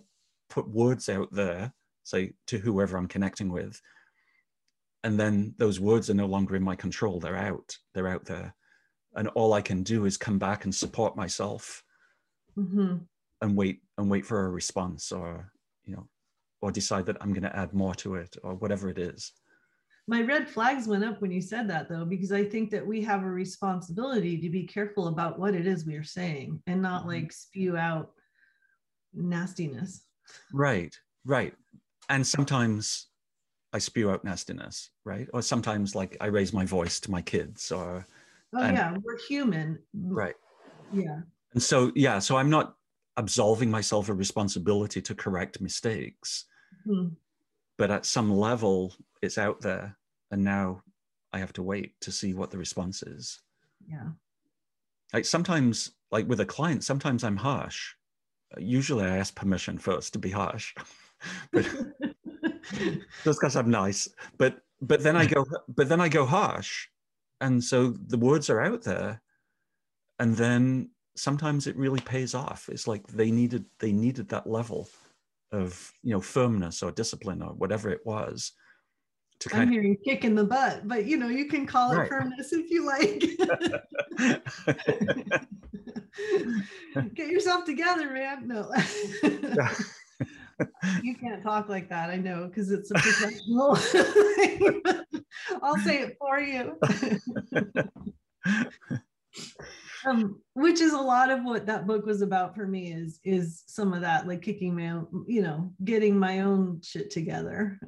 put 0.50 0.70
words 0.70 1.10
out 1.10 1.28
there 1.32 1.74
say 2.04 2.32
to 2.46 2.60
whoever 2.60 2.96
i'm 2.96 3.08
connecting 3.08 3.52
with 3.52 3.82
and 5.04 5.20
then 5.20 5.54
those 5.58 5.80
words 5.80 6.10
are 6.10 6.16
no 6.16 6.26
longer 6.26 6.56
in 6.56 6.64
my 6.64 6.76
control. 6.76 7.20
They're 7.20 7.36
out. 7.36 7.78
They're 7.94 8.08
out 8.08 8.26
there. 8.26 8.54
And 9.16 9.28
all 9.30 9.54
i 9.54 9.62
can 9.62 9.82
do 9.82 10.06
is 10.06 10.18
come 10.18 10.38
back 10.38 10.66
and 10.66 10.74
support 10.74 11.16
myself 11.16 11.84
mm-hmm. 12.58 12.98
and 13.42 13.56
wait 13.58 13.82
and 13.98 14.10
wait 14.10 14.26
for 14.26 14.46
a 14.46 14.50
response 14.50 15.12
or 15.12 15.52
you 15.84 15.96
know 15.96 16.08
or 16.62 16.72
decide 16.72 17.08
that 17.08 17.18
i'm 17.20 17.34
going 17.34 17.44
to 17.44 17.56
add 17.56 17.74
more 17.74 17.96
to 17.96 18.16
it 18.16 18.36
or 18.44 18.54
whatever 18.56 18.88
it 18.90 19.00
is. 19.00 19.32
My 20.08 20.22
red 20.22 20.48
flags 20.48 20.88
went 20.88 21.04
up 21.04 21.22
when 21.22 21.32
you 21.32 21.42
said 21.42 21.68
that 21.70 21.90
though 21.90 22.06
because 22.06 22.32
i 22.32 22.44
think 22.44 22.70
that 22.70 22.86
we 22.86 23.02
have 23.02 23.24
a 23.24 23.30
responsibility 23.30 24.38
to 24.38 24.50
be 24.50 24.68
careful 24.68 25.08
about 25.08 25.40
what 25.40 25.56
it 25.56 25.66
is 25.66 25.86
we 25.86 25.96
are 25.96 26.04
saying 26.04 26.62
and 26.68 26.82
not 26.82 27.02
mm-hmm. 27.02 27.10
like 27.10 27.32
spew 27.32 27.78
out 27.78 28.12
nastiness. 29.14 30.06
Right 30.54 30.96
right. 31.26 31.54
And 32.10 32.26
sometimes 32.26 33.08
i 33.74 33.78
spew 33.78 34.10
out 34.10 34.24
nastiness 34.24 34.92
right 35.06 35.28
or 35.34 35.42
sometimes 35.42 35.96
like 35.96 36.18
i 36.22 36.28
raise 36.28 36.54
my 36.54 36.66
voice 36.66 37.00
to 37.00 37.12
my 37.12 37.22
kids 37.22 37.72
or 37.72 38.06
oh 38.56 38.62
and, 38.62 38.76
yeah 38.76 38.96
we're 39.04 39.18
human 39.18 39.78
right 40.06 40.36
yeah 40.92 41.20
and 41.54 41.62
so 41.62 41.92
yeah 41.96 42.20
so 42.20 42.38
i'm 42.38 42.50
not 42.50 42.76
absolving 43.18 43.70
myself 43.70 44.10
a 44.10 44.14
responsibility 44.14 45.02
to 45.02 45.14
correct 45.14 45.62
mistakes 45.62 46.46
mm-hmm. 46.88 47.10
but 47.78 47.92
at 47.92 48.06
some 48.06 48.32
level 48.32 48.94
it's 49.22 49.38
out 49.38 49.60
there 49.62 49.98
and 50.32 50.44
now 50.44 50.82
I 51.32 51.40
have 51.40 51.54
to 51.54 51.64
wait 51.64 52.00
to 52.02 52.12
see 52.12 52.34
what 52.34 52.52
the 52.52 52.58
response 52.58 53.04
is. 53.04 53.40
Yeah. 53.88 54.10
Like 55.14 55.26
sometimes, 55.26 55.92
like 56.12 56.28
with 56.28 56.40
a 56.40 56.46
client, 56.46 56.84
sometimes 56.84 57.24
I'm 57.24 57.38
harsh. 57.38 57.94
Usually 58.58 59.06
I 59.06 59.18
ask 59.18 59.36
permission 59.36 59.78
first 59.78 60.14
to 60.14 60.20
be 60.20 60.32
harsh, 60.32 60.74
but 61.52 61.66
just 63.24 63.40
because 63.40 63.56
I'm 63.56 63.70
nice. 63.70 64.08
But 64.38 64.62
but 64.82 65.04
then 65.04 65.16
I 65.16 65.26
go 65.26 65.46
but 65.68 65.90
then 65.90 66.02
I 66.02 66.10
go 66.10 66.26
harsh, 66.26 66.88
and 67.42 67.64
so 67.64 67.96
the 68.08 68.18
words 68.18 68.50
are 68.50 68.62
out 68.62 68.84
there, 68.84 69.22
and 70.20 70.36
then 70.36 70.90
sometimes 71.16 71.68
it 71.68 71.78
really 71.78 72.02
pays 72.02 72.34
off. 72.34 72.70
It's 72.70 72.88
like 72.88 73.06
they 73.08 73.32
needed 73.32 73.66
they 73.80 73.92
needed 73.92 74.30
that 74.30 74.48
level 74.48 74.90
of 75.52 75.92
you 76.04 76.12
know 76.12 76.22
firmness 76.22 76.84
or 76.84 76.92
discipline 76.92 77.42
or 77.42 77.54
whatever 77.54 77.90
it 77.90 78.06
was 78.06 78.54
to 79.40 79.56
I'm 79.56 79.72
hearing 79.72 79.94
of, 79.94 80.04
kick 80.04 80.26
in 80.26 80.36
the 80.36 80.44
butt, 80.44 80.88
but 80.88 81.06
you 81.06 81.18
know, 81.18 81.30
you 81.30 81.46
can 81.46 81.66
call 81.66 81.94
it 81.94 82.10
firmness 82.10 82.52
if 82.52 82.70
you 82.70 82.86
like. 82.86 83.24
Get 87.14 87.30
yourself 87.30 87.66
together, 87.66 88.12
man. 88.12 88.48
No. 88.48 88.72
You 91.04 91.16
can't 91.16 91.44
talk 91.44 91.70
like 91.70 91.90
that. 91.90 92.10
I 92.10 92.18
know 92.18 92.48
because 92.48 92.72
it's 92.72 92.92
a 92.92 92.96
professional. 92.96 93.72
I'll 95.62 95.78
say 95.78 96.02
it 96.02 96.18
for 96.20 96.40
you. 96.40 96.78
um, 100.06 100.40
which 100.54 100.82
is 100.82 100.94
a 100.94 101.02
lot 101.02 101.30
of 101.30 101.44
what 101.44 101.66
that 101.66 101.88
book 101.88 102.06
was 102.06 102.22
about 102.22 102.56
for 102.56 102.68
me 102.68 102.92
is 102.92 103.20
is 103.24 103.64
some 103.68 103.94
of 103.94 104.02
that 104.02 104.28
like 104.28 104.42
kicking 104.42 104.76
my 104.76 104.90
own, 104.90 105.26
you 105.28 105.42
know, 105.42 105.74
getting 105.84 106.18
my 106.18 106.42
own 106.42 106.82
shit 106.84 107.10
together. 107.12 107.80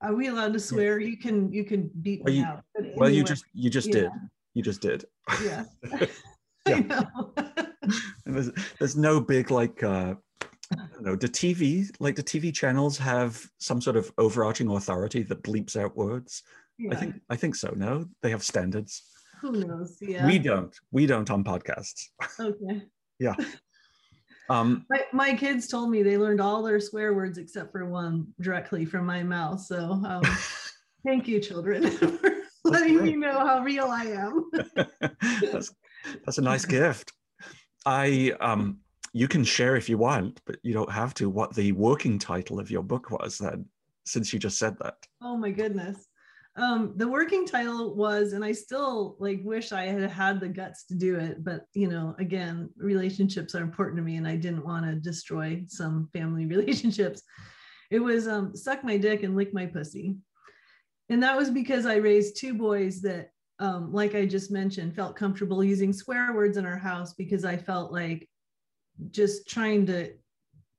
Are 0.00 0.14
we 0.14 0.28
allowed 0.28 0.52
to 0.52 0.60
swear? 0.60 1.00
You 1.00 1.16
can 1.16 1.52
you 1.52 1.64
can 1.64 1.90
beat 2.02 2.22
well, 2.24 2.32
me 2.32 2.40
you, 2.40 2.44
out. 2.44 2.62
Anyway, 2.78 2.94
well, 2.96 3.10
you 3.10 3.24
just 3.24 3.44
you 3.52 3.70
just 3.70 3.88
yeah. 3.88 3.94
did. 3.94 4.10
You 4.54 4.62
just 4.62 4.80
did. 4.80 5.04
Yeah. 5.44 5.64
yeah. 6.68 7.04
there's, 8.26 8.50
there's 8.78 8.96
no 8.96 9.20
big 9.20 9.50
like 9.50 9.82
uh 9.82 10.14
know, 11.00 11.16
do 11.16 11.28
TV 11.28 11.88
like 11.98 12.16
the 12.16 12.22
TV 12.22 12.54
channels 12.54 12.98
have 12.98 13.44
some 13.58 13.80
sort 13.80 13.96
of 13.96 14.12
overarching 14.18 14.70
authority 14.70 15.22
that 15.22 15.42
bleeps 15.42 15.76
out 15.76 15.96
words? 15.96 16.42
Yeah. 16.78 16.90
I 16.92 16.96
think 16.96 17.14
I 17.30 17.36
think 17.36 17.56
so. 17.56 17.72
No, 17.76 18.06
they 18.22 18.30
have 18.30 18.42
standards. 18.42 19.02
Who 19.40 19.52
knows? 19.52 19.98
Yeah. 20.00 20.26
We 20.26 20.38
don't. 20.38 20.74
We 20.90 21.06
don't 21.06 21.30
on 21.30 21.44
podcasts. 21.44 22.06
Okay. 22.38 22.82
yeah. 23.18 23.34
Um, 24.50 24.86
my, 24.88 25.00
my 25.12 25.34
kids 25.34 25.68
told 25.68 25.90
me 25.90 26.02
they 26.02 26.16
learned 26.16 26.40
all 26.40 26.62
their 26.62 26.80
swear 26.80 27.12
words 27.12 27.36
except 27.36 27.70
for 27.70 27.84
one 27.84 28.28
directly 28.40 28.86
from 28.86 29.04
my 29.04 29.22
mouth. 29.22 29.60
So 29.60 30.00
um, 30.06 30.22
thank 31.06 31.28
you, 31.28 31.38
children, 31.38 31.90
for 31.90 32.18
letting 32.64 33.02
me 33.02 33.14
know 33.14 33.46
how 33.46 33.62
real 33.62 33.88
I 33.88 34.04
am. 34.04 34.50
that's, 35.52 35.70
that's 36.24 36.38
a 36.38 36.40
nice 36.40 36.64
gift. 36.64 37.12
I 37.84 38.32
um, 38.40 38.78
you 39.18 39.28
can 39.28 39.44
share 39.44 39.76
if 39.76 39.88
you 39.88 39.98
want, 39.98 40.40
but 40.46 40.56
you 40.62 40.72
don't 40.72 40.92
have 40.92 41.14
to. 41.14 41.28
What 41.28 41.54
the 41.54 41.72
working 41.72 42.18
title 42.18 42.60
of 42.60 42.70
your 42.70 42.82
book 42.82 43.10
was 43.10 43.38
then, 43.38 43.66
since 44.04 44.32
you 44.32 44.38
just 44.38 44.58
said 44.58 44.76
that. 44.78 44.96
Oh 45.22 45.36
my 45.36 45.50
goodness 45.50 46.06
um, 46.58 46.92
the 46.96 47.06
working 47.06 47.46
title 47.46 47.94
was, 47.94 48.32
and 48.32 48.44
I 48.44 48.52
still 48.52 49.16
like 49.20 49.40
wish 49.44 49.70
I 49.70 49.86
had 49.86 50.10
had 50.10 50.40
the 50.40 50.48
guts 50.48 50.84
to 50.86 50.94
do 50.94 51.16
it, 51.16 51.44
but 51.44 51.66
you 51.72 51.88
know, 51.88 52.16
again, 52.18 52.68
relationships 52.76 53.54
are 53.54 53.62
important 53.62 53.96
to 53.98 54.02
me, 54.02 54.16
and 54.16 54.26
I 54.26 54.34
didn't 54.34 54.64
want 54.64 54.84
to 54.84 54.96
destroy 54.96 55.64
some 55.68 56.08
family 56.12 56.46
relationships. 56.56 57.22
It 57.90 58.00
was 58.00 58.26
um, 58.26 58.56
suck 58.56 58.82
my 58.82 58.96
dick 58.96 59.22
and 59.22 59.36
lick 59.36 59.54
my 59.54 59.66
pussy, 59.66 60.16
and 61.08 61.22
that 61.22 61.36
was 61.36 61.48
because 61.48 61.86
I 61.86 61.96
raised 61.96 62.36
two 62.36 62.54
boys 62.54 63.00
that, 63.02 63.30
um, 63.60 63.92
like 63.92 64.16
I 64.16 64.26
just 64.26 64.50
mentioned, 64.50 64.96
felt 64.96 65.14
comfortable 65.14 65.62
using 65.62 65.92
swear 65.92 66.32
words 66.32 66.56
in 66.56 66.66
our 66.66 66.78
house 66.78 67.14
because 67.14 67.44
I 67.44 67.56
felt 67.56 67.92
like 67.92 68.28
just 69.10 69.48
trying 69.48 69.86
to 69.86 70.12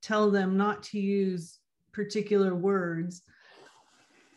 tell 0.02 0.32
them 0.32 0.58
not 0.58 0.84
to 0.84 1.00
use 1.00 1.60
particular 1.92 2.56
words 2.56 3.22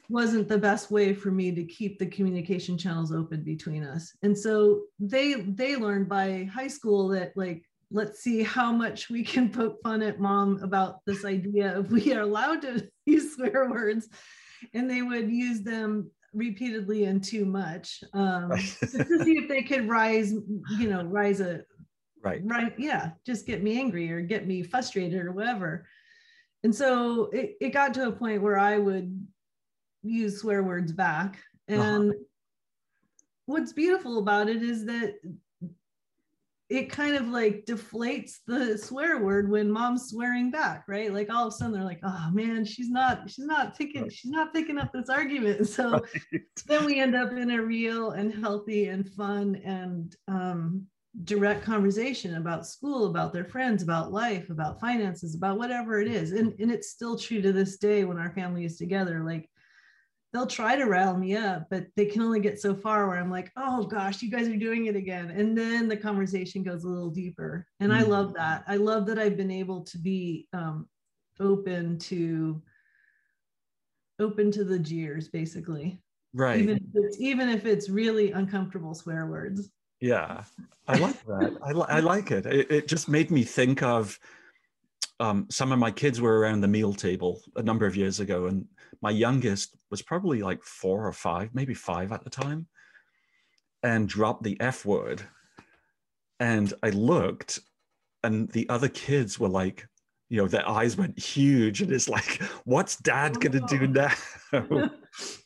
wasn't 0.09 0.49
the 0.49 0.59
best 0.59 0.91
way 0.91 1.15
for 1.15 1.31
me 1.31 1.55
to 1.55 1.65
keep 1.65 1.99
the 1.99 2.07
communication 2.07 2.77
channels 2.77 3.13
open 3.13 3.43
between 3.43 3.83
us. 3.83 4.15
And 4.23 4.37
so 4.37 4.83
they 4.99 5.35
they 5.35 5.77
learned 5.77 6.09
by 6.09 6.49
high 6.53 6.69
school 6.69 7.09
that 7.09 7.33
like 7.37 7.65
let's 7.91 8.21
see 8.21 8.43
how 8.43 8.73
much 8.73 9.11
we 9.11 9.23
can 9.23 9.51
poke 9.51 9.81
fun 9.83 10.03
at 10.03 10.19
mom 10.19 10.59
about 10.63 11.05
this 11.07 11.25
idea 11.25 11.77
of 11.77 11.93
we 11.93 12.13
are 12.15 12.23
allowed 12.23 12.63
to 12.63 12.89
use 13.07 13.35
swear 13.35 13.71
words. 13.71 14.09
And 14.75 14.89
they 14.89 15.03
would 15.03 15.31
use 15.31 15.63
them 15.63 16.11
repeatedly 16.33 17.05
and 17.05 17.23
too 17.23 17.45
much 17.45 18.03
um, 18.15 18.51
to 18.81 19.25
see 19.25 19.39
if 19.39 19.49
they 19.49 19.63
could 19.63 19.89
rise, 19.89 20.33
you 20.33 20.89
know, 20.89 21.05
rise 21.05 21.41
a 21.41 21.63
right, 22.23 22.41
right, 22.45 22.75
yeah, 22.79 23.11
just 23.27 23.47
get 23.47 23.63
me 23.63 23.79
angry 23.79 24.11
or 24.11 24.21
get 24.21 24.47
me 24.47 24.63
frustrated 24.63 25.25
or 25.25 25.33
whatever. 25.33 25.87
And 26.65 26.75
so 26.75 27.25
it, 27.33 27.57
it 27.61 27.71
got 27.71 27.95
to 27.95 28.09
a 28.09 28.13
point 28.13 28.43
where 28.43 28.59
I 28.59 28.79
would 28.79 29.27
use 30.03 30.41
swear 30.41 30.63
words 30.63 30.93
back. 30.93 31.39
Uh-huh. 31.71 31.81
And 31.83 32.11
uh-huh. 32.11 32.19
what's 33.47 33.73
beautiful 33.73 34.19
about 34.19 34.49
it 34.49 34.63
is 34.63 34.85
that 34.87 35.15
it 36.73 36.89
kind 36.89 37.17
of 37.17 37.29
like 37.29 37.67
deflates 37.67 38.39
the 38.47 38.79
swear 38.79 39.19
word 39.19 39.51
when 39.51 39.71
mom's 39.71 40.09
swearing 40.09 40.51
back 40.51 40.85
right 40.89 41.13
like 41.13 41.31
all 41.31 41.47
of 41.47 41.53
a 41.53 41.57
sudden 41.57 41.75
they're 41.75 41.85
like 41.85 42.01
oh 42.03 42.31
man 42.33 42.65
she's 42.65 42.89
not 42.89 43.29
she's 43.29 43.45
not 43.45 43.77
picking 43.77 44.09
she's 44.09 44.31
not 44.31 44.55
picking 44.55 44.79
up 44.79 44.91
this 44.91 45.11
argument 45.11 45.69
so 45.69 45.91
right. 45.91 46.43
then 46.67 46.87
we 46.87 46.99
end 46.99 47.15
up 47.15 47.31
in 47.33 47.51
a 47.51 47.63
real 47.63 48.13
and 48.13 48.33
healthy 48.33 48.87
and 48.87 49.07
fun 49.11 49.57
and 49.65 50.17
um, 50.29 50.87
direct 51.25 51.63
conversation 51.63 52.37
about 52.37 52.67
school 52.67 53.07
about 53.07 53.33
their 53.33 53.45
friends 53.45 53.83
about 53.83 54.13
life 54.13 54.49
about 54.49 54.81
finances 54.81 55.35
about 55.35 55.59
whatever 55.59 56.01
it 56.01 56.09
is 56.09 56.33
and, 56.33 56.55
and 56.59 56.71
it's 56.71 56.89
still 56.89 57.19
true 57.19 57.43
to 57.43 57.53
this 57.53 57.77
day 57.77 58.05
when 58.05 58.17
our 58.19 58.31
family 58.31 58.65
is 58.65 58.79
together 58.79 59.23
like 59.23 59.49
they'll 60.33 60.47
try 60.47 60.77
to 60.77 60.87
rile 60.87 61.17
me 61.17 61.37
up, 61.37 61.67
but 61.71 61.87
they 61.95 62.07
can 62.07 62.23
only 62.23 62.41
get 62.41 62.61
so 62.61 62.75
far 62.75 63.07
where 63.07 63.19
I'm 63.19 63.31
like, 63.31 63.53
oh 63.57 63.85
gosh, 63.85 64.23
you 64.23 64.31
guys 64.31 64.49
are 64.49 64.57
doing 64.57 64.87
it 64.87 64.97
again. 64.97 65.31
And 65.31 65.57
then 65.57 65.89
the 65.89 65.97
conversation 65.97 66.63
goes 66.63 66.85
a 66.85 66.89
little 66.89 67.11
deeper. 67.11 67.67
And. 67.81 67.93
I 67.93 68.03
love 68.03 68.33
that. 68.35 68.65
I 68.67 68.77
love 68.77 69.07
that 69.07 69.19
I've 69.19 69.37
been 69.37 69.51
able 69.51 69.83
to 69.85 69.99
be 69.99 70.49
um, 70.55 70.89
open 71.39 71.99
to 71.99 72.63
open 74.19 74.51
to 74.53 74.65
the 74.65 74.79
jeers, 74.79 75.29
basically. 75.29 76.01
Right. 76.33 76.61
Even 76.61 76.77
if 76.77 76.83
it's, 76.95 77.21
even 77.21 77.49
if 77.51 77.67
it's 77.67 77.91
really 77.91 78.33
uncomfortable 78.33 78.95
swear 78.95 79.27
words. 79.27 79.71
Yeah, 80.03 80.43
I 80.89 80.99
like 80.99 81.25
that. 81.27 81.57
I, 81.63 81.71
li- 81.71 81.87
I 81.89 82.01
like 82.15 82.33
it. 82.33 82.45
it. 82.45 82.71
It 82.71 82.89
just 82.89 83.09
made 83.09 83.31
me 83.31 83.45
think 83.45 83.85
of 83.85 84.19
um, 85.21 85.47
some 85.49 85.71
of 85.71 85.79
my 85.79 85.93
kids 85.93 86.21
were 86.21 86.41
around 86.41 86.61
the 86.61 86.69
meal 86.69 86.93
table 86.93 87.41
a 87.55 87.63
number 87.63 87.87
of 87.87 87.95
years 87.95 88.19
ago, 88.19 88.47
and 88.47 88.67
my 89.01 89.11
youngest 89.11 89.77
was 89.93 90.03
probably 90.03 90.43
like 90.43 90.61
four 90.65 91.07
or 91.07 91.13
five, 91.13 91.51
maybe 91.55 91.73
five 91.73 92.11
at 92.11 92.25
the 92.25 92.31
time, 92.31 92.67
and 93.85 94.09
dropped 94.09 94.43
the 94.43 94.61
F 94.61 94.85
word. 94.85 95.23
And 96.41 96.75
I 96.83 96.91
looked, 96.91 97.61
and 98.25 98.51
the 98.51 98.69
other 98.69 98.89
kids 98.89 99.39
were 99.39 99.49
like, 99.49 99.87
you 100.31 100.39
know, 100.39 100.49
their 100.49 100.69
eyes 100.69 100.97
went 100.97 101.17
huge, 101.17 101.81
and 101.81 101.93
it's 101.93 102.09
like, 102.09 102.43
what's 102.65 102.97
dad 102.97 103.41
gonna 103.41 103.65
do 103.69 103.87
now? 103.87 104.13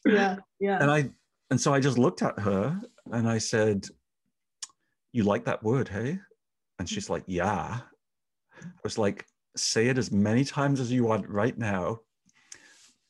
yeah, 0.07 0.37
yeah. 0.59 0.79
And 0.81 0.91
I, 0.91 1.11
and 1.51 1.61
so 1.61 1.75
I 1.75 1.81
just 1.81 1.99
looked 1.99 2.23
at 2.23 2.39
her 2.39 2.81
and 3.13 3.29
I 3.29 3.37
said, 3.37 3.87
"You 5.17 5.25
like 5.25 5.45
that 5.47 5.63
word, 5.63 5.89
hey?" 5.89 6.19
And 6.79 6.89
she's 6.89 7.11
like, 7.11 7.25
"Yeah." 7.27 7.81
I 8.63 8.81
was 8.83 8.99
like, 8.99 9.27
say 9.57 9.89
it 9.89 9.99
as 9.99 10.13
many 10.13 10.45
times 10.45 10.81
as 10.81 10.93
you 10.93 11.05
want 11.05 11.29
right 11.29 11.57
now 11.57 12.01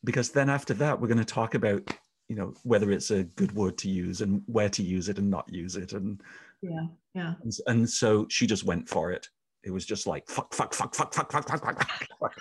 because 0.05 0.31
then 0.31 0.49
after 0.49 0.73
that 0.75 0.99
we're 0.99 1.09
going 1.09 1.19
to 1.19 1.25
talk 1.25 1.55
about 1.55 1.83
you 2.29 2.37
know 2.37 2.55
whether 2.63 2.91
it's 2.91 3.11
a 3.11 3.25
good 3.25 3.53
word 3.53 3.77
to 3.79 3.91
use 3.91 4.21
and 4.21 4.43
where 4.47 4.69
to 4.69 4.83
use 4.83 5.09
it 5.09 5.19
and 5.19 5.31
not 5.31 5.53
use 5.53 5.77
it 5.77 5.93
and 5.93 6.23
yeah 6.63 6.87
yeah 7.15 7.35
and, 7.43 7.53
and 7.67 7.91
so 7.91 8.27
she 8.31 8.47
just 8.47 8.65
went 8.65 8.89
for 8.89 9.13
it 9.13 9.29
it 9.65 9.71
was 9.71 9.85
just 9.85 10.07
like 10.07 10.27
fuck 10.29 10.55
fuck 10.55 10.73
fuck 10.73 10.95
fuck 10.95 11.13
fuck 11.13 11.33
fuck 11.33 11.49
fuck 11.49 12.07
fuck, 12.21 12.35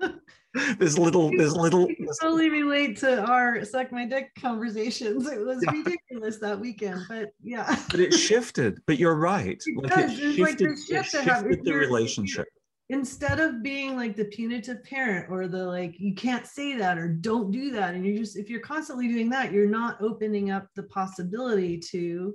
there's 0.78 0.98
little 0.98 1.30
there's 1.36 1.56
little 1.56 1.88
there's, 1.98 2.18
totally 2.18 2.48
relate 2.48 2.96
to 2.96 3.24
our 3.24 3.64
suck 3.64 3.90
my 3.90 4.04
dick 4.04 4.30
conversations 4.38 5.26
it 5.26 5.44
was 5.44 5.62
yeah. 5.64 5.70
ridiculous 5.72 6.38
that 6.38 6.58
weekend 6.58 7.00
but 7.08 7.30
yeah 7.42 7.76
but 7.90 7.98
it 7.98 8.14
shifted 8.14 8.80
but 8.86 8.98
you're 8.98 9.16
right 9.16 9.60
it 9.66 9.82
like 9.82 9.92
does. 9.92 10.18
it 10.18 10.36
shifted, 10.36 10.68
like 10.68 10.78
shift 10.78 11.10
shifted 11.10 11.64
the 11.64 11.72
relationship 11.72 12.46
instead 12.90 13.40
of 13.40 13.62
being 13.62 13.96
like 13.96 14.14
the 14.14 14.26
punitive 14.26 14.84
parent 14.84 15.26
or 15.28 15.48
the 15.48 15.64
like 15.64 15.98
you 15.98 16.14
can't 16.14 16.46
say 16.46 16.76
that 16.76 16.98
or 16.98 17.08
don't 17.08 17.50
do 17.50 17.72
that 17.72 17.94
and 17.94 18.06
you're 18.06 18.18
just 18.18 18.36
if 18.36 18.48
you're 18.48 18.60
constantly 18.60 19.08
doing 19.08 19.28
that 19.28 19.50
you're 19.50 19.66
not 19.66 20.00
opening 20.00 20.50
up 20.50 20.68
the 20.76 20.82
possibility 20.84 21.78
to 21.78 22.34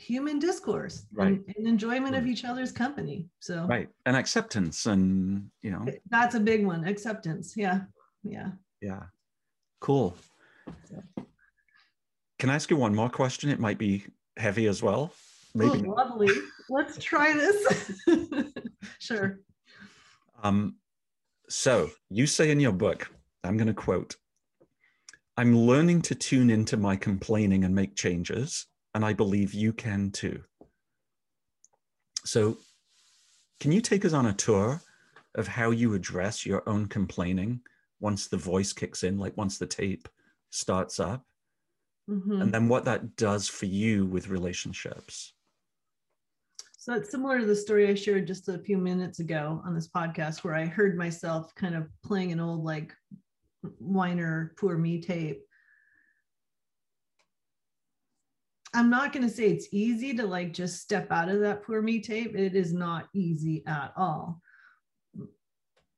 human 0.00 0.38
discourse 0.38 1.06
right. 1.12 1.28
and, 1.28 1.44
and 1.56 1.68
enjoyment 1.68 2.14
right. 2.14 2.22
of 2.22 2.26
each 2.26 2.44
other's 2.44 2.72
company. 2.72 3.28
So 3.40 3.66
right 3.66 3.88
and 4.06 4.16
acceptance 4.16 4.86
and 4.86 5.50
you 5.62 5.70
know. 5.70 5.86
That's 6.08 6.34
a 6.34 6.40
big 6.40 6.66
one 6.66 6.84
acceptance. 6.84 7.54
Yeah 7.56 7.82
yeah. 8.22 8.50
Yeah 8.80 9.02
cool. 9.80 10.16
Can 12.38 12.50
i 12.50 12.54
ask 12.54 12.70
you 12.70 12.76
one 12.76 12.94
more 12.94 13.10
question? 13.10 13.50
It 13.50 13.60
might 13.60 13.78
be 13.78 14.04
heavy 14.36 14.66
as 14.66 14.82
well. 14.82 15.12
Maybe 15.54 15.82
oh, 15.86 15.90
lovely. 15.90 16.30
Let's 16.68 16.98
try 16.98 17.32
this. 17.32 18.00
Sure. 18.98 19.40
Um 20.42 20.76
so 21.50 21.90
you 22.08 22.26
say 22.26 22.50
in 22.50 22.60
your 22.60 22.72
book 22.72 23.10
i'm 23.42 23.56
going 23.56 23.66
to 23.66 23.74
quote 23.74 24.14
i'm 25.36 25.56
learning 25.56 26.00
to 26.00 26.14
tune 26.14 26.48
into 26.48 26.76
my 26.76 26.94
complaining 26.94 27.64
and 27.64 27.74
make 27.74 27.96
changes 27.96 28.66
and 28.94 29.04
i 29.04 29.12
believe 29.12 29.54
you 29.54 29.72
can 29.72 30.10
too 30.10 30.42
so 32.24 32.56
can 33.60 33.72
you 33.72 33.80
take 33.80 34.04
us 34.04 34.12
on 34.12 34.26
a 34.26 34.32
tour 34.32 34.80
of 35.34 35.46
how 35.46 35.70
you 35.70 35.94
address 35.94 36.44
your 36.44 36.62
own 36.68 36.86
complaining 36.86 37.60
once 38.00 38.26
the 38.26 38.36
voice 38.36 38.72
kicks 38.72 39.02
in 39.02 39.18
like 39.18 39.36
once 39.36 39.58
the 39.58 39.66
tape 39.66 40.08
starts 40.50 40.98
up 40.98 41.24
mm-hmm. 42.08 42.40
and 42.42 42.52
then 42.52 42.68
what 42.68 42.84
that 42.84 43.16
does 43.16 43.48
for 43.48 43.66
you 43.66 44.06
with 44.06 44.28
relationships 44.28 45.34
so 46.80 46.94
it's 46.94 47.10
similar 47.10 47.38
to 47.38 47.44
the 47.44 47.54
story 47.54 47.90
I 47.90 47.94
shared 47.94 48.26
just 48.26 48.48
a 48.48 48.58
few 48.58 48.78
minutes 48.78 49.20
ago 49.20 49.60
on 49.66 49.74
this 49.74 49.86
podcast, 49.86 50.42
where 50.42 50.54
I 50.54 50.64
heard 50.64 50.96
myself 50.96 51.54
kind 51.54 51.74
of 51.74 51.86
playing 52.02 52.32
an 52.32 52.40
old 52.40 52.64
like 52.64 52.94
whiner 53.78 54.54
poor 54.58 54.78
me 54.78 54.98
tape. 54.98 55.42
I'm 58.72 58.90
not 58.90 59.12
going 59.12 59.26
to 59.28 59.34
say 59.34 59.50
it's 59.50 59.68
easy 59.72 60.14
to 60.14 60.26
like 60.26 60.52
just 60.52 60.80
step 60.80 61.10
out 61.10 61.28
of 61.28 61.40
that 61.40 61.62
poor 61.62 61.82
me 61.82 62.00
tape. 62.00 62.36
It 62.36 62.54
is 62.54 62.72
not 62.72 63.08
easy 63.12 63.64
at 63.66 63.92
all, 63.96 64.40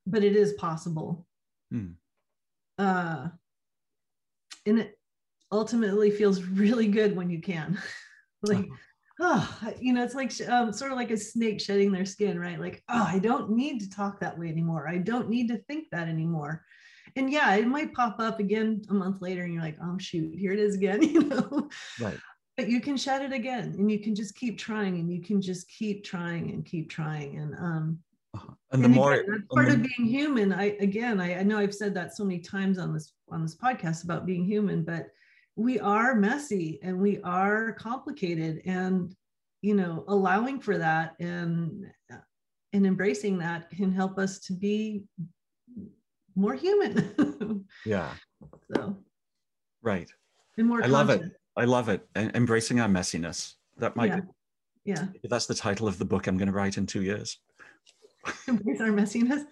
but 0.06 0.24
it 0.24 0.36
is 0.36 0.54
possible. 0.54 1.26
Hmm. 1.70 1.92
Uh, 2.78 3.28
and 4.64 4.78
it 4.78 4.98
ultimately 5.50 6.10
feels 6.10 6.42
really 6.42 6.88
good 6.88 7.14
when 7.14 7.28
you 7.28 7.40
can. 7.40 7.78
like, 8.42 8.58
uh-huh 8.58 8.76
oh, 9.22 9.58
you 9.80 9.92
know, 9.92 10.02
it's 10.02 10.14
like 10.14 10.32
um, 10.48 10.72
sort 10.72 10.92
of 10.92 10.98
like 10.98 11.10
a 11.10 11.16
snake 11.16 11.60
shedding 11.60 11.92
their 11.92 12.04
skin, 12.04 12.38
right? 12.38 12.60
Like, 12.60 12.82
oh, 12.88 13.06
I 13.08 13.18
don't 13.18 13.50
need 13.50 13.80
to 13.80 13.90
talk 13.90 14.20
that 14.20 14.38
way 14.38 14.48
anymore. 14.48 14.88
I 14.88 14.98
don't 14.98 15.28
need 15.28 15.48
to 15.48 15.58
think 15.68 15.88
that 15.92 16.08
anymore. 16.08 16.64
And 17.16 17.30
yeah, 17.30 17.54
it 17.54 17.66
might 17.66 17.92
pop 17.92 18.16
up 18.20 18.40
again 18.40 18.82
a 18.88 18.94
month 18.94 19.20
later, 19.20 19.42
and 19.42 19.52
you're 19.52 19.62
like, 19.62 19.78
oh 19.82 19.96
shoot, 19.98 20.34
here 20.34 20.52
it 20.52 20.58
is 20.58 20.74
again, 20.74 21.02
you 21.08 21.24
know. 21.24 21.68
Right. 22.00 22.18
But 22.62 22.70
you 22.70 22.80
can 22.80 22.96
shed 22.96 23.22
it 23.22 23.32
again, 23.32 23.74
and 23.76 23.90
you 23.90 23.98
can 23.98 24.14
just 24.14 24.36
keep 24.36 24.56
trying, 24.56 25.00
and 25.00 25.12
you 25.12 25.20
can 25.20 25.42
just 25.42 25.68
keep 25.68 26.04
trying 26.04 26.52
and 26.52 26.64
keep 26.64 26.88
trying, 26.88 27.38
and 27.38 27.54
um. 27.56 27.98
Uh-huh. 28.34 28.54
And 28.70 28.82
the 28.82 28.86
and 28.86 28.94
more 28.94 29.14
again, 29.14 29.44
part 29.52 29.66
the, 29.66 29.74
of 29.74 29.82
being 29.82 30.08
human, 30.08 30.52
I 30.52 30.76
again, 30.78 31.20
I, 31.20 31.40
I 31.40 31.42
know 31.42 31.58
I've 31.58 31.74
said 31.74 31.92
that 31.94 32.14
so 32.14 32.22
many 32.22 32.38
times 32.38 32.78
on 32.78 32.94
this 32.94 33.14
on 33.32 33.42
this 33.42 33.56
podcast 33.56 34.04
about 34.04 34.26
being 34.26 34.44
human, 34.44 34.84
but 34.84 35.08
we 35.56 35.80
are 35.80 36.14
messy 36.14 36.78
and 36.84 37.00
we 37.00 37.20
are 37.22 37.72
complicated 37.72 38.62
and 38.64 39.12
you 39.60 39.74
know 39.74 40.04
allowing 40.06 40.60
for 40.60 40.78
that 40.78 41.16
and 41.18 41.90
and 42.72 42.86
embracing 42.86 43.38
that 43.38 43.70
can 43.70 43.90
help 43.90 44.20
us 44.20 44.38
to 44.46 44.52
be 44.52 45.02
more 46.36 46.54
human. 46.54 47.66
Yeah. 47.84 48.12
So. 48.72 48.96
Right. 49.82 50.10
And 50.56 50.68
more 50.68 50.84
i 50.84 50.86
love 50.86 51.10
it 51.10 51.22
i 51.57 51.64
love 51.64 51.88
it 51.88 52.07
embracing 52.16 52.80
our 52.80 52.88
messiness 52.88 53.55
that 53.78 53.96
might 53.96 54.12
yeah. 54.84 54.96
yeah 54.96 55.07
that's 55.24 55.46
the 55.46 55.55
title 55.55 55.88
of 55.88 55.98
the 55.98 56.05
book 56.05 56.26
i'm 56.26 56.36
going 56.36 56.48
to 56.48 56.55
write 56.55 56.78
in 56.78 56.86
two 56.86 57.03
years 57.03 57.38
embrace 58.48 58.80
our 58.80 58.88
messiness. 58.88 59.44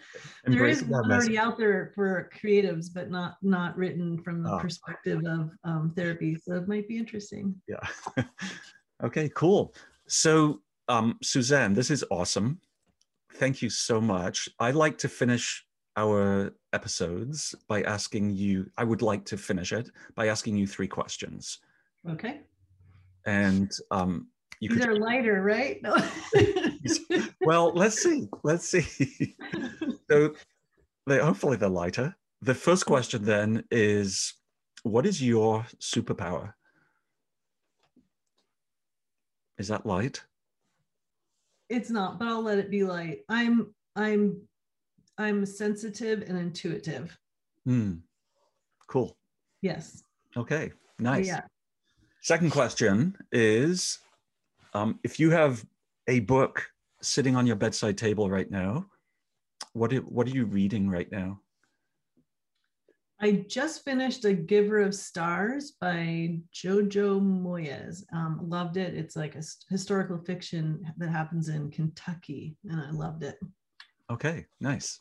there 0.44 0.66
is 0.66 0.84
one 0.84 1.10
already 1.10 1.38
out 1.38 1.58
there 1.58 1.92
for 1.94 2.30
creatives, 2.40 2.86
but 2.92 3.10
not 3.10 3.36
not 3.42 3.76
written 3.76 4.22
from 4.22 4.42
the 4.42 4.52
oh. 4.52 4.58
perspective 4.58 5.24
of 5.26 5.50
um, 5.64 5.92
therapy. 5.96 6.36
So 6.36 6.54
it 6.54 6.68
might 6.68 6.86
be 6.86 6.96
interesting. 6.96 7.54
Yeah. 7.66 8.24
okay. 9.04 9.28
Cool. 9.30 9.74
So 10.06 10.60
um, 10.88 11.18
Suzanne, 11.22 11.74
this 11.74 11.90
is 11.90 12.04
awesome. 12.10 12.60
Thank 13.34 13.62
you 13.62 13.70
so 13.70 14.00
much. 14.00 14.48
I 14.58 14.70
like 14.70 14.98
to 14.98 15.08
finish 15.08 15.64
our 15.96 16.52
episodes 16.72 17.54
by 17.68 17.82
asking 17.82 18.30
you. 18.30 18.70
I 18.76 18.84
would 18.84 19.02
like 19.02 19.24
to 19.26 19.36
finish 19.36 19.72
it 19.72 19.90
by 20.14 20.28
asking 20.28 20.56
you 20.56 20.66
three 20.66 20.88
questions. 20.88 21.58
Okay. 22.08 22.40
And 23.26 23.70
um, 23.90 24.28
you 24.60 24.70
These 24.70 24.80
could, 24.80 24.88
are 24.88 24.98
lighter, 24.98 25.42
right? 25.42 25.80
No. 25.82 25.96
well, 27.40 27.72
let's 27.74 28.02
see. 28.02 28.28
Let's 28.42 28.68
see. 28.68 29.36
so, 30.10 30.34
they, 31.06 31.18
hopefully, 31.18 31.56
they're 31.56 31.68
lighter. 31.68 32.16
The 32.42 32.54
first 32.54 32.86
question 32.86 33.24
then 33.24 33.64
is 33.70 34.34
what 34.82 35.06
is 35.06 35.22
your 35.22 35.66
superpower? 35.78 36.54
Is 39.58 39.68
that 39.68 39.84
light? 39.84 40.22
It's 41.68 41.90
not, 41.90 42.18
but 42.18 42.28
I'll 42.28 42.42
let 42.42 42.58
it 42.58 42.70
be 42.70 42.82
light. 42.82 43.20
I'm 43.28 43.74
I'm 43.94 44.40
I'm 45.18 45.44
sensitive 45.44 46.22
and 46.22 46.38
intuitive. 46.38 47.16
Hmm. 47.64 47.96
Cool. 48.86 49.16
Yes. 49.60 50.02
Okay. 50.36 50.72
Nice. 50.98 51.26
Yeah. 51.26 51.42
Second 52.22 52.50
question 52.50 53.16
is 53.32 53.98
um, 54.74 54.98
if 55.02 55.18
you 55.18 55.30
have 55.30 55.64
a 56.06 56.20
book 56.20 56.66
sitting 57.00 57.34
on 57.34 57.46
your 57.46 57.56
bedside 57.56 57.96
table 57.96 58.28
right 58.28 58.50
now, 58.50 58.86
what, 59.72 59.92
what 60.04 60.26
are 60.26 60.30
you 60.30 60.44
reading 60.44 60.88
right 60.88 61.10
now? 61.10 61.40
I 63.22 63.44
just 63.48 63.84
finished 63.84 64.24
A 64.24 64.32
Giver 64.32 64.80
of 64.80 64.94
Stars 64.94 65.72
by 65.78 66.38
Jojo 66.54 67.20
Moyes. 67.20 68.02
Um, 68.14 68.40
loved 68.42 68.78
it. 68.78 68.94
It's 68.94 69.14
like 69.14 69.34
a 69.34 69.42
historical 69.68 70.18
fiction 70.18 70.82
that 70.96 71.10
happens 71.10 71.50
in 71.50 71.70
Kentucky, 71.70 72.56
and 72.64 72.80
I 72.80 72.90
loved 72.90 73.22
it. 73.22 73.38
Okay, 74.10 74.46
nice. 74.60 74.98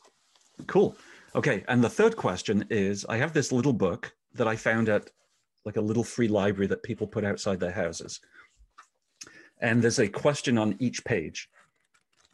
Cool. 0.66 0.96
Okay, 1.34 1.64
and 1.68 1.82
the 1.82 1.88
third 1.88 2.14
question 2.14 2.64
is 2.68 3.06
I 3.08 3.16
have 3.16 3.32
this 3.32 3.52
little 3.52 3.72
book 3.72 4.12
that 4.34 4.46
I 4.46 4.54
found 4.54 4.90
at 4.90 5.10
like 5.64 5.76
a 5.76 5.80
little 5.80 6.04
free 6.04 6.28
library 6.28 6.66
that 6.68 6.82
people 6.82 7.06
put 7.06 7.24
outside 7.24 7.60
their 7.60 7.72
houses. 7.72 8.20
And 9.60 9.82
there's 9.82 9.98
a 9.98 10.08
question 10.08 10.56
on 10.56 10.76
each 10.78 11.04
page. 11.04 11.50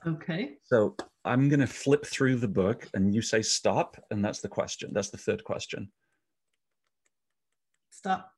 Okay. 0.07 0.59
So 0.63 0.97
I'm 1.25 1.49
going 1.49 1.61
to 1.61 1.67
flip 1.67 2.07
through 2.07 2.37
the 2.37 2.49
book 2.49 2.89
and 2.95 3.15
you 3.15 3.23
say 3.23 3.43
stop, 3.43 3.97
and 4.11 4.25
that's 4.25 4.41
the 4.41 4.49
question. 4.49 4.91
That's 4.93 5.11
the 5.11 5.19
third 5.19 5.43
question. 5.43 5.91
Stop. 7.91 8.33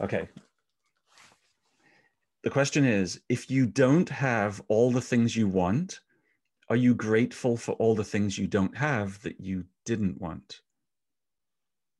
Okay. 0.00 0.28
The 2.42 2.50
question 2.50 2.84
is 2.84 3.20
if 3.28 3.50
you 3.50 3.66
don't 3.66 4.08
have 4.08 4.60
all 4.68 4.90
the 4.90 5.00
things 5.00 5.36
you 5.36 5.48
want, 5.48 6.00
are 6.68 6.76
you 6.76 6.94
grateful 6.94 7.56
for 7.56 7.72
all 7.72 7.94
the 7.94 8.04
things 8.04 8.36
you 8.36 8.46
don't 8.46 8.76
have 8.76 9.22
that 9.22 9.40
you 9.40 9.64
didn't 9.84 10.20
want? 10.20 10.60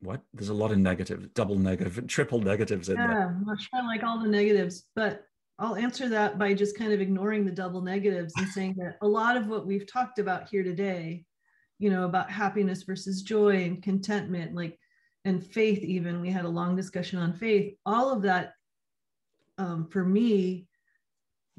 What? 0.02 0.20
There's 0.34 0.48
a 0.48 0.54
lot 0.54 0.72
of 0.72 0.78
negative, 0.78 1.32
double 1.34 1.56
negative, 1.56 2.06
triple 2.08 2.40
negatives 2.40 2.88
in 2.88 2.96
yeah, 2.96 3.06
there. 3.06 3.28
I'm 3.28 3.44
not 3.44 3.60
sure 3.60 3.80
I 3.80 3.86
like 3.86 4.02
all 4.02 4.20
the 4.20 4.28
negatives, 4.28 4.84
but 4.96 5.24
I'll 5.58 5.76
answer 5.76 6.08
that 6.08 6.38
by 6.38 6.54
just 6.54 6.76
kind 6.76 6.92
of 6.92 7.00
ignoring 7.00 7.44
the 7.44 7.52
double 7.52 7.80
negatives 7.80 8.32
and 8.36 8.48
saying 8.48 8.74
that 8.78 8.96
a 9.00 9.06
lot 9.06 9.36
of 9.36 9.46
what 9.46 9.64
we've 9.64 9.90
talked 9.90 10.18
about 10.18 10.48
here 10.48 10.64
today, 10.64 11.24
you 11.78 11.88
know, 11.88 12.04
about 12.04 12.30
happiness 12.30 12.82
versus 12.82 13.22
joy 13.22 13.62
and 13.64 13.82
contentment, 13.82 14.54
like, 14.54 14.78
and 15.24 15.46
faith, 15.46 15.78
even, 15.84 16.20
we 16.20 16.30
had 16.30 16.44
a 16.44 16.48
long 16.48 16.74
discussion 16.74 17.20
on 17.20 17.32
faith, 17.32 17.74
all 17.86 18.10
of 18.10 18.22
that 18.22 18.54
um, 19.56 19.86
for 19.86 20.04
me 20.04 20.66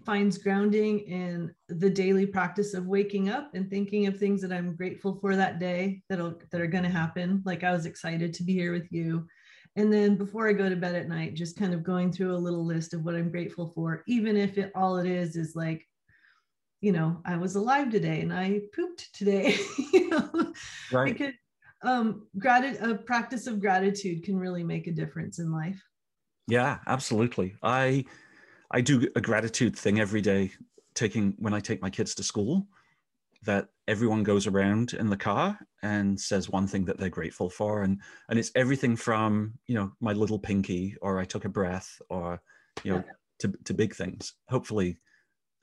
finds 0.06 0.38
grounding 0.38 1.00
in 1.00 1.54
the 1.70 1.90
daily 1.90 2.26
practice 2.26 2.74
of 2.74 2.88
waking 2.88 3.30
up 3.30 3.54
and 3.54 3.70
thinking 3.70 4.08
of 4.08 4.18
things 4.18 4.42
that 4.42 4.52
I'm 4.52 4.76
grateful 4.76 5.16
for 5.16 5.36
that 5.36 5.60
day 5.60 6.02
that'll 6.10 6.40
that 6.52 6.62
are 6.62 6.68
going 6.68 6.84
to 6.84 6.90
happen. 6.90 7.42
Like 7.46 7.64
I 7.64 7.72
was 7.72 7.86
excited 7.86 8.34
to 8.34 8.44
be 8.44 8.54
here 8.54 8.74
with 8.74 8.92
you. 8.92 9.28
And 9.76 9.92
then 9.92 10.16
before 10.18 10.48
I 10.48 10.54
go 10.54 10.70
to 10.70 10.76
bed 10.76 10.96
at 10.96 11.10
night, 11.10 11.34
just 11.34 11.58
kind 11.58 11.74
of 11.74 11.84
going 11.84 12.12
through 12.12 12.36
a 12.36 12.38
little 12.38 12.66
list 12.66 12.94
of 12.94 13.04
what 13.04 13.16
I'm 13.16 13.32
grateful 13.32 13.72
for, 13.74 14.04
even 14.08 14.38
if 14.38 14.58
it 14.58 14.72
all 14.76 14.98
it 14.98 15.08
is 15.08 15.36
is 15.36 15.56
like, 15.56 15.88
you 16.82 16.92
know, 16.92 17.22
I 17.26 17.38
was 17.38 17.56
alive 17.56 17.90
today 17.90 18.22
and 18.22 18.32
I 18.32 18.62
pooped 18.76 19.16
today. 19.16 19.58
you 19.94 20.10
know, 20.10 20.54
right. 20.92 21.18
because 21.18 21.34
um, 21.82 22.28
gratitude, 22.38 22.84
a 22.84 22.96
practice 22.96 23.48
of 23.48 23.60
gratitude 23.60 24.24
can 24.24 24.38
really 24.38 24.64
make 24.64 24.88
a 24.88 24.92
difference 24.92 25.40
in 25.40 25.52
life. 25.52 25.82
Yeah, 26.48 26.80
absolutely. 26.88 27.56
I 27.64 28.06
I 28.74 28.82
do 28.82 29.08
a 29.16 29.22
gratitude 29.22 29.78
thing 29.78 30.00
every 30.00 30.22
day, 30.22 30.52
taking 30.96 31.36
when 31.38 31.54
I 31.54 31.60
take 31.60 31.82
my 31.82 31.92
kids 31.92 32.16
to 32.16 32.24
school, 32.24 32.68
that 33.44 33.68
everyone 33.88 34.24
goes 34.24 34.48
around 34.48 34.94
in 34.94 35.10
the 35.10 35.18
car 35.18 35.60
and 35.84 36.20
says 36.20 36.50
one 36.50 36.66
thing 36.66 36.86
that 36.86 36.98
they're 36.98 37.10
grateful 37.10 37.50
for. 37.50 37.84
And 37.84 38.02
and 38.30 38.40
it's 38.40 38.52
everything 38.56 38.96
from, 38.96 39.54
you 39.68 39.76
know, 39.76 39.92
my 40.02 40.14
little 40.14 40.40
pinky 40.40 40.96
or 41.02 41.20
I 41.20 41.26
took 41.26 41.46
a 41.46 41.50
breath 41.50 42.02
or, 42.10 42.42
you 42.84 42.94
know, 42.94 43.04
to, 43.40 43.54
to 43.66 43.74
big 43.74 43.94
things. 43.96 44.34
Hopefully 44.50 44.98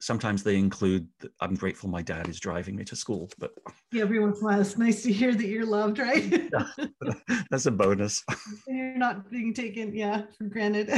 sometimes 0.01 0.43
they 0.43 0.57
include 0.57 1.07
i'm 1.41 1.55
grateful 1.55 1.89
my 1.89 2.03
dad 2.03 2.27
is 2.27 2.41
driving 2.41 2.75
me 2.75 2.85
to 2.85 2.97
school 2.97 3.31
but 3.39 3.53
yeah 3.93 4.03
every 4.03 4.19
once 4.19 4.39
in 4.39 4.45
a 4.45 4.49
while 4.49 4.61
it's 4.61 4.79
nice 4.79 5.03
to 5.03 5.13
hear 5.13 5.35
that 5.35 5.47
you're 5.47 5.67
loved 5.67 5.99
right? 5.99 6.51
Yeah, 6.53 7.13
that's 7.51 7.67
a 7.67 7.71
bonus. 7.71 8.25
You're 8.67 8.97
not 8.97 9.31
being 9.31 9.55
taken 9.55 9.95
yeah 9.95 10.23
for 10.37 10.45
granted. 10.45 10.91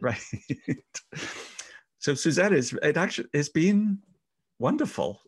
Right. 0.00 0.22
So 1.98 2.14
suzette 2.14 2.52
is 2.52 2.72
it 2.82 2.96
actually 2.96 3.28
it's 3.34 3.50
been 3.50 3.98
wonderful. 4.58 5.20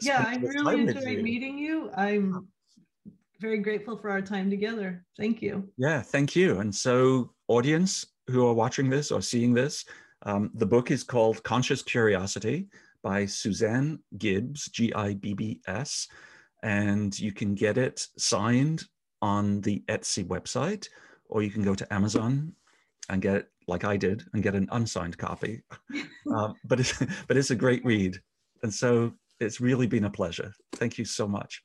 Yeah 0.00 0.24
i 0.26 0.36
really 0.36 0.80
enjoyed 0.82 1.22
meeting 1.22 1.58
you. 1.58 1.90
I'm 1.96 2.48
very 3.40 3.58
grateful 3.58 3.98
for 3.98 4.10
our 4.10 4.22
time 4.22 4.48
together. 4.48 5.04
Thank 5.18 5.42
you. 5.42 5.68
Yeah 5.76 6.00
thank 6.00 6.34
you. 6.34 6.60
And 6.60 6.74
so 6.74 7.34
audience 7.48 8.06
who 8.28 8.46
are 8.46 8.54
watching 8.54 8.88
this 8.88 9.10
or 9.10 9.20
seeing 9.20 9.52
this 9.52 9.84
um, 10.24 10.50
the 10.54 10.66
book 10.66 10.90
is 10.90 11.04
called 11.04 11.42
Conscious 11.42 11.82
Curiosity 11.82 12.68
by 13.02 13.26
Suzanne 13.26 13.98
Gibbs, 14.18 14.68
G 14.70 14.92
I 14.94 15.14
B 15.14 15.34
B 15.34 15.60
S, 15.66 16.08
and 16.62 17.18
you 17.18 17.32
can 17.32 17.54
get 17.54 17.76
it 17.76 18.06
signed 18.16 18.84
on 19.20 19.60
the 19.60 19.82
Etsy 19.88 20.26
website, 20.26 20.88
or 21.28 21.42
you 21.42 21.50
can 21.50 21.62
go 21.62 21.74
to 21.74 21.92
Amazon 21.92 22.52
and 23.10 23.20
get 23.20 23.36
it 23.36 23.48
like 23.68 23.84
I 23.84 23.96
did 23.96 24.24
and 24.32 24.42
get 24.42 24.54
an 24.54 24.68
unsigned 24.72 25.18
copy. 25.18 25.62
uh, 26.34 26.52
but 26.64 26.80
it's 26.80 26.98
but 27.28 27.36
it's 27.36 27.50
a 27.50 27.56
great 27.56 27.84
read, 27.84 28.18
and 28.62 28.72
so 28.72 29.12
it's 29.40 29.60
really 29.60 29.86
been 29.86 30.04
a 30.04 30.10
pleasure. 30.10 30.52
Thank 30.76 30.98
you 30.98 31.04
so 31.04 31.28
much. 31.28 31.62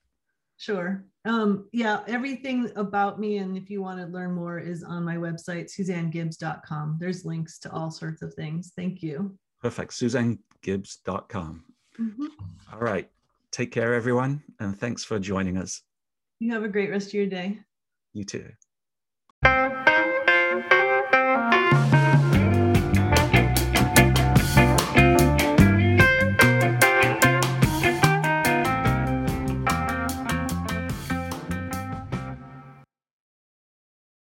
Sure. 0.60 1.06
Um, 1.24 1.70
yeah, 1.72 2.02
everything 2.06 2.70
about 2.76 3.18
me, 3.18 3.38
and 3.38 3.56
if 3.56 3.70
you 3.70 3.82
want 3.82 4.00
to 4.00 4.06
learn 4.08 4.34
more, 4.34 4.60
is 4.60 4.84
on 4.84 5.06
my 5.06 5.16
website, 5.16 5.74
suzannegibbs.com. 5.74 6.98
There's 7.00 7.24
links 7.24 7.60
to 7.60 7.72
all 7.72 7.90
sorts 7.90 8.22
of 8.22 8.34
things. 8.34 8.74
Thank 8.76 9.02
you. 9.02 9.38
Perfect. 9.62 9.94
SuzanneGibbs.com. 9.94 11.64
Mm-hmm. 11.98 12.26
All 12.74 12.80
right. 12.80 13.10
Take 13.52 13.72
care, 13.72 13.94
everyone. 13.94 14.44
And 14.60 14.78
thanks 14.78 15.04
for 15.06 15.18
joining 15.18 15.58
us. 15.58 15.82
You 16.40 16.52
have 16.52 16.64
a 16.64 16.70
great 16.70 16.90
rest 16.90 17.08
of 17.08 17.14
your 17.14 17.28
day. 17.28 17.60
You 18.14 18.26
too. 18.26 18.50